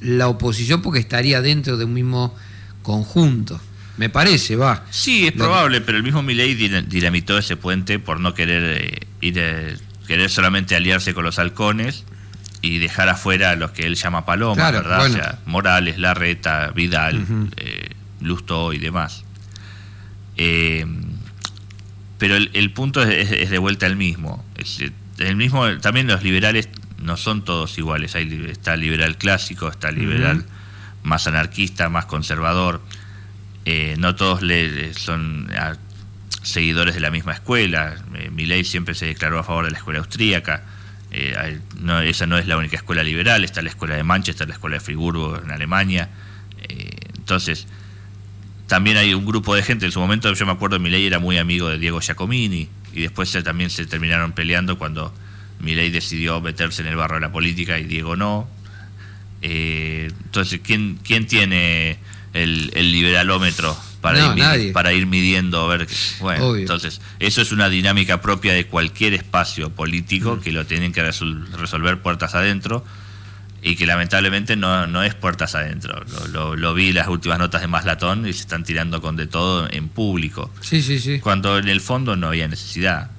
la 0.00 0.28
oposición 0.28 0.82
porque 0.82 1.00
estaría 1.00 1.40
dentro 1.40 1.76
de 1.76 1.84
un 1.84 1.94
mismo 1.94 2.34
conjunto. 2.82 3.60
Me 3.96 4.08
parece, 4.08 4.56
va. 4.56 4.84
Sí, 4.90 5.26
es 5.26 5.32
probable, 5.32 5.82
pero 5.82 5.98
el 5.98 6.04
mismo 6.04 6.22
Milei 6.22 6.54
dinamitó 6.54 7.36
ese 7.36 7.56
puente 7.56 7.98
por 7.98 8.18
no 8.18 8.32
querer 8.32 8.80
eh, 8.80 9.06
ir, 9.20 9.34
eh, 9.36 9.76
querer 10.06 10.30
solamente 10.30 10.74
aliarse 10.74 11.12
con 11.12 11.24
los 11.24 11.38
halcones 11.38 12.04
y 12.62 12.78
dejar 12.78 13.10
afuera 13.10 13.50
a 13.50 13.56
los 13.56 13.72
que 13.72 13.84
él 13.84 13.96
llama 13.96 14.24
paloma, 14.24 14.70
¿verdad? 14.70 15.04
O 15.04 15.08
sea, 15.10 15.38
Morales, 15.44 15.98
Larreta, 15.98 16.70
Vidal, 16.70 17.50
eh, 17.58 17.90
Lusto 18.22 18.72
y 18.72 18.78
demás. 18.78 19.24
Pero 22.20 22.36
el, 22.36 22.70
punto 22.72 23.02
es, 23.02 23.48
de 23.48 23.58
vuelta 23.58 23.86
el 23.86 23.96
mismo. 23.96 24.44
el 25.18 25.36
mismo. 25.36 25.66
También 25.78 26.06
los 26.06 26.22
liberales 26.22 26.68
no 26.98 27.16
son 27.16 27.46
todos 27.46 27.78
iguales. 27.78 28.14
Hay, 28.14 28.46
está 28.50 28.74
el 28.74 28.80
liberal 28.80 29.16
clásico, 29.16 29.68
está 29.68 29.88
el 29.88 29.94
liberal 29.96 30.44
más 31.02 31.26
anarquista, 31.26 31.88
más 31.88 32.04
conservador. 32.04 32.82
Eh, 33.64 33.96
no 33.98 34.16
todos 34.16 34.42
le, 34.42 34.92
son 34.92 35.50
ah, 35.56 35.76
seguidores 36.42 36.94
de 36.94 37.00
la 37.00 37.10
misma 37.10 37.32
escuela. 37.32 37.96
Eh, 38.14 38.28
Milei 38.30 38.64
siempre 38.64 38.94
se 38.94 39.06
declaró 39.06 39.38
a 39.38 39.42
favor 39.42 39.64
de 39.64 39.70
la 39.70 39.78
escuela 39.78 40.00
austríaca. 40.00 40.64
Eh, 41.12 41.58
no, 41.80 42.02
esa 42.02 42.26
no 42.26 42.36
es 42.36 42.46
la 42.46 42.58
única 42.58 42.76
escuela 42.76 43.02
liberal, 43.02 43.44
está 43.44 43.62
la 43.62 43.70
escuela 43.70 43.96
de 43.96 44.04
Manchester, 44.04 44.46
la 44.46 44.54
escuela 44.54 44.74
de 44.74 44.80
Friburgo 44.80 45.40
en 45.42 45.50
Alemania. 45.50 46.10
entonces, 47.16 47.66
también 48.70 48.98
hay 48.98 49.14
un 49.14 49.26
grupo 49.26 49.56
de 49.56 49.64
gente, 49.64 49.86
en 49.86 49.90
su 49.90 49.98
momento 49.98 50.32
yo 50.32 50.46
me 50.46 50.52
acuerdo 50.52 50.78
Milei 50.78 51.04
era 51.04 51.18
muy 51.18 51.38
amigo 51.38 51.68
de 51.68 51.76
Diego 51.76 52.00
Giacomini 52.00 52.68
y 52.92 53.00
después 53.00 53.36
también 53.42 53.68
se 53.68 53.84
terminaron 53.84 54.30
peleando 54.30 54.78
cuando 54.78 55.12
Milei 55.58 55.90
decidió 55.90 56.40
meterse 56.40 56.82
en 56.82 56.86
el 56.86 56.94
barro 56.94 57.16
de 57.16 57.22
la 57.22 57.32
política 57.32 57.80
y 57.80 57.84
Diego 57.84 58.14
no. 58.14 58.48
entonces, 59.42 60.60
¿quién, 60.62 61.00
quién 61.02 61.26
tiene 61.26 61.98
el, 62.32 62.70
el 62.76 62.92
liberalómetro 62.92 63.76
para, 64.00 64.36
ir, 64.56 64.72
para 64.72 64.92
ir 64.92 65.08
midiendo, 65.08 65.64
a 65.64 65.76
ver. 65.76 65.88
Bueno, 66.20 66.54
entonces, 66.54 67.00
eso 67.18 67.42
es 67.42 67.50
una 67.50 67.68
dinámica 67.68 68.20
propia 68.20 68.52
de 68.52 68.66
cualquier 68.66 69.14
espacio 69.14 69.70
político 69.70 70.36
mm. 70.36 70.40
que 70.42 70.52
lo 70.52 70.64
tienen 70.64 70.92
que 70.92 71.02
resolver 71.02 72.00
puertas 72.02 72.36
adentro 72.36 72.84
y 73.62 73.76
que 73.76 73.86
lamentablemente 73.86 74.56
no, 74.56 74.86
no 74.86 75.02
es 75.02 75.14
puertas 75.14 75.54
adentro. 75.54 76.02
Lo, 76.32 76.56
lo, 76.56 76.74
vi 76.74 76.92
las 76.92 77.08
últimas 77.08 77.38
notas 77.38 77.60
de 77.60 77.66
Maslatón 77.66 78.26
y 78.26 78.32
se 78.32 78.40
están 78.40 78.64
tirando 78.64 79.02
con 79.02 79.16
de 79.16 79.26
todo 79.26 79.68
en 79.70 79.88
público. 79.88 80.50
Sí, 80.60 80.82
sí, 80.82 80.98
sí. 80.98 81.20
Cuando 81.20 81.58
en 81.58 81.68
el 81.68 81.80
fondo 81.80 82.16
no 82.16 82.28
había 82.28 82.48
necesidad. 82.48 83.10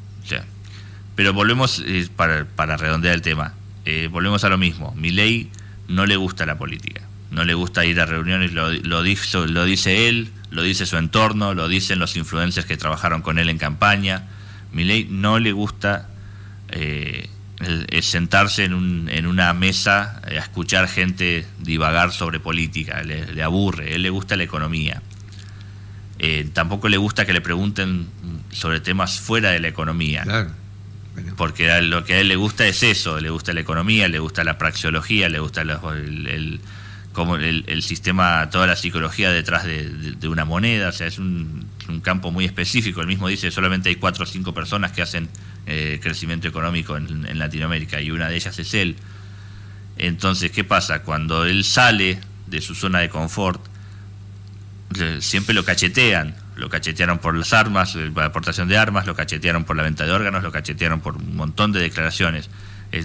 pero 1.16 1.34
volvemos, 1.34 1.84
eh, 1.86 2.08
para, 2.16 2.46
para 2.46 2.78
redondear 2.78 3.14
el 3.14 3.22
tema, 3.22 3.54
eh, 3.86 4.10
volvemos 4.12 4.44
a 4.44 4.50
lo 4.50 4.58
mismo. 4.58 4.94
Mi 4.98 5.12
ley 5.12 5.52
no 5.88 6.06
le 6.06 6.16
gusta 6.16 6.46
la 6.46 6.58
política, 6.58 7.02
no 7.30 7.44
le 7.44 7.54
gusta 7.54 7.86
ir 7.86 8.00
a 8.00 8.06
reuniones, 8.06 8.54
lo, 8.54 8.72
lo, 8.72 9.04
dice, 9.04 9.48
lo 9.48 9.66
dice 9.66 10.08
él, 10.08 10.32
lo 10.50 10.64
dice 10.64 10.86
su 10.88 10.98
entorno, 10.98 11.54
lo 11.54 11.68
dicen 11.68 12.00
los 12.00 12.16
influencers 12.16 12.66
que 12.66 12.78
trabajaron 12.78 13.22
con 13.22 13.38
él 13.38 13.50
en 13.50 13.60
campaña. 13.60 14.28
Mi 14.72 14.86
ley 14.86 15.08
no 15.10 15.38
le 15.38 15.52
gusta... 15.52 16.10
Eh, 16.70 17.30
es 17.90 18.06
sentarse 18.06 18.64
en, 18.64 18.74
un, 18.74 19.10
en 19.10 19.28
una 19.28 19.54
mesa 19.54 20.22
a 20.24 20.32
escuchar 20.32 20.88
gente 20.88 21.46
divagar 21.60 22.12
sobre 22.12 22.40
política, 22.40 23.04
le, 23.04 23.44
aburre, 23.44 23.92
a 23.92 23.96
él 23.96 24.02
le 24.02 24.10
gusta 24.10 24.36
la 24.36 24.44
economía. 24.44 25.02
Eh, 26.20 26.50
tampoco 26.54 26.90
le 26.90 26.98
gusta 26.98 27.26
que 27.26 27.34
le 27.34 27.42
pregunten 27.42 28.08
sobre 28.52 28.80
temas 28.80 29.20
fuera 29.20 29.52
de 29.52 29.60
la 29.60 29.68
economía. 29.68 30.24
Porque 31.36 31.82
lo 31.82 32.06
que 32.06 32.16
a 32.16 32.20
él 32.20 32.30
le 32.30 32.36
gusta 32.36 32.66
es 32.66 32.84
eso, 32.84 33.20
le 33.20 33.30
gusta 33.30 33.54
la 33.54 33.62
economía, 33.62 34.08
le 34.08 34.20
gusta 34.20 34.44
la 34.44 34.58
praxeología, 34.58 35.30
le 35.30 35.40
gusta 35.40 35.62
el, 35.62 36.62
como 37.12 37.36
el, 37.36 37.84
sistema, 37.84 38.50
toda 38.50 38.66
la 38.66 38.76
psicología 38.76 39.32
detrás 39.32 39.66
de, 39.66 40.28
una 40.28 40.46
moneda, 40.46 40.90
o 40.90 40.92
sea, 40.92 41.08
es 41.08 41.20
un, 41.20 41.66
un, 41.90 42.00
campo 42.00 42.32
muy 42.32 42.46
específico. 42.46 43.02
El 43.02 43.08
mismo 43.08 43.28
dice, 43.28 43.52
solamente 43.52 43.90
hay 43.90 43.96
cuatro 43.96 44.24
o 44.24 44.28
cinco 44.28 44.54
personas 44.54 44.94
que 44.94 45.02
hacen 45.02 45.28
eh, 45.68 46.00
crecimiento 46.02 46.48
económico 46.48 46.98
en, 46.98 47.38
Latinoamérica 47.38 48.02
y 48.02 48.12
una 48.12 48.28
de 48.30 48.36
ellas 48.36 48.58
es 48.58 48.74
él. 48.74 48.96
Entonces, 49.98 50.52
¿qué 50.52 50.64
pasa? 50.64 51.04
Cuando 51.04 51.46
él 51.46 51.64
sale 51.64 52.20
de 52.48 52.62
su 52.62 52.74
zona 52.74 53.00
de 53.00 53.10
confort, 53.10 53.62
siempre 55.20 55.54
lo 55.54 55.64
cachetean. 55.64 56.36
Lo 56.56 56.70
cachetearon 56.70 57.20
por 57.20 57.36
las 57.36 57.54
armas, 57.54 57.96
la 57.96 58.26
aportación 58.26 58.68
de 58.68 58.78
armas, 58.78 59.06
lo 59.06 59.16
cachetearon 59.16 59.64
por 59.64 59.76
la 59.76 59.84
venta 59.84 60.06
de 60.06 60.12
órganos, 60.12 60.44
lo 60.44 60.52
cachetearon 60.52 61.00
por 61.00 61.16
un 61.18 61.36
montón 61.36 61.72
de 61.72 61.80
declaraciones. 61.80 62.50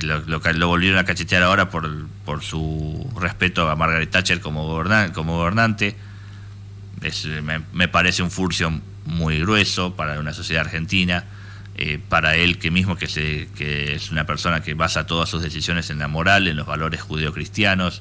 Lo, 0.02 0.20
lo, 0.26 0.68
volvieron 0.68 0.98
a 0.98 1.04
cachetear 1.04 1.44
ahora 1.44 1.70
por, 1.70 2.08
por, 2.24 2.42
su 2.42 3.08
respeto 3.20 3.70
a 3.70 3.76
Margaret 3.76 4.10
Thatcher 4.10 4.40
como, 4.40 4.66
gobernante. 4.66 5.12
Como 5.12 5.36
gobernante. 5.36 5.96
me, 7.42 7.60
me, 7.72 7.88
parece 7.88 8.22
un 8.22 8.32
furcio 8.32 8.80
muy 9.04 9.38
grueso 9.38 9.94
para 9.94 10.18
una 10.18 10.32
sociedad 10.32 10.64
argentina. 10.64 11.24
Eh, 11.78 11.98
para 12.08 12.36
él 12.36 12.56
que 12.56 12.70
mismo 12.70 12.96
que, 12.96 13.06
se, 13.06 13.48
que 13.54 13.94
es 13.94 14.10
una 14.10 14.24
persona 14.24 14.62
que 14.62 14.72
basa 14.72 15.06
todas 15.06 15.28
sus 15.28 15.42
decisiones 15.42 15.90
en 15.90 15.98
la 15.98 16.08
moral, 16.08 16.48
en 16.48 16.56
los 16.56 16.66
valores 16.66 17.02
judeocristianos, 17.02 18.00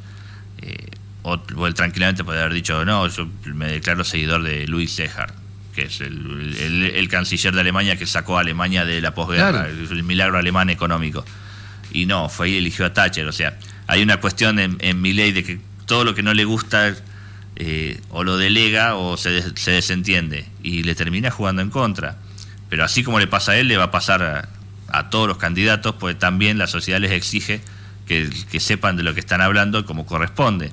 eh, 0.61 0.88
o, 1.23 1.41
él 1.67 1.73
tranquilamente 1.73 2.23
puede 2.23 2.39
haber 2.39 2.53
dicho, 2.53 2.86
no, 2.86 3.05
yo 3.09 3.28
me 3.43 3.67
declaro 3.67 4.05
seguidor 4.05 4.43
de 4.43 4.65
Luis 4.65 4.93
Sehar, 4.93 5.34
que 5.73 5.84
es 5.84 5.99
el, 5.99 7.07
canciller 7.09 7.53
de 7.53 7.59
Alemania 7.59 7.97
que 7.97 8.05
sacó 8.05 8.38
a 8.38 8.41
Alemania 8.41 8.86
de 8.86 9.01
la 9.01 9.13
posguerra, 9.13 9.67
el, 9.67 10.03
milagro 10.03 10.38
alemán 10.38 10.69
económico. 10.69 11.26
Y 11.91 12.05
no, 12.05 12.30
fue 12.30 12.51
y 12.51 12.57
eligió 12.57 12.86
a 12.86 12.93
Thatcher, 12.93 13.28
o 13.28 13.34
sea, 13.34 13.59
hay 13.88 14.01
una 14.01 14.21
cuestión 14.21 14.57
en, 14.57 15.01
mi 15.01 15.11
ley 15.11 15.34
de 15.34 15.43
que 15.43 15.59
todo 15.86 16.05
lo 16.05 16.15
que 16.15 16.23
no 16.23 16.34
le 16.34 16.45
gusta 16.45 16.95
eh, 17.57 17.99
o 18.09 18.23
lo 18.23 18.38
delega 18.38 18.95
o 18.95 19.17
se, 19.17 19.53
se 19.57 19.71
desentiende 19.71 20.45
y 20.63 20.84
le 20.84 20.95
termina 20.95 21.30
jugando 21.30 21.61
en 21.61 21.69
contra. 21.69 22.19
Pero 22.70 22.84
así 22.84 23.03
como 23.03 23.20
le 23.20 23.28
pasa 23.28 23.53
a 23.53 23.57
él, 23.57 23.68
le 23.68 23.78
va 23.78 23.86
a 23.86 23.91
pasar 23.91 24.49
a, 24.91 25.09
todos 25.09 25.28
los 25.28 25.38
candidatos, 25.38 25.95
pues 25.99 26.18
también 26.18 26.57
la 26.57 26.68
sociedad 26.68 26.99
les 26.99 27.11
exige 27.11 27.61
que, 28.05 28.30
sepan 28.59 28.95
de 28.95 29.03
lo 29.03 29.13
que 29.13 29.20
están 29.20 29.41
hablando 29.41 29.86
como 29.86 30.05
corresponde. 30.05 30.72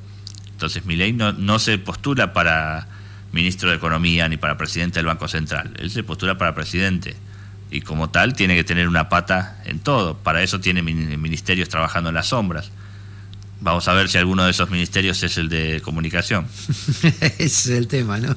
Entonces 0.51 0.84
Milei 0.84 1.12
no, 1.12 1.32
no 1.32 1.59
se 1.59 1.76
postula 1.78 2.32
para 2.32 2.86
ministro 3.32 3.70
de 3.70 3.76
Economía 3.76 4.28
ni 4.28 4.36
para 4.36 4.57
presidente 4.57 5.01
del 5.01 5.07
Banco 5.07 5.26
Central, 5.26 5.74
él 5.78 5.90
se 5.90 6.05
postula 6.05 6.38
para 6.38 6.55
presidente 6.55 7.16
y 7.72 7.80
como 7.80 8.11
tal 8.11 8.34
tiene 8.34 8.55
que 8.55 8.64
tener 8.64 8.86
una 8.86 9.09
pata 9.09 9.57
en 9.64 9.80
todo. 9.80 10.18
Para 10.18 10.43
eso 10.43 10.61
tiene 10.61 10.82
ministerios 10.82 11.70
trabajando 11.70 12.11
en 12.11 12.14
las 12.14 12.28
sombras. 12.28 12.70
Vamos 13.62 13.86
a 13.86 13.94
ver 13.94 14.08
si 14.08 14.18
alguno 14.18 14.44
de 14.44 14.50
esos 14.50 14.70
ministerios 14.70 15.22
es 15.22 15.38
el 15.38 15.48
de 15.48 15.80
comunicación. 15.82 16.46
Ese 17.20 17.36
es 17.38 17.66
el 17.68 17.86
tema, 17.86 18.18
¿no? 18.18 18.36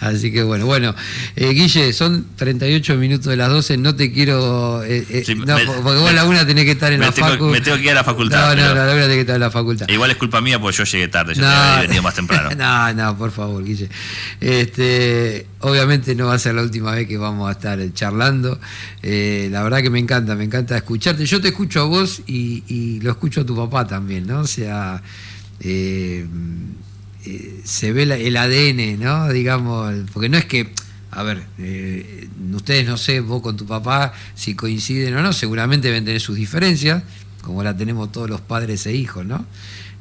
Así 0.00 0.32
que 0.32 0.42
bueno, 0.42 0.66
bueno, 0.66 0.94
eh, 1.36 1.50
Guille, 1.50 1.92
son 1.92 2.26
38 2.36 2.96
minutos 2.96 3.26
de 3.26 3.36
las 3.36 3.50
12, 3.50 3.76
no 3.76 3.94
te 3.94 4.10
quiero... 4.10 4.82
Eh, 4.82 5.06
eh, 5.10 5.34
no, 5.36 5.56
porque 5.66 5.80
vos 5.82 6.08
a 6.10 6.12
la 6.12 6.24
una 6.24 6.46
tenés 6.46 6.64
que 6.64 6.72
estar 6.72 6.92
en 6.92 7.00
la 7.00 7.12
facultad. 7.12 7.52
Me 7.52 7.60
tengo 7.60 7.76
que 7.76 7.84
ir 7.84 7.90
a 7.90 7.94
la 7.94 8.04
facultad. 8.04 8.56
No, 8.56 8.62
no, 8.62 8.74
no, 8.74 8.86
la 8.86 8.92
una 8.94 9.02
tenés 9.02 9.16
que 9.16 9.20
estar 9.20 9.36
en 9.36 9.40
la 9.40 9.50
facultad. 9.50 9.88
Igual 9.88 10.10
es 10.10 10.16
culpa 10.16 10.40
mía 10.40 10.58
porque 10.58 10.78
yo 10.78 10.84
llegué 10.84 11.08
tarde, 11.08 11.34
yo 11.34 11.42
no, 11.42 11.80
venido 11.82 12.02
más 12.02 12.14
temprano. 12.16 12.50
No, 12.56 12.94
no, 12.94 13.16
por 13.16 13.30
favor, 13.30 13.62
Guille. 13.62 13.88
Este, 14.40 15.46
obviamente 15.62 16.14
no 16.14 16.26
va 16.26 16.34
a 16.34 16.38
ser 16.38 16.54
la 16.54 16.62
última 16.62 16.92
vez 16.92 17.08
que 17.08 17.16
vamos 17.16 17.48
a 17.48 17.52
estar 17.52 17.80
charlando. 17.94 18.60
la 19.02 19.62
verdad 19.62 19.82
que 19.82 19.90
me 19.90 19.98
encanta, 19.98 20.34
me 20.34 20.44
encanta 20.44 20.76
escucharte. 20.76 21.26
Yo 21.26 21.40
te 21.40 21.48
escucho 21.48 21.80
a 21.80 21.84
vos 21.84 22.22
y, 22.26 23.00
lo 23.00 23.10
escucho 23.10 23.40
a 23.40 23.46
tu 23.46 23.56
papá 23.56 23.86
también, 23.86 24.26
¿no? 24.26 24.40
O 24.40 24.46
sea... 24.46 25.02
Eh, 25.64 26.26
eh, 27.24 27.60
se 27.64 27.92
ve 27.92 28.02
el 28.02 28.36
ADN, 28.36 28.98
¿no? 29.00 29.28
Digamos, 29.28 29.94
porque 30.12 30.28
no 30.28 30.38
es 30.38 30.44
que, 30.44 30.72
a 31.12 31.22
ver, 31.22 31.44
eh, 31.58 32.28
ustedes 32.52 32.86
no 32.86 32.96
sé, 32.96 33.20
vos 33.20 33.42
con 33.42 33.56
tu 33.56 33.64
papá, 33.64 34.12
si 34.34 34.54
coinciden 34.56 35.14
o 35.16 35.22
no, 35.22 35.32
seguramente 35.32 35.88
deben 35.88 36.04
tener 36.04 36.20
sus 36.20 36.36
diferencias, 36.36 37.04
como 37.40 37.62
la 37.62 37.76
tenemos 37.76 38.10
todos 38.10 38.28
los 38.28 38.40
padres 38.40 38.86
e 38.86 38.94
hijos, 38.94 39.24
¿no? 39.24 39.46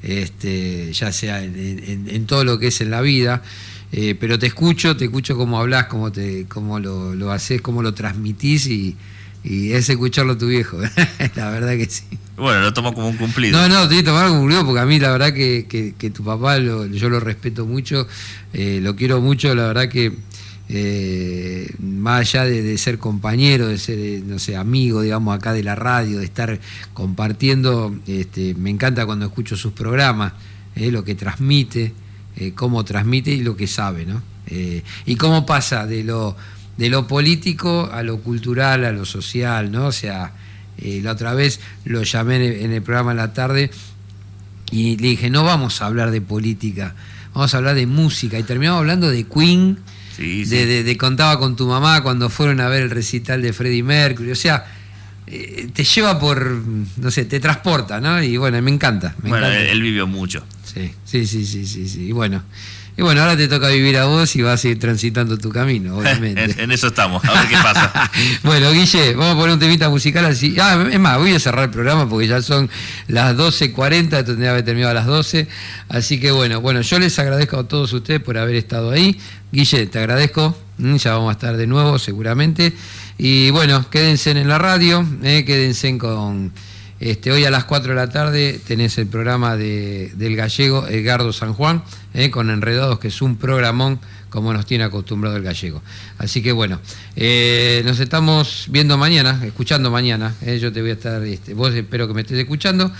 Este, 0.01 0.91
ya 0.93 1.11
sea 1.11 1.43
en, 1.43 2.25
todo 2.25 2.43
lo 2.43 2.57
que 2.57 2.67
es 2.67 2.81
en 2.81 2.89
la 2.89 3.01
vida. 3.01 3.43
Eh, 3.91 4.15
pero 4.19 4.39
te 4.39 4.47
escucho, 4.47 4.95
te 4.95 5.05
escucho 5.05 5.35
cómo 5.35 5.59
hablas, 5.59 5.85
cómo, 5.85 6.11
te, 6.11 6.45
cómo 6.47 6.79
lo, 6.79 7.13
lo 7.13 7.31
haces, 7.31 7.61
cómo 7.61 7.81
lo 7.81 7.93
transmitís 7.93 8.67
y, 8.67 8.95
y 9.43 9.73
es 9.73 9.89
escucharlo 9.89 10.33
a 10.33 10.37
tu 10.37 10.47
viejo, 10.47 10.79
la 11.35 11.49
verdad 11.49 11.71
que 11.71 11.85
sí. 11.87 12.03
Bueno, 12.37 12.61
lo 12.61 12.73
tomo 12.73 12.93
como 12.93 13.09
un 13.09 13.17
cumplido. 13.17 13.59
No, 13.59 13.67
no, 13.67 13.87
te 13.87 13.95
que 13.95 14.03
tomar 14.03 14.27
como 14.27 14.35
un 14.35 14.41
cumplido 14.41 14.65
porque 14.65 14.81
a 14.81 14.85
mí 14.85 14.99
la 14.99 15.11
verdad 15.11 15.33
que, 15.33 15.65
que, 15.97 16.09
tu 16.09 16.23
papá 16.23 16.57
yo 16.57 17.09
lo 17.09 17.19
respeto 17.19 17.65
mucho, 17.65 18.07
eh, 18.53 18.79
lo 18.81 18.95
quiero 18.95 19.19
mucho, 19.21 19.53
la 19.53 19.67
verdad 19.67 19.89
que 19.89 20.13
eh, 20.69 21.69
más 21.79 22.21
allá 22.21 22.45
de, 22.45 22.77
ser 22.77 22.97
compañero, 22.97 23.67
de 23.67 23.77
ser, 23.77 23.99
eh, 23.99 24.23
no 24.25 24.39
sé, 24.39 24.55
amigo, 24.55 25.01
digamos, 25.01 25.35
acá 25.35 25.53
de 25.53 25.63
la 25.63 25.75
radio, 25.75 26.19
de 26.19 26.25
estar 26.25 26.59
compartiendo, 26.93 27.95
este, 28.07 28.55
me 28.55 28.69
encanta 28.69 29.05
cuando 29.05 29.25
escucho 29.25 29.55
sus 29.55 29.73
programas, 29.73 30.33
lo 30.75 31.03
que 31.03 31.15
transmite, 31.15 31.93
cómo 32.55 32.83
transmite 32.83 33.31
y 33.31 33.41
lo 33.41 33.55
que 33.55 33.67
sabe, 33.67 34.05
¿no? 34.05 34.21
y 35.05 35.15
cómo 35.15 35.45
pasa 35.45 35.85
de 35.85 36.03
lo 36.03 36.35
de 36.77 36.89
lo 36.89 37.07
político 37.07 37.89
a 37.93 38.01
lo 38.03 38.21
cultural, 38.21 38.85
a 38.85 38.91
lo 38.91 39.05
social, 39.05 39.71
¿no? 39.71 39.85
O 39.85 39.91
sea, 39.91 40.33
eh, 40.77 40.99
la 41.03 41.11
otra 41.11 41.35
vez 41.35 41.59
lo 41.85 42.01
llamé 42.01 42.63
en 42.63 42.71
el, 42.71 42.81
programa 42.81 43.11
en 43.11 43.17
la 43.17 43.33
tarde 43.33 43.69
y 44.71 44.97
le 44.97 45.09
dije, 45.09 45.29
no 45.29 45.43
vamos 45.43 45.81
a 45.81 45.85
hablar 45.85 46.09
de 46.09 46.21
política, 46.21 46.95
vamos 47.35 47.53
a 47.53 47.57
hablar 47.57 47.75
de 47.75 47.85
música. 47.85 48.39
Y 48.39 48.43
terminamos 48.43 48.79
hablando 48.79 49.09
de 49.09 49.25
Queen, 49.25 49.77
De, 50.17 50.97
contaba 50.99 51.37
con 51.39 51.55
tu 51.55 51.67
mamá 51.67 52.01
cuando 52.01 52.29
fueron 52.29 52.61
a 52.61 52.67
ver 52.67 52.81
el 52.83 52.89
recital 52.89 53.41
de 53.41 53.53
Freddie 53.53 53.83
Mercury, 53.83 54.31
o 54.31 54.35
sea, 54.35 54.65
eh, 55.31 55.69
te 55.73 55.83
lleva 55.85 56.19
por, 56.19 56.45
no 56.97 57.09
sé, 57.09 57.25
te 57.25 57.39
transporta, 57.39 58.01
¿no? 58.01 58.21
Y 58.21 58.35
bueno, 58.35 58.61
me 58.61 58.69
encanta. 58.71 59.15
bueno, 59.23 59.47
Él, 59.47 59.81
vivió 59.81 60.05
mucho. 60.05 60.45
Sí, 60.63 60.91
sí, 61.05 61.25
sí, 61.25 61.45
sí, 61.45 61.65
sí, 61.65 61.87
sí. 61.87 62.07
Y 62.07 62.11
bueno. 62.11 62.43
Y 62.97 63.01
bueno, 63.01 63.21
ahora 63.21 63.37
te 63.37 63.47
toca 63.47 63.69
vivir 63.69 63.97
a 63.97 64.05
vos 64.05 64.35
y 64.35 64.41
vas 64.41 64.63
a 64.63 64.67
ir 64.67 64.79
transitando 64.79 65.37
tu 65.37 65.49
camino, 65.49 65.97
obviamente. 65.99 66.61
en, 66.61 66.71
eso 66.71 66.87
estamos, 66.87 67.23
a 67.23 67.31
ver 67.33 67.47
qué 67.47 67.55
pasa. 67.55 68.11
bueno, 68.43 68.71
Guille, 68.71 69.13
vamos 69.13 69.35
a 69.35 69.37
poner 69.37 69.53
un 69.53 69.59
temita 69.59 69.89
musical 69.89 70.25
así. 70.25 70.55
Ah, 70.59 70.87
es 70.91 70.99
más, 70.99 71.17
voy 71.17 71.33
a 71.33 71.39
cerrar 71.39 71.65
el 71.65 71.69
programa 71.69 72.07
porque 72.07 72.27
ya 72.27 72.41
son 72.41 72.69
las 73.07 73.35
12.40, 73.35 74.09
tendría 74.09 74.35
que 74.35 74.49
haber 74.49 74.65
terminado 74.65 74.91
a 74.91 74.95
las 74.95 75.05
12. 75.05 75.47
Así 75.89 76.19
que 76.19 76.31
bueno, 76.31 76.61
bueno, 76.61 76.81
yo 76.81 76.99
les 76.99 77.17
agradezco 77.17 77.59
a 77.59 77.67
todos 77.67 77.93
ustedes 77.93 78.19
por 78.19 78.37
haber 78.37 78.55
estado 78.55 78.91
ahí. 78.91 79.17
Guille, 79.51 79.87
te 79.87 79.99
agradezco. 79.99 80.57
Mm, 80.77 80.95
ya 80.95 81.13
vamos 81.13 81.29
a 81.29 81.33
estar 81.33 81.55
de 81.57 81.67
nuevo, 81.67 81.97
seguramente. 81.99 82.73
Y 83.17 83.51
bueno, 83.51 83.89
quédense 83.89 84.31
en 84.31 84.47
la 84.47 84.57
radio, 84.57 85.07
eh, 85.23 85.43
quédense 85.45 85.97
con 85.97 86.51
este, 87.01 87.31
hoy 87.31 87.45
a 87.45 87.49
las 87.49 87.63
4 87.63 87.93
de 87.93 87.95
la 87.95 88.11
tarde 88.11 88.61
tenés 88.63 88.95
el 88.99 89.07
programa 89.07 89.57
de, 89.57 90.11
del 90.17 90.35
gallego 90.35 90.87
Edgardo 90.87 91.33
San 91.33 91.55
Juan, 91.55 91.83
eh, 92.13 92.29
con 92.29 92.51
Enredados, 92.51 92.99
que 92.99 93.07
es 93.07 93.23
un 93.23 93.37
programón 93.37 93.99
como 94.29 94.53
nos 94.53 94.67
tiene 94.67 94.83
acostumbrado 94.83 95.35
el 95.35 95.41
gallego. 95.41 95.81
Así 96.19 96.43
que 96.43 96.51
bueno, 96.51 96.79
eh, 97.15 97.81
nos 97.85 97.99
estamos 97.99 98.67
viendo 98.69 98.99
mañana, 98.99 99.41
escuchando 99.43 99.89
mañana. 99.89 100.35
Eh, 100.43 100.59
yo 100.61 100.71
te 100.71 100.81
voy 100.81 100.91
a 100.91 100.93
estar, 100.93 101.23
este, 101.23 101.55
vos 101.55 101.73
espero 101.73 102.07
que 102.07 102.13
me 102.13 102.21
estés 102.21 102.37
escuchando. 102.37 102.91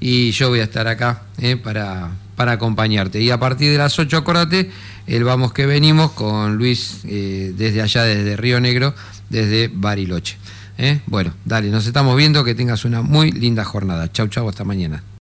y 0.00 0.30
yo 0.30 0.48
voy 0.48 0.60
a 0.60 0.64
estar 0.64 0.88
acá 0.88 1.24
para, 1.62 2.12
para 2.36 2.52
acompañarte. 2.52 3.20
Y 3.20 3.28
a 3.30 3.38
partir 3.38 3.70
de 3.70 3.76
las 3.76 3.98
8, 3.98 4.16
acuérdate, 4.16 4.70
el 5.06 5.22
vamos 5.22 5.52
que 5.52 5.66
venimos 5.66 6.12
con 6.12 6.56
Luis 6.56 7.00
desde 7.02 7.82
allá, 7.82 8.04
desde 8.04 8.38
Río 8.38 8.58
Negro, 8.58 8.94
desde 9.28 9.68
Bariloche. 9.70 10.38
Bueno, 11.06 11.34
dale, 11.44 11.70
nos 11.70 11.86
estamos 11.86 12.16
viendo, 12.16 12.44
que 12.44 12.54
tengas 12.54 12.84
una 12.84 13.02
muy 13.02 13.32
linda 13.32 13.64
jornada. 13.64 14.10
Chau, 14.10 14.28
chau, 14.28 14.48
hasta 14.48 14.64
mañana. 14.64 15.02